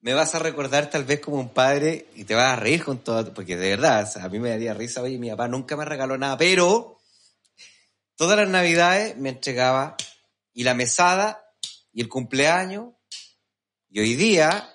me 0.00 0.14
vas 0.14 0.34
a 0.34 0.38
recordar 0.38 0.88
tal 0.88 1.04
vez 1.04 1.20
como 1.20 1.36
un 1.36 1.50
padre 1.50 2.06
y 2.14 2.24
te 2.24 2.34
vas 2.34 2.54
a 2.54 2.56
reír 2.56 2.82
con 2.82 3.04
todo, 3.04 3.34
porque 3.34 3.54
de 3.54 3.68
verdad, 3.68 4.10
a 4.18 4.28
mí 4.30 4.38
me 4.38 4.48
daría 4.48 4.72
risa, 4.72 5.02
oye, 5.02 5.18
mi 5.18 5.28
papá 5.28 5.46
nunca 5.46 5.76
me 5.76 5.84
regaló 5.84 6.16
nada, 6.16 6.38
pero 6.38 6.96
todas 8.16 8.38
las 8.38 8.48
navidades 8.48 9.18
me 9.18 9.28
entregaba 9.28 9.94
y 10.54 10.64
la 10.64 10.72
mesada 10.72 11.44
y 11.92 12.00
el 12.00 12.08
cumpleaños. 12.08 12.94
Y 13.90 14.00
hoy 14.00 14.14
día, 14.14 14.74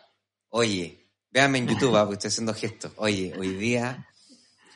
oye, 0.50 1.10
véanme 1.32 1.58
en 1.58 1.70
YouTube, 1.70 1.96
ah, 1.96 2.02
porque 2.02 2.18
estoy 2.18 2.28
haciendo 2.28 2.54
gestos. 2.54 2.92
Oye, 2.98 3.34
hoy 3.36 3.56
día 3.56 4.08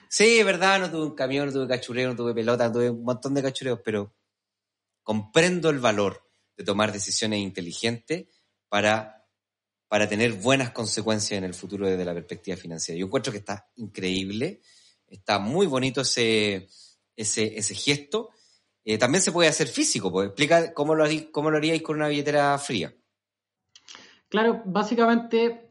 Sí, 0.09 0.41
verdad, 0.41 0.79
no 0.79 0.89
tuve 0.89 1.05
un 1.05 1.15
camión, 1.15 1.45
no 1.45 1.53
tuve 1.53 1.67
cachureo, 1.67 2.09
no 2.09 2.15
tuve 2.15 2.33
pelota, 2.33 2.67
no 2.67 2.73
tuve 2.73 2.89
un 2.89 3.03
montón 3.03 3.35
de 3.35 3.43
cachureos, 3.43 3.81
pero 3.85 4.15
comprendo 5.03 5.69
el 5.69 5.77
valor 5.77 6.27
de 6.57 6.63
tomar 6.63 6.91
decisiones 6.91 7.39
inteligentes 7.39 8.25
para, 8.73 9.23
para 9.87 10.09
tener 10.09 10.33
buenas 10.33 10.71
consecuencias 10.71 11.37
en 11.37 11.43
el 11.43 11.53
futuro 11.53 11.87
desde 11.87 12.03
la 12.03 12.15
perspectiva 12.15 12.57
financiera. 12.57 12.97
Yo 12.97 13.05
encuentro 13.05 13.31
que 13.31 13.37
está 13.37 13.69
increíble, 13.75 14.61
está 15.05 15.37
muy 15.37 15.67
bonito 15.67 16.01
ese, 16.01 16.67
ese, 17.15 17.75
gesto. 17.75 18.31
Eh, 18.83 18.97
también 18.97 19.21
se 19.21 19.31
puede 19.31 19.47
hacer 19.47 19.67
físico, 19.67 20.11
pues 20.11 20.25
explica 20.25 20.73
cómo 20.73 20.95
lo, 20.95 21.05
cómo 21.31 21.51
lo 21.51 21.57
haríais 21.57 21.83
con 21.83 21.97
una 21.97 22.07
billetera 22.07 22.57
fría. 22.57 22.95
Claro, 24.27 24.63
básicamente 24.65 25.69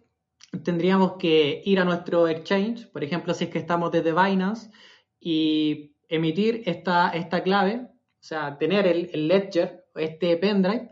tendríamos 0.63 1.15
que 1.19 1.61
ir 1.65 1.81
a 1.81 1.85
nuestro 1.85 2.29
exchange, 2.29 2.87
por 2.87 3.03
ejemplo, 3.03 3.35
si 3.35 3.47
es 3.47 3.51
que 3.51 3.59
estamos 3.59 3.91
desde 3.91 4.13
Binance, 4.13 4.71
y 5.19 5.97
emitir 6.09 6.63
esta, 6.67 7.09
esta 7.09 7.43
clave, 7.43 7.81
o 7.81 8.23
sea, 8.25 8.57
tener 8.59 8.87
el, 8.87 9.11
el 9.13 9.27
ledger, 9.27 9.87
este 9.97 10.37
pendrive. 10.37 10.91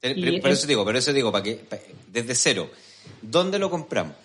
Por 0.00 0.50
eso 0.50 0.66
digo, 0.66 0.84
pero 0.84 0.98
eso 0.98 1.12
digo, 1.12 1.30
para 1.30 1.44
que, 1.44 1.60
desde 2.08 2.34
cero, 2.34 2.70
¿dónde 3.22 3.58
lo 3.58 3.70
compramos? 3.70 4.16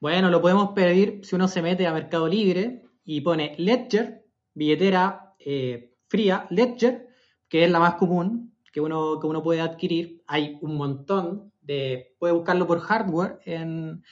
Bueno, 0.00 0.30
lo 0.30 0.40
podemos 0.40 0.70
pedir 0.74 1.20
si 1.24 1.34
uno 1.34 1.48
se 1.48 1.62
mete 1.62 1.86
a 1.86 1.92
Mercado 1.92 2.28
Libre 2.28 2.82
y 3.04 3.20
pone 3.20 3.54
ledger, 3.58 4.24
billetera 4.54 5.34
eh, 5.38 5.94
fría, 6.08 6.46
ledger, 6.50 7.08
que 7.48 7.64
es 7.64 7.70
la 7.70 7.80
más 7.80 7.94
común 7.94 8.54
que 8.72 8.80
uno, 8.80 9.18
que 9.18 9.26
uno 9.26 9.42
puede 9.42 9.60
adquirir. 9.60 10.22
Hay 10.26 10.58
un 10.60 10.76
montón 10.76 11.52
puede 12.18 12.32
buscarlo 12.32 12.66
por 12.66 12.80
hardware 12.80 13.40
en, 13.44 14.02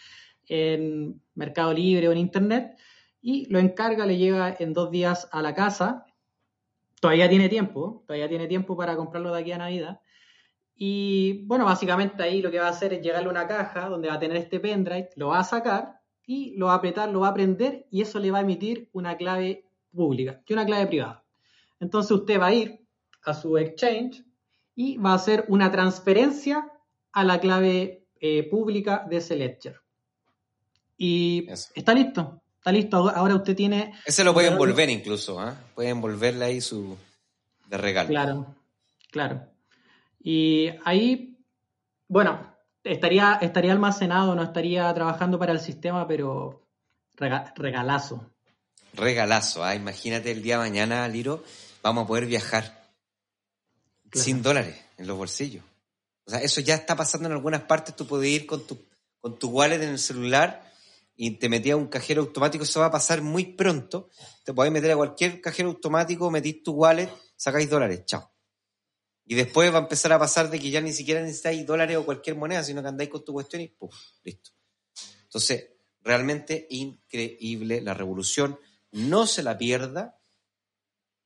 Mercado 1.34 1.72
Libre 1.72 2.08
o 2.08 2.12
en 2.12 2.18
Internet 2.18 2.78
y 3.20 3.46
lo 3.50 3.58
encarga, 3.58 4.06
le 4.06 4.16
llega 4.16 4.56
en 4.58 4.72
dos 4.72 4.92
días 4.92 5.28
a 5.32 5.42
la 5.42 5.54
casa. 5.54 6.06
Todavía 7.00 7.28
tiene 7.28 7.48
tiempo, 7.48 8.04
todavía 8.06 8.28
tiene 8.28 8.46
tiempo 8.46 8.76
para 8.76 8.94
comprarlo 8.94 9.34
de 9.34 9.40
aquí 9.40 9.52
a 9.52 9.58
Navidad. 9.58 10.00
Y 10.76 11.44
bueno, 11.46 11.64
básicamente 11.64 12.22
ahí 12.22 12.42
lo 12.42 12.50
que 12.50 12.58
va 12.58 12.66
a 12.66 12.70
hacer 12.70 12.92
es 12.92 13.02
llegarle 13.02 13.30
una 13.30 13.48
caja 13.48 13.88
donde 13.88 14.08
va 14.08 14.14
a 14.14 14.18
tener 14.18 14.36
este 14.36 14.60
pendrive, 14.60 15.08
lo 15.16 15.28
va 15.28 15.40
a 15.40 15.44
sacar 15.44 16.00
y 16.26 16.54
lo 16.56 16.66
va 16.66 16.74
a 16.74 16.76
apretar, 16.76 17.08
lo 17.08 17.20
va 17.20 17.28
a 17.28 17.34
prender 17.34 17.86
y 17.90 18.02
eso 18.02 18.18
le 18.18 18.30
va 18.30 18.38
a 18.38 18.42
emitir 18.42 18.90
una 18.92 19.16
clave 19.16 19.64
pública 19.94 20.42
y 20.46 20.52
una 20.52 20.66
clave 20.66 20.86
privada. 20.86 21.24
Entonces 21.80 22.10
usted 22.10 22.38
va 22.38 22.48
a 22.48 22.54
ir 22.54 22.86
a 23.24 23.32
su 23.32 23.56
exchange 23.56 24.22
y 24.74 24.98
va 24.98 25.12
a 25.12 25.14
hacer 25.14 25.46
una 25.48 25.72
transferencia 25.72 26.70
a 27.12 27.24
la 27.24 27.40
clave 27.40 28.06
eh, 28.20 28.42
pública 28.50 29.06
de 29.08 29.16
ese 29.16 29.36
ledger. 29.36 29.80
Y 30.98 31.46
está 31.74 31.94
listo, 31.94 32.42
está 32.58 32.72
listo. 32.72 33.08
Ahora 33.08 33.34
usted 33.36 33.56
tiene... 33.56 33.94
Ese 34.04 34.24
lo 34.24 34.34
puede 34.34 34.48
envolver 34.48 34.90
incluso, 34.90 35.42
¿eh? 35.46 35.52
puede 35.74 35.88
envolverle 35.88 36.44
ahí 36.44 36.60
su 36.60 36.96
de 37.66 37.78
regalo. 37.78 38.08
Claro, 38.08 38.54
claro. 39.10 39.55
Y 40.28 40.70
ahí, 40.84 41.38
bueno, 42.08 42.52
estaría, 42.82 43.38
estaría 43.40 43.70
almacenado, 43.70 44.34
no 44.34 44.42
estaría 44.42 44.92
trabajando 44.92 45.38
para 45.38 45.52
el 45.52 45.60
sistema, 45.60 46.08
pero 46.08 46.66
regalazo. 47.14 48.28
Regalazo, 48.92 49.62
¿ah? 49.62 49.76
imagínate 49.76 50.32
el 50.32 50.42
día 50.42 50.56
de 50.56 50.64
mañana, 50.68 51.06
Liro, 51.06 51.44
vamos 51.80 52.02
a 52.02 52.06
poder 52.08 52.26
viajar 52.26 52.90
sin 54.12 54.42
dólares 54.42 54.74
en 54.98 55.06
los 55.06 55.16
bolsillos. 55.16 55.62
O 56.24 56.30
sea, 56.32 56.40
eso 56.40 56.60
ya 56.60 56.74
está 56.74 56.96
pasando 56.96 57.28
en 57.28 57.34
algunas 57.34 57.62
partes. 57.62 57.94
Tú 57.94 58.04
puedes 58.04 58.28
ir 58.28 58.46
con 58.46 58.66
tu, 58.66 58.84
con 59.20 59.38
tu 59.38 59.50
wallet 59.50 59.80
en 59.80 59.90
el 59.90 59.98
celular 60.00 60.72
y 61.14 61.30
te 61.38 61.48
metías 61.48 61.74
a 61.74 61.76
un 61.76 61.86
cajero 61.86 62.22
automático. 62.22 62.64
Eso 62.64 62.80
va 62.80 62.86
a 62.86 62.90
pasar 62.90 63.22
muy 63.22 63.44
pronto. 63.44 64.10
Te 64.42 64.52
podés 64.52 64.72
meter 64.72 64.90
a 64.90 64.96
cualquier 64.96 65.40
cajero 65.40 65.68
automático, 65.68 66.28
metís 66.32 66.64
tu 66.64 66.72
wallet, 66.72 67.12
sacáis 67.36 67.70
dólares. 67.70 68.02
Chao. 68.06 68.35
Y 69.26 69.34
después 69.34 69.72
va 69.72 69.78
a 69.78 69.82
empezar 69.82 70.12
a 70.12 70.18
pasar 70.18 70.48
de 70.50 70.60
que 70.60 70.70
ya 70.70 70.80
ni 70.80 70.92
siquiera 70.92 71.20
necesitáis 71.20 71.66
dólares 71.66 71.96
o 71.96 72.04
cualquier 72.04 72.36
moneda, 72.36 72.62
sino 72.62 72.80
que 72.80 72.88
andáis 72.88 73.10
con 73.10 73.24
tu 73.24 73.32
cuestión 73.32 73.60
y 73.62 73.68
¡pum! 73.68 73.90
Listo. 74.22 74.52
Entonces, 75.24 75.68
realmente 76.00 76.66
increíble 76.70 77.80
la 77.80 77.92
revolución. 77.92 78.58
No 78.92 79.26
se 79.26 79.42
la 79.42 79.58
pierda. 79.58 80.20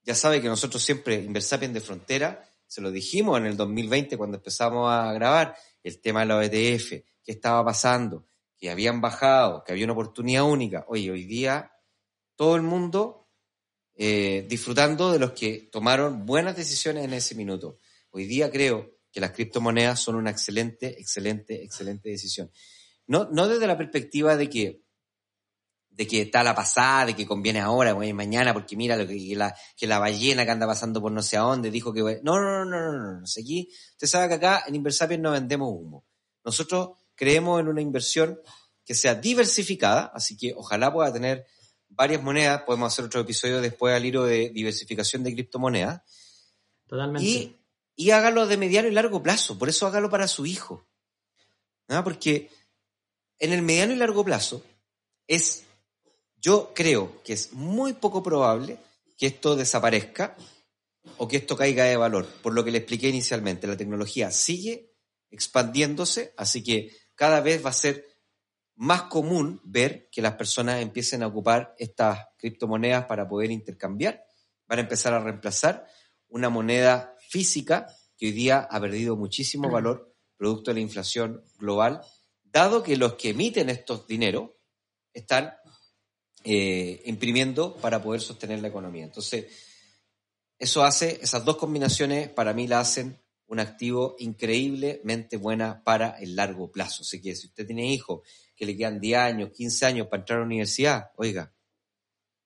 Ya 0.03 0.15
sabe 0.15 0.41
que 0.41 0.49
nosotros 0.49 0.83
siempre, 0.83 1.17
Inversapien 1.17 1.75
de 1.75 1.83
Frontera, 1.83 2.43
se 2.67 2.81
lo 2.81 2.91
dijimos 2.91 3.39
en 3.39 3.47
el 3.47 3.57
2020 3.57 4.17
cuando 4.17 4.39
empezamos 4.39 4.91
a 4.91 5.13
grabar, 5.13 5.55
el 5.83 6.01
tema 6.01 6.21
de 6.21 6.27
la 6.27 6.37
OETF, 6.37 6.91
qué 7.23 7.33
estaba 7.33 7.65
pasando, 7.65 8.27
que 8.57 8.71
habían 8.71 9.01
bajado, 9.01 9.63
que 9.65 9.73
había 9.73 9.85
una 9.85 9.93
oportunidad 9.93 10.45
única. 10.45 10.85
Oye, 10.89 11.11
hoy 11.11 11.25
día 11.25 11.73
todo 12.37 12.57
el 12.57 12.63
mundo 12.63 13.29
eh, 13.95 14.47
disfrutando 14.49 15.13
de 15.13 15.19
los 15.19 15.33
que 15.33 15.69
tomaron 15.71 16.25
buenas 16.25 16.57
decisiones 16.57 17.05
en 17.05 17.13
ese 17.13 17.35
minuto. 17.35 17.79
Hoy 18.11 18.27
día 18.27 18.51
creo 18.51 18.91
que 19.13 19.21
las 19.21 19.33
criptomonedas 19.33 20.01
son 20.01 20.17
una 20.17 20.31
excelente, 20.31 21.01
excelente, 21.01 21.65
excelente 21.65 22.11
decisión. 22.11 22.51
No, 23.07 23.29
no 23.31 23.49
desde 23.49 23.67
la 23.67 23.77
perspectiva 23.77 24.37
de 24.37 24.49
que 24.49 24.85
de 25.91 26.07
que 26.07 26.23
está 26.23 26.43
la 26.43 26.55
pasada, 26.55 27.07
de 27.07 27.17
que 27.17 27.27
conviene 27.27 27.61
ahora, 27.61 27.95
mañana, 27.95 28.55
porque 28.55 28.75
mira 28.75 28.97
lo 28.97 29.07
que, 29.07 29.35
la, 29.37 29.55
que 29.77 29.87
la 29.87 29.99
ballena 29.99 30.47
que 30.47 30.51
anda 30.51 30.67
pasando 30.67 31.03
por 31.03 31.13
no 31.13 31.23
sé 31.23 31.37
a 31.37 31.41
dónde 31.41 31.71
dijo 31.71 31.93
que... 31.93 32.01
No, 32.23 32.41
no, 32.41 32.65
no, 32.65 32.65
no, 32.65 32.93
no, 32.93 33.21
no. 33.21 33.25
Aquí, 33.39 33.69
usted 33.91 34.07
sabe 34.07 34.29
que 34.29 34.35
acá 34.35 34.65
en 34.67 34.77
Inversapien 34.77 35.21
no 35.21 35.33
vendemos 35.33 35.69
humo. 35.69 36.07
Nosotros 36.43 36.93
creemos 37.15 37.61
en 37.61 37.69
una 37.69 37.83
inversión 37.83 38.41
que 38.83 38.95
sea 38.95 39.15
diversificada, 39.15 40.11
así 40.15 40.39
que 40.39 40.55
ojalá 40.57 40.91
pueda 40.91 41.13
tener 41.13 41.45
varias 41.89 42.23
monedas. 42.23 42.63
Podemos 42.63 42.93
hacer 42.93 43.05
otro 43.05 43.21
episodio 43.21 43.61
después 43.61 43.95
al 43.95 44.07
hilo 44.07 44.25
de 44.25 44.49
diversificación 44.51 45.23
de 45.23 45.35
criptomonedas. 45.35 46.01
Totalmente. 46.87 47.29
Y, 47.29 47.60
y 48.01 48.13
hágalo 48.13 48.47
de 48.47 48.57
mediano 48.57 48.89
y 48.89 48.93
largo 48.93 49.23
plazo. 49.23 49.59
Por 49.59 49.69
eso 49.69 49.87
hágalo 49.87 50.09
para 50.09 50.27
su 50.27 50.47
hijo. 50.47 50.89
¿no? 51.87 52.03
Porque 52.03 52.49
en 53.39 53.53
el 53.53 53.61
mediano 53.61 53.93
y 53.93 53.97
largo 53.97 54.25
plazo 54.25 54.65
es 55.27 55.65
yo 56.37 56.73
creo 56.75 57.23
que 57.23 57.35
es 57.35 57.53
muy 57.53 57.93
poco 57.93 58.23
probable 58.23 58.79
que 59.19 59.27
esto 59.27 59.55
desaparezca 59.55 60.35
o 61.19 61.29
que 61.29 61.37
esto 61.37 61.59
caiga 61.59 61.85
de 61.85 61.99
valor. 61.99 62.27
Por 62.43 62.55
lo 62.55 62.65
que 62.65 62.71
le 62.71 62.79
expliqué 62.79 63.11
inicialmente, 63.11 63.67
la 63.67 63.77
tecnología 63.77 64.31
sigue 64.31 64.95
expandiéndose, 65.31 66.33
así 66.39 66.65
que 66.65 66.97
cada 67.15 67.43
vez 67.43 67.63
va 67.63 67.69
a 67.69 67.75
ser 67.75 68.07
más 68.77 69.03
común 69.03 69.61
ver 69.63 70.09
que 70.11 70.23
las 70.23 70.37
personas 70.37 70.81
empiecen 70.81 71.23
a 71.23 71.27
ocupar 71.27 71.75
estas 71.77 72.29
criptomonedas 72.39 73.05
para 73.05 73.29
poder 73.29 73.51
intercambiar, 73.51 74.25
van 74.67 74.79
a 74.79 74.83
empezar 74.83 75.13
a 75.13 75.21
reemplazar 75.21 75.87
una 76.29 76.49
moneda 76.49 77.15
física 77.31 77.87
que 78.19 78.27
hoy 78.27 78.33
día 78.33 78.67
ha 78.69 78.81
perdido 78.81 79.17
muchísimo 79.17 79.71
valor 79.71 80.15
producto 80.37 80.71
de 80.71 80.75
la 80.75 80.81
inflación 80.81 81.45
global, 81.59 82.01
dado 82.43 82.83
que 82.83 82.97
los 82.97 83.15
que 83.15 83.31
emiten 83.31 83.71
estos 83.71 84.07
dineros 84.07 84.51
están 85.15 85.55
eh, 86.43 87.03
imprimiendo 87.07 87.77
para 87.77 88.03
poder 88.03 88.21
sostener 88.21 88.61
la 88.61 88.69
economía. 88.69 89.05
Entonces, 89.05 89.47
eso 90.59 90.83
hace, 90.83 91.21
esas 91.23 91.45
dos 91.45 91.57
combinaciones 91.57 92.29
para 92.29 92.53
mí 92.53 92.67
la 92.67 92.81
hacen 92.81 93.23
un 93.47 93.61
activo 93.61 94.17
increíblemente 94.19 95.37
buena 95.37 95.83
para 95.85 96.19
el 96.19 96.35
largo 96.37 96.71
plazo. 96.71 97.03
Así 97.03 97.21
que 97.21 97.35
si 97.37 97.47
usted 97.47 97.67
tiene 97.67 97.93
hijos 97.93 98.21
que 98.57 98.67
le 98.67 98.77
quedan 98.77 99.01
10 99.01 99.19
años, 99.19 99.51
15 99.51 99.87
años 99.87 100.09
para 100.09 100.23
entrar 100.23 100.39
a 100.39 100.41
la 100.41 100.47
universidad, 100.47 101.11
oiga, 101.17 101.55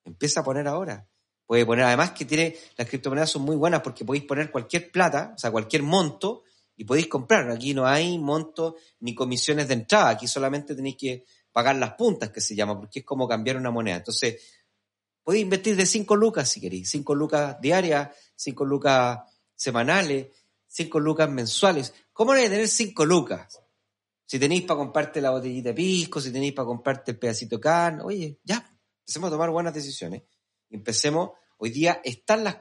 empieza 0.04 0.40
a 0.40 0.44
poner 0.44 0.68
ahora. 0.68 1.08
Puede 1.46 1.66
poner, 1.66 1.84
además 1.84 2.12
que 2.12 2.24
tiene, 2.24 2.56
las 2.76 2.88
criptomonedas 2.88 3.30
son 3.30 3.42
muy 3.42 3.56
buenas 3.56 3.82
porque 3.82 4.04
podéis 4.04 4.24
poner 4.24 4.50
cualquier 4.50 4.90
plata, 4.90 5.32
o 5.34 5.38
sea, 5.38 5.50
cualquier 5.50 5.82
monto, 5.82 6.44
y 6.76 6.84
podéis 6.84 7.06
comprar. 7.08 7.50
Aquí 7.50 7.74
no 7.74 7.86
hay 7.86 8.18
monto 8.18 8.76
ni 9.00 9.14
comisiones 9.14 9.68
de 9.68 9.74
entrada, 9.74 10.10
aquí 10.10 10.26
solamente 10.26 10.74
tenéis 10.74 10.96
que 10.96 11.24
pagar 11.52 11.76
las 11.76 11.94
puntas, 11.94 12.30
que 12.30 12.40
se 12.40 12.54
llama, 12.54 12.76
porque 12.78 13.00
es 13.00 13.04
como 13.04 13.28
cambiar 13.28 13.56
una 13.56 13.70
moneda. 13.70 13.96
Entonces, 13.96 14.42
podéis 15.22 15.44
invertir 15.44 15.76
de 15.76 15.86
5 15.86 16.16
lucas 16.16 16.48
si 16.48 16.60
queréis, 16.60 16.90
5 16.90 17.14
lucas 17.14 17.60
diarias, 17.60 18.08
5 18.34 18.64
lucas 18.64 19.20
semanales, 19.54 20.28
5 20.66 20.98
lucas 20.98 21.30
mensuales. 21.30 21.94
¿Cómo 22.12 22.32
no 22.32 22.40
hay 22.40 22.48
tener 22.48 22.68
5 22.68 23.04
lucas? 23.04 23.60
Si 24.26 24.38
tenéis 24.38 24.62
para 24.62 24.78
comprarte 24.78 25.20
la 25.20 25.30
botellita 25.30 25.68
de 25.68 25.74
pisco, 25.74 26.20
si 26.20 26.32
tenéis 26.32 26.54
para 26.54 26.66
comprarte 26.66 27.12
el 27.12 27.18
pedacito 27.18 27.56
de 27.56 27.60
carne, 27.60 28.02
oye, 28.02 28.40
ya, 28.42 28.68
empecemos 29.00 29.28
a 29.28 29.30
tomar 29.30 29.50
buenas 29.50 29.74
decisiones. 29.74 30.22
Empecemos, 30.70 31.30
hoy 31.58 31.70
día 31.70 32.00
están 32.04 32.44
las, 32.44 32.58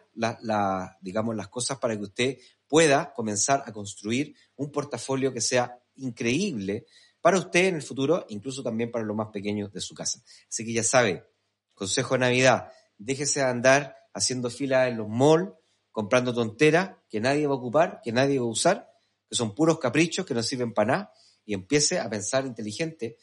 digamos, 1.01 1.36
las 1.36 1.47
cosas 1.47 1.80
para 1.80 1.95
que 1.95 2.04
usted 2.04 2.38
pueda 2.68 3.14
comenzar 3.14 3.64
a 3.66 3.72
construir 3.72 4.36
un 4.56 4.72
portafolio 4.72 5.34
que 5.34 5.41
sea 5.41 5.80
increíble, 5.95 6.86
para 7.22 7.38
usted 7.38 7.68
en 7.68 7.76
el 7.76 7.82
futuro, 7.82 8.26
incluso 8.30 8.62
también 8.64 8.91
para 8.91 9.06
los 9.06 9.16
más 9.16 9.30
pequeños 9.32 9.72
de 9.72 9.80
su 9.80 9.95
casa. 9.95 10.22
Así 10.49 10.66
que 10.66 10.74
ya 10.74 10.84
sabe, 10.84 11.24
consejo 11.74 12.16
de 12.16 12.20
Navidad, 12.20 12.70
déjese 12.97 13.39
de 13.39 13.45
andar 13.45 13.95
haciendo 14.14 14.49
fila 14.49 14.88
en 14.88 14.97
los 14.97 15.08
malls, 15.08 15.51
comprando 15.91 16.34
tonteras 16.34 16.97
que 17.10 17.22
nadie 17.22 17.47
va 17.47 17.54
a 17.54 17.58
ocupar, 17.58 18.01
que 18.04 18.12
nadie 18.12 18.39
va 18.39 18.45
a 18.45 18.49
usar, 18.49 18.91
que 19.30 19.36
son 19.36 19.56
puros 19.56 19.80
caprichos 19.80 20.26
que 20.26 20.34
no 20.34 20.43
sirven 20.43 20.74
para 20.74 20.91
nada, 20.91 21.14
y 21.45 21.54
empiece 21.54 21.99
a 21.99 22.10
pensar 22.10 22.45
inteligente 22.45 23.18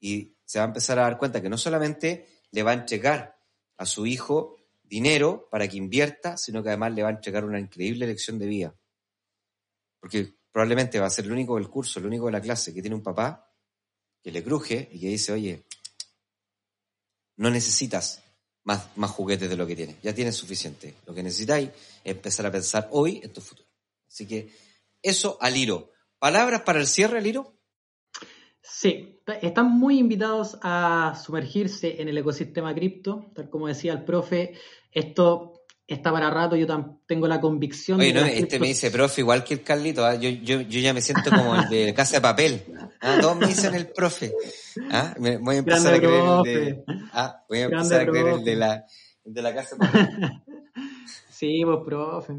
y 0.00 0.34
se 0.44 0.58
va 0.58 0.64
a 0.64 0.68
empezar 0.68 0.98
a 0.98 1.02
dar 1.02 1.18
cuenta 1.18 1.40
que 1.42 1.48
no 1.48 1.58
solamente 1.58 2.26
le 2.50 2.62
va 2.62 2.72
a 2.72 2.74
entregar 2.74 3.38
a 3.80 3.86
su 3.86 4.04
hijo 4.04 4.58
dinero 4.82 5.48
para 5.50 5.66
que 5.66 5.78
invierta, 5.78 6.36
sino 6.36 6.62
que 6.62 6.68
además 6.68 6.92
le 6.92 7.02
va 7.02 7.08
a 7.08 7.12
entregar 7.12 7.46
una 7.46 7.58
increíble 7.58 8.06
lección 8.06 8.38
de 8.38 8.46
vida. 8.46 8.78
Porque 9.98 10.34
probablemente 10.52 11.00
va 11.00 11.06
a 11.06 11.10
ser 11.10 11.24
el 11.24 11.32
único 11.32 11.56
del 11.56 11.70
curso, 11.70 11.98
el 11.98 12.04
único 12.04 12.26
de 12.26 12.32
la 12.32 12.42
clase 12.42 12.74
que 12.74 12.82
tiene 12.82 12.94
un 12.94 13.02
papá 13.02 13.50
que 14.22 14.30
le 14.32 14.44
cruje 14.44 14.90
y 14.92 15.00
que 15.00 15.08
dice, 15.08 15.32
oye, 15.32 15.64
no 17.36 17.50
necesitas 17.50 18.22
más, 18.64 18.94
más 18.96 19.10
juguetes 19.12 19.48
de 19.48 19.56
lo 19.56 19.66
que 19.66 19.76
tienes, 19.76 19.96
ya 20.02 20.14
tienes 20.14 20.36
suficiente. 20.36 20.96
Lo 21.06 21.14
que 21.14 21.22
necesitáis 21.22 21.70
es 22.04 22.12
empezar 22.12 22.44
a 22.44 22.52
pensar 22.52 22.86
hoy 22.92 23.22
en 23.24 23.32
tu 23.32 23.40
futuro. 23.40 23.66
Así 24.06 24.26
que 24.26 24.54
eso 25.00 25.38
al 25.40 25.54
Liro. 25.54 25.90
¿Palabras 26.18 26.60
para 26.62 26.80
el 26.80 26.86
cierre, 26.86 27.22
Liro? 27.22 27.59
Sí, 28.62 29.20
están 29.40 29.70
muy 29.70 29.98
invitados 29.98 30.58
a 30.62 31.18
sumergirse 31.22 32.00
en 32.00 32.08
el 32.08 32.18
ecosistema 32.18 32.74
cripto, 32.74 33.30
tal 33.34 33.48
como 33.48 33.68
decía 33.68 33.92
el 33.92 34.04
profe, 34.04 34.54
esto 34.92 35.62
está 35.86 36.12
para 36.12 36.30
rato, 36.30 36.56
yo 36.56 36.66
tengo 37.06 37.26
la 37.26 37.40
convicción 37.40 37.98
Oye, 38.00 38.12
no, 38.12 38.20
este 38.24 38.60
me 38.60 38.68
dice 38.68 38.90
profe 38.90 39.22
igual 39.22 39.42
que 39.42 39.54
el 39.54 39.62
Carlito, 39.62 40.04
¿ah? 40.04 40.14
yo, 40.14 40.28
yo, 40.30 40.60
yo, 40.60 40.80
ya 40.80 40.94
me 40.94 41.00
siento 41.00 41.30
como 41.30 41.56
el 41.56 41.68
de 41.68 41.94
Casa 41.96 42.16
de 42.16 42.20
Papel, 42.20 42.64
¿ah? 43.00 43.18
todos 43.20 43.36
me 43.36 43.48
dicen 43.48 43.74
el 43.74 43.88
profe, 43.88 44.32
¿ah? 44.90 45.14
me, 45.18 45.38
voy 45.38 45.56
a 45.56 45.58
empezar 45.58 45.94
a 45.94 45.98
creer 45.98 46.24
el 46.24 46.42
de, 46.42 46.84
¿ah? 47.12 47.44
voy 47.48 47.58
a 47.58 47.64
empezar 47.64 48.00
a 48.02 48.06
creer 48.06 48.28
el 48.28 48.44
de 48.44 48.56
la, 48.56 48.84
el 49.24 49.34
de 49.34 49.42
la 49.42 49.54
Casa 49.54 49.76
de 49.76 49.86
Papel. 49.86 50.08
sí, 51.30 51.62
pues 51.64 51.78
profe. 51.84 52.34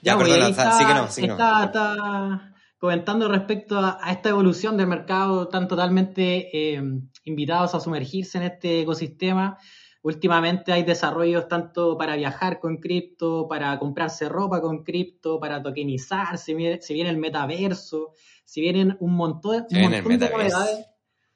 Ya, 0.00 0.12
ya 0.12 0.16
pues, 0.16 0.28
perdona, 0.28 0.48
está, 0.48 0.78
sí 0.78 0.84
que 0.86 0.94
no, 0.94 1.10
sí 1.10 1.20
que 1.22 1.26
está, 1.28 1.58
no. 1.58 1.64
está 1.64 2.55
comentando 2.78 3.28
respecto 3.28 3.78
a, 3.78 3.98
a, 4.00 4.12
esta 4.12 4.28
evolución 4.28 4.76
del 4.76 4.86
mercado, 4.86 5.44
están 5.44 5.68
totalmente 5.68 6.74
eh, 6.74 6.82
invitados 7.24 7.74
a 7.74 7.80
sumergirse 7.80 8.38
en 8.38 8.44
este 8.44 8.80
ecosistema. 8.80 9.58
Últimamente 10.02 10.72
hay 10.72 10.84
desarrollos 10.84 11.48
tanto 11.48 11.98
para 11.98 12.14
viajar 12.14 12.60
con 12.60 12.76
cripto, 12.76 13.48
para 13.48 13.76
comprarse 13.78 14.28
ropa 14.28 14.60
con 14.60 14.84
cripto, 14.84 15.40
para 15.40 15.62
tokenizar, 15.62 16.38
si 16.38 16.54
viene, 16.54 16.80
si 16.80 16.94
viene 16.94 17.10
el 17.10 17.16
metaverso, 17.16 18.12
si 18.44 18.60
vienen 18.60 18.96
un 19.00 19.16
montón, 19.16 19.66
un 19.68 19.80
montón 19.80 20.18
de 20.18 20.30
novedades. 20.30 20.86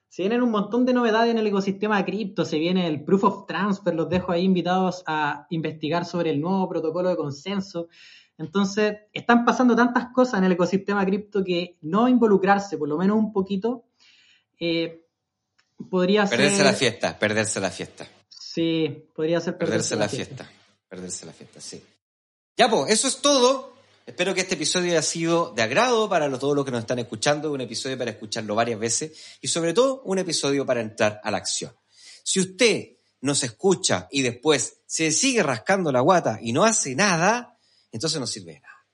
Si 0.08 0.22
vienen 0.22 0.42
un 0.42 0.50
montón 0.50 0.86
de 0.86 0.92
novedades 0.92 1.30
en 1.30 1.38
el 1.38 1.46
ecosistema 1.46 1.98
de 1.98 2.04
cripto, 2.04 2.44
se 2.44 2.58
viene 2.58 2.88
el 2.88 3.04
Proof 3.04 3.24
of 3.24 3.46
Transfer, 3.46 3.94
los 3.94 4.08
dejo 4.08 4.32
ahí 4.32 4.42
invitados 4.42 5.04
a 5.06 5.46
investigar 5.50 6.04
sobre 6.04 6.30
el 6.30 6.40
nuevo 6.40 6.68
protocolo 6.68 7.08
de 7.08 7.16
consenso. 7.16 7.86
Entonces, 8.40 8.96
están 9.12 9.44
pasando 9.44 9.76
tantas 9.76 10.14
cosas 10.14 10.38
en 10.38 10.44
el 10.44 10.52
ecosistema 10.52 11.04
cripto 11.04 11.44
que 11.44 11.76
no 11.82 12.08
involucrarse, 12.08 12.78
por 12.78 12.88
lo 12.88 12.96
menos 12.96 13.18
un 13.18 13.34
poquito, 13.34 13.84
eh, 14.58 15.04
podría 15.90 16.24
perderse 16.24 16.56
ser... 16.56 16.64
la 16.64 16.72
fiesta, 16.72 17.18
perderse 17.18 17.60
la 17.60 17.70
fiesta. 17.70 18.08
Sí, 18.30 19.04
podría 19.14 19.40
ser 19.40 19.58
perderse, 19.58 19.94
perderse 19.94 19.96
la, 19.96 20.08
fiesta. 20.08 20.44
fiesta. 20.44 20.86
Perderse 20.88 21.26
la 21.26 21.32
fiesta, 21.34 21.60
sí. 21.60 21.84
Ya, 22.56 22.70
pues, 22.70 22.90
eso 22.90 23.08
es 23.08 23.18
todo. 23.18 23.74
Espero 24.06 24.32
que 24.34 24.40
este 24.40 24.54
episodio 24.54 24.92
haya 24.92 25.02
sido 25.02 25.52
de 25.54 25.60
agrado 25.60 26.08
para 26.08 26.26
todos 26.38 26.56
los 26.56 26.64
que 26.64 26.70
nos 26.70 26.80
están 26.80 26.98
escuchando, 26.98 27.52
un 27.52 27.60
episodio 27.60 27.98
para 27.98 28.12
escucharlo 28.12 28.54
varias 28.54 28.80
veces 28.80 29.38
y 29.42 29.48
sobre 29.48 29.74
todo 29.74 30.00
un 30.06 30.18
episodio 30.18 30.64
para 30.64 30.80
entrar 30.80 31.20
a 31.22 31.30
la 31.30 31.36
acción. 31.36 31.72
Si 32.22 32.40
usted 32.40 32.96
nos 33.20 33.44
escucha 33.44 34.08
y 34.10 34.22
después 34.22 34.78
se 34.86 35.12
sigue 35.12 35.42
rascando 35.42 35.92
la 35.92 36.00
guata 36.00 36.38
y 36.40 36.54
no 36.54 36.64
hace 36.64 36.94
nada, 36.94 37.58
entonces 37.90 38.20
no 38.20 38.26
sirve 38.26 38.54
de 38.54 38.60
nada. 38.60 38.86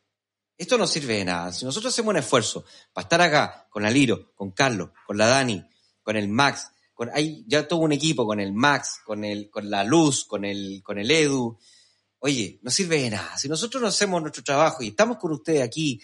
Esto 0.59 0.79
no 0.79 0.87
sirve 0.87 1.19
de 1.19 1.25
nada. 1.25 1.53
Si 1.53 1.65
nosotros 1.65 1.93
hacemos 1.93 2.11
un 2.11 2.19
esfuerzo 2.19 2.65
para 2.93 3.05
estar 3.05 3.21
acá 3.21 3.67
con 3.71 3.85
Aliro, 3.85 4.33
con 4.35 4.53
Carlos, 4.53 4.91
con 5.07 5.19
la 5.19 5.27
Dani, 5.27 5.63
con 6.03 6.17
el 6.17 6.29
Max, 6.29 6.71
hay 7.13 7.45
ya 7.47 7.69
todo 7.69 7.81
un 7.81 7.93
equipo 7.93 8.27
con 8.27 8.41
el 8.41 8.53
Max, 8.53 9.01
con 9.05 9.25
el, 9.25 9.51
con 9.51 9.69
la 9.69 9.85
Luz, 9.85 10.25
con 10.25 10.45
el, 10.45 10.81
con 10.83 10.99
el 10.99 11.11
Edu. 11.11 11.59
Oye, 12.21 12.59
no 12.63 12.71
sirve 12.71 13.03
de 13.03 13.11
nada. 13.11 13.37
Si 13.37 13.49
nosotros 13.49 13.83
no 13.83 13.89
hacemos 13.89 14.23
nuestro 14.23 14.43
trabajo 14.43 14.83
y 14.83 14.89
estamos 14.89 15.19
con 15.19 15.33
ustedes 15.33 15.63
aquí, 15.63 16.01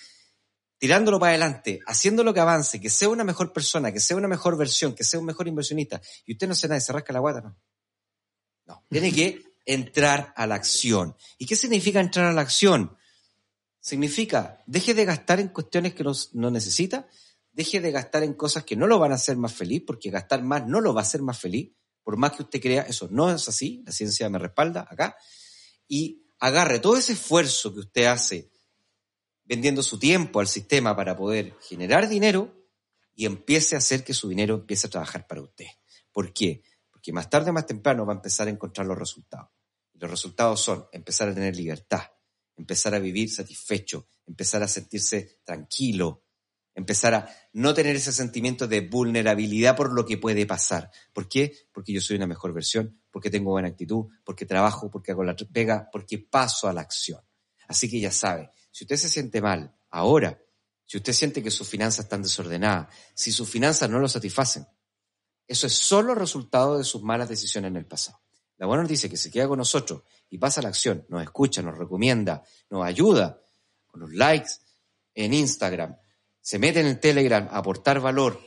tirándolo 0.76 1.18
para 1.18 1.30
adelante, 1.30 1.80
haciendo 1.86 2.22
lo 2.22 2.34
que 2.34 2.40
avance, 2.40 2.80
que 2.80 2.90
sea 2.90 3.08
una 3.08 3.24
mejor 3.24 3.52
persona, 3.52 3.90
que 3.90 4.00
sea 4.00 4.16
una 4.16 4.28
mejor 4.28 4.58
versión, 4.58 4.94
que 4.94 5.04
sea 5.04 5.18
un 5.18 5.26
mejor 5.26 5.48
inversionista, 5.48 6.02
y 6.26 6.32
usted 6.32 6.46
no 6.46 6.52
hace 6.52 6.68
nada 6.68 6.78
y 6.78 6.82
se 6.82 6.92
rasca 6.92 7.12
la 7.12 7.20
guata, 7.20 7.40
no. 7.40 7.56
No. 8.66 8.84
Tiene 8.90 9.12
que 9.12 9.42
entrar 9.64 10.32
a 10.36 10.46
la 10.46 10.54
acción. 10.54 11.16
¿Y 11.38 11.46
qué 11.46 11.56
significa 11.56 12.00
entrar 12.00 12.26
a 12.26 12.32
la 12.32 12.40
acción? 12.42 12.96
Significa, 13.80 14.62
deje 14.66 14.94
de 14.94 15.04
gastar 15.04 15.40
en 15.40 15.48
cuestiones 15.48 15.94
que 15.94 16.04
no 16.32 16.50
necesita 16.50 17.08
deje 17.52 17.80
de 17.80 17.90
gastar 17.90 18.22
en 18.22 18.34
cosas 18.34 18.64
que 18.64 18.76
no 18.76 18.86
lo 18.86 18.98
van 18.98 19.12
a 19.12 19.16
hacer 19.16 19.36
más 19.36 19.52
feliz, 19.52 19.82
porque 19.86 20.10
gastar 20.10 20.42
más 20.42 20.66
no 20.66 20.80
lo 20.80 20.94
va 20.94 21.02
a 21.02 21.04
hacer 21.04 21.22
más 21.22 21.38
feliz, 21.38 21.72
por 22.02 22.16
más 22.16 22.32
que 22.32 22.42
usted 22.42 22.60
crea, 22.60 22.82
eso 22.82 23.08
no 23.10 23.30
es 23.30 23.48
así, 23.48 23.82
la 23.86 23.92
ciencia 23.92 24.28
me 24.28 24.38
respalda 24.38 24.86
acá, 24.90 25.16
y 25.86 26.24
agarre 26.38 26.80
todo 26.80 26.96
ese 26.96 27.12
esfuerzo 27.12 27.72
que 27.72 27.80
usted 27.80 28.06
hace 28.06 28.50
vendiendo 29.44 29.82
su 29.82 29.98
tiempo 29.98 30.40
al 30.40 30.48
sistema 30.48 30.96
para 30.96 31.16
poder 31.16 31.54
generar 31.60 32.08
dinero 32.08 32.54
y 33.14 33.26
empiece 33.26 33.74
a 33.74 33.78
hacer 33.78 34.02
que 34.02 34.14
su 34.14 34.28
dinero 34.28 34.54
empiece 34.54 34.86
a 34.86 34.90
trabajar 34.90 35.26
para 35.26 35.42
usted. 35.42 35.66
¿Por 36.10 36.32
qué? 36.32 36.62
Porque 37.02 37.14
más 37.14 37.28
tarde 37.28 37.50
o 37.50 37.52
más 37.52 37.66
temprano 37.66 38.06
va 38.06 38.12
a 38.12 38.16
empezar 38.16 38.46
a 38.46 38.52
encontrar 38.52 38.86
los 38.86 38.96
resultados. 38.96 39.50
Los 39.94 40.08
resultados 40.08 40.60
son 40.60 40.86
empezar 40.92 41.28
a 41.28 41.34
tener 41.34 41.56
libertad, 41.56 42.02
empezar 42.56 42.94
a 42.94 43.00
vivir 43.00 43.28
satisfecho, 43.28 44.06
empezar 44.24 44.62
a 44.62 44.68
sentirse 44.68 45.40
tranquilo, 45.42 46.26
empezar 46.76 47.14
a 47.14 47.28
no 47.54 47.74
tener 47.74 47.96
ese 47.96 48.12
sentimiento 48.12 48.68
de 48.68 48.82
vulnerabilidad 48.82 49.74
por 49.74 49.92
lo 49.92 50.06
que 50.06 50.16
puede 50.16 50.46
pasar. 50.46 50.92
¿Por 51.12 51.28
qué? 51.28 51.52
Porque 51.72 51.92
yo 51.92 52.00
soy 52.00 52.18
una 52.18 52.28
mejor 52.28 52.52
versión, 52.52 53.02
porque 53.10 53.30
tengo 53.30 53.50
buena 53.50 53.66
actitud, 53.66 54.06
porque 54.22 54.46
trabajo, 54.46 54.88
porque 54.88 55.10
hago 55.10 55.24
la 55.24 55.34
pega, 55.34 55.88
porque 55.90 56.20
paso 56.20 56.68
a 56.68 56.72
la 56.72 56.82
acción. 56.82 57.20
Así 57.66 57.90
que 57.90 57.98
ya 57.98 58.12
sabe, 58.12 58.52
si 58.70 58.84
usted 58.84 58.94
se 58.94 59.08
siente 59.08 59.42
mal 59.42 59.76
ahora, 59.90 60.40
si 60.86 60.98
usted 60.98 61.14
siente 61.14 61.42
que 61.42 61.50
sus 61.50 61.68
finanzas 61.68 62.04
están 62.04 62.22
desordenadas, 62.22 62.94
si 63.12 63.32
sus 63.32 63.50
finanzas 63.50 63.90
no 63.90 63.98
lo 63.98 64.06
satisfacen, 64.06 64.68
eso 65.46 65.66
es 65.66 65.74
solo 65.74 66.14
resultado 66.14 66.78
de 66.78 66.84
sus 66.84 67.02
malas 67.02 67.28
decisiones 67.28 67.70
en 67.70 67.76
el 67.76 67.86
pasado. 67.86 68.20
La 68.58 68.66
buena 68.66 68.82
noticia 68.82 69.08
que 69.08 69.16
se 69.16 69.30
queda 69.30 69.48
con 69.48 69.58
nosotros 69.58 70.02
y 70.30 70.38
pasa 70.38 70.60
a 70.60 70.62
la 70.62 70.68
acción, 70.68 71.04
nos 71.08 71.22
escucha, 71.22 71.62
nos 71.62 71.76
recomienda, 71.76 72.44
nos 72.70 72.84
ayuda 72.84 73.40
con 73.86 74.00
los 74.00 74.12
likes 74.12 74.50
en 75.14 75.34
Instagram, 75.34 75.96
se 76.40 76.58
mete 76.58 76.80
en 76.80 76.86
el 76.86 77.00
Telegram 77.00 77.48
a 77.50 77.58
aportar 77.58 78.00
valor, 78.00 78.40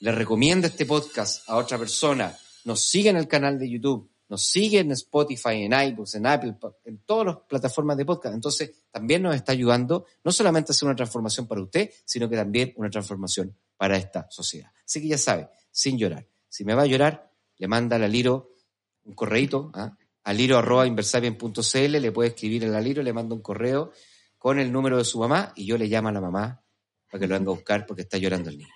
le 0.00 0.12
recomienda 0.12 0.68
este 0.68 0.86
podcast 0.86 1.48
a 1.48 1.56
otra 1.56 1.76
persona, 1.76 2.36
nos 2.64 2.80
sigue 2.80 3.10
en 3.10 3.16
el 3.16 3.28
canal 3.28 3.58
de 3.58 3.68
YouTube, 3.68 4.08
nos 4.28 4.44
sigue 4.44 4.80
en 4.80 4.92
Spotify, 4.92 5.62
en 5.62 5.72
iBooks, 5.72 6.14
en 6.16 6.26
Apple, 6.26 6.54
en 6.84 6.98
todas 6.98 7.26
las 7.26 7.36
plataformas 7.48 7.96
de 7.96 8.04
podcast. 8.04 8.34
Entonces, 8.34 8.72
también 8.90 9.22
nos 9.22 9.34
está 9.34 9.52
ayudando 9.52 10.06
no 10.22 10.32
solamente 10.32 10.70
a 10.70 10.72
hacer 10.72 10.86
una 10.86 10.96
transformación 10.96 11.46
para 11.46 11.62
usted, 11.62 11.90
sino 12.04 12.28
que 12.28 12.36
también 12.36 12.74
una 12.76 12.90
transformación 12.90 13.56
para 13.76 13.96
esta 13.96 14.26
sociedad. 14.30 14.70
Así 14.84 15.00
que 15.00 15.08
ya 15.08 15.18
sabe, 15.18 15.48
sin 15.78 15.96
llorar. 15.96 16.26
Si 16.48 16.64
me 16.64 16.74
va 16.74 16.82
a 16.82 16.86
llorar, 16.86 17.30
le 17.56 17.68
manda 17.68 17.94
a 17.94 17.98
la 18.00 18.08
Liro 18.08 18.56
un 19.04 19.14
correíto, 19.14 19.70
¿ah? 19.74 19.96
a 20.24 20.32
liro.inversabien.cl, 20.32 22.00
le 22.00 22.12
puede 22.12 22.30
escribir 22.30 22.64
en 22.64 22.72
la 22.72 22.80
Liro, 22.80 23.00
le 23.00 23.12
manda 23.12 23.36
un 23.36 23.40
correo 23.40 23.92
con 24.38 24.58
el 24.58 24.72
número 24.72 24.98
de 24.98 25.04
su 25.04 25.20
mamá 25.20 25.52
y 25.54 25.66
yo 25.66 25.78
le 25.78 25.86
llamo 25.86 26.08
a 26.08 26.12
la 26.12 26.20
mamá 26.20 26.64
para 27.08 27.20
que 27.20 27.28
lo 27.28 27.34
venga 27.36 27.52
a 27.52 27.54
buscar 27.54 27.86
porque 27.86 28.02
está 28.02 28.18
llorando 28.18 28.50
el 28.50 28.58
niño. 28.58 28.74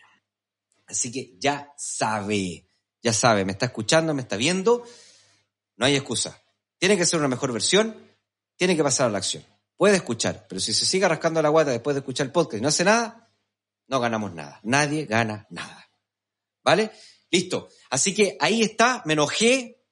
Así 0.87 1.11
que 1.11 1.35
ya 1.41 1.73
sabe, 1.77 2.69
ya 3.03 3.13
sabe, 3.13 3.45
me 3.45 3.53
está 3.53 3.67
escuchando, 3.67 4.15
me 4.15 4.23
está 4.23 4.37
viendo, 4.37 4.85
no 5.77 5.87
hay 5.87 5.97
excusa. 5.97 6.41
Tiene 6.79 6.97
que 6.97 7.05
ser 7.05 7.19
una 7.19 7.29
mejor 7.29 7.53
versión, 7.53 7.97
tiene 8.55 8.77
que 8.77 8.85
pasar 8.85 9.09
a 9.09 9.11
la 9.11 9.19
acción. 9.19 9.45
Puede 9.77 9.97
escuchar, 9.97 10.47
pero 10.49 10.61
si 10.61 10.73
se 10.73 10.87
sigue 10.87 11.09
rascando 11.09 11.43
la 11.43 11.49
guata 11.49 11.73
después 11.73 11.95
de 11.97 12.01
escuchar 12.01 12.27
el 12.27 12.33
podcast 12.33 12.59
y 12.59 12.63
no 12.63 12.69
hace 12.69 12.85
nada, 12.85 13.29
no 13.89 13.99
ganamos 13.99 14.33
nada. 14.33 14.61
Nadie 14.63 15.05
gana 15.05 15.49
nada. 15.51 15.92
¿Vale? 16.65 16.91
Listo. 17.31 17.69
Así 17.91 18.15
que 18.15 18.37
ahí 18.41 18.63
está, 18.63 19.03
me 19.05 19.15
enojé, 19.15 19.83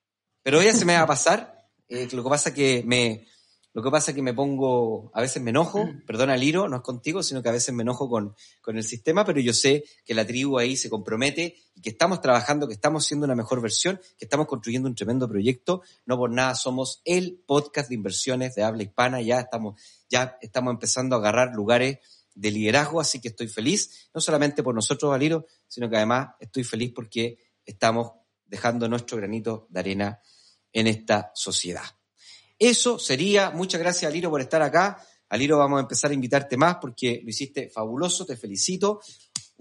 pero 0.43 0.62
ya 0.62 0.73
se 0.75 0.85
me 0.85 0.95
va 0.95 1.03
a 1.03 1.07
pasar. 1.07 1.57
Eh, 1.93 2.07
lo 2.12 2.23
que 2.23 2.31
pasa 2.31 2.51
es 2.51 2.55
que 2.55 2.85
me, 2.87 3.27
lo 3.73 3.85
que 3.85 3.91
pasa 3.91 4.12
que 4.12 4.23
me 4.23 4.35
pongo, 4.35 5.12
a 5.14 5.21
veces 5.21 5.41
me 5.41 5.51
enojo, 5.51 5.87
mm. 5.87 6.05
perdona 6.05 6.37
Liro, 6.37 6.68
no 6.68 6.79
es 6.79 6.83
contigo, 6.83 7.23
sino 7.23 7.41
que 7.41 7.51
a 7.51 7.53
veces 7.53 7.73
me 7.73 7.83
enojo 7.83 8.09
con, 8.09 8.35
con 8.61 8.77
el 8.77 8.83
sistema, 8.83 9.25
pero 9.25 9.39
yo 9.41 9.53
sé 9.53 9.85
que 10.05 10.12
la 10.12 10.27
tribu 10.27 10.59
ahí 10.59 10.77
se 10.77 10.91
compromete 10.91 11.55
y 11.75 11.81
que 11.81 11.91
estamos 11.91 12.21
trabajando, 12.21 12.66
que 12.66 12.75
estamos 12.75 13.07
siendo 13.07 13.27
una 13.27 13.37
mejor 13.37 13.61
versión, 13.61 14.01
que 14.18 14.25
estamos 14.25 14.49
construyendo 14.49 14.89
un 14.89 14.97
tremendo 14.97 15.29
proyecto. 15.29 15.83
No 16.05 16.16
por 16.16 16.33
nada 16.33 16.57
somos 16.57 17.01
el 17.05 17.43
podcast 17.47 17.89
de 17.91 17.95
inversiones 17.95 18.57
de 18.57 18.64
habla 18.64 18.83
hispana, 18.83 19.21
ya 19.21 19.39
estamos, 19.39 19.81
ya 20.09 20.37
estamos 20.41 20.73
empezando 20.73 21.14
a 21.14 21.21
agarrar 21.21 21.55
lugares 21.55 21.99
de 22.41 22.51
liderazgo, 22.51 23.01
así 23.01 23.20
que 23.20 23.28
estoy 23.28 23.49
feliz, 23.49 24.09
no 24.14 24.20
solamente 24.20 24.62
por 24.62 24.74
nosotros, 24.74 25.12
Aliro, 25.12 25.47
sino 25.68 25.91
que 25.91 25.97
además 25.97 26.30
estoy 26.41 26.64
feliz 26.64 26.93
porque 26.95 27.36
estamos 27.66 28.12
dejando 28.47 28.88
nuestro 28.88 29.18
granito 29.18 29.66
de 29.68 29.80
arena 29.80 30.20
en 30.72 30.86
esta 30.86 31.30
sociedad. 31.34 31.84
Eso 32.59 32.99
sería, 32.99 33.51
muchas 33.51 33.80
gracias 33.80 34.11
Aliro 34.11 34.30
por 34.30 34.41
estar 34.41 34.62
acá. 34.62 35.05
Aliro, 35.28 35.59
vamos 35.59 35.78
a 35.78 35.82
empezar 35.82 36.11
a 36.11 36.14
invitarte 36.14 36.57
más 36.57 36.76
porque 36.80 37.20
lo 37.22 37.28
hiciste 37.28 37.68
fabuloso, 37.68 38.24
te 38.24 38.36
felicito. 38.36 39.01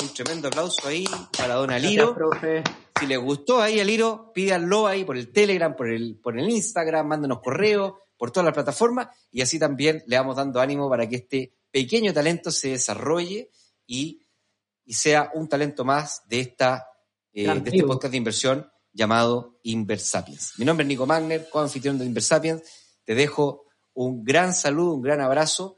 Un 0.02 0.14
tremendo 0.14 0.48
aplauso 0.48 0.88
ahí 0.88 1.06
para 1.38 1.56
don 1.56 1.72
Aliro. 1.72 2.14
Gracias. 2.14 2.64
Si 2.98 3.08
les 3.08 3.20
gustó 3.20 3.62
ahí 3.62 3.80
el 3.80 3.90
hilo, 3.90 4.32
pídanlo 4.34 4.88
ahí 4.88 5.04
por 5.04 5.18
el 5.18 5.34
Telegram, 5.34 5.76
por 5.76 5.90
el, 5.92 6.18
por 6.22 6.40
el 6.40 6.50
Instagram, 6.50 7.08
mándenos 7.08 7.40
correo, 7.42 8.00
por 8.18 8.32
todas 8.32 8.46
las 8.46 8.54
plataformas 8.54 9.08
y 9.32 9.42
así 9.42 9.58
también 9.58 10.04
le 10.06 10.18
vamos 10.18 10.36
dando 10.36 10.60
ánimo 10.60 10.90
para 10.90 11.08
que 11.08 11.16
este 11.16 11.59
pequeño 11.72 12.14
talento 12.14 12.52
se 12.52 12.70
desarrolle 12.70 13.52
y, 13.86 14.28
y 14.86 14.94
sea 14.94 15.32
un 15.34 15.48
talento 15.48 15.86
más 15.86 16.24
de, 16.28 16.40
esta, 16.40 16.88
eh, 17.34 17.48
de 17.48 17.70
este 17.70 17.84
podcast 17.84 18.12
de 18.12 18.18
inversión 18.18 18.72
llamado 18.92 19.60
Inversapiens. 19.64 20.54
Mi 20.58 20.66
nombre 20.66 20.84
es 20.84 20.88
Nico 20.88 21.06
Magner, 21.06 21.50
co-anfitrión 21.50 21.98
de 21.98 22.06
Inversapiens. 22.06 22.62
Te 23.04 23.16
dejo 23.16 23.66
un 23.94 24.24
gran 24.24 24.54
saludo, 24.54 24.94
un 24.94 25.02
gran 25.02 25.22
abrazo, 25.22 25.78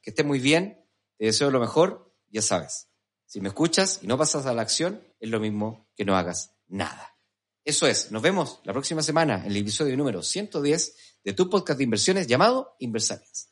que 0.00 0.10
estés 0.10 0.26
muy 0.26 0.38
bien, 0.38 0.86
te 1.18 1.26
deseo 1.26 1.50
lo 1.50 1.60
mejor, 1.60 2.14
ya 2.28 2.42
sabes. 2.42 2.88
Si 3.26 3.40
me 3.40 3.48
escuchas 3.48 4.00
y 4.02 4.06
no 4.06 4.18
pasas 4.18 4.46
a 4.46 4.52
la 4.52 4.62
acción, 4.62 5.02
es 5.18 5.30
lo 5.30 5.40
mismo 5.40 5.88
que 5.96 6.04
no 6.04 6.16
hagas 6.16 6.54
nada. 6.66 7.16
Eso 7.64 7.86
es, 7.86 8.10
nos 8.10 8.22
vemos 8.22 8.60
la 8.64 8.72
próxima 8.72 9.02
semana 9.02 9.44
en 9.44 9.52
el 9.52 9.56
episodio 9.56 9.96
número 9.96 10.22
110 10.22 10.96
de 11.24 11.32
tu 11.32 11.48
podcast 11.48 11.78
de 11.78 11.84
inversiones 11.84 12.26
llamado 12.26 12.74
Inversapiens. 12.80 13.51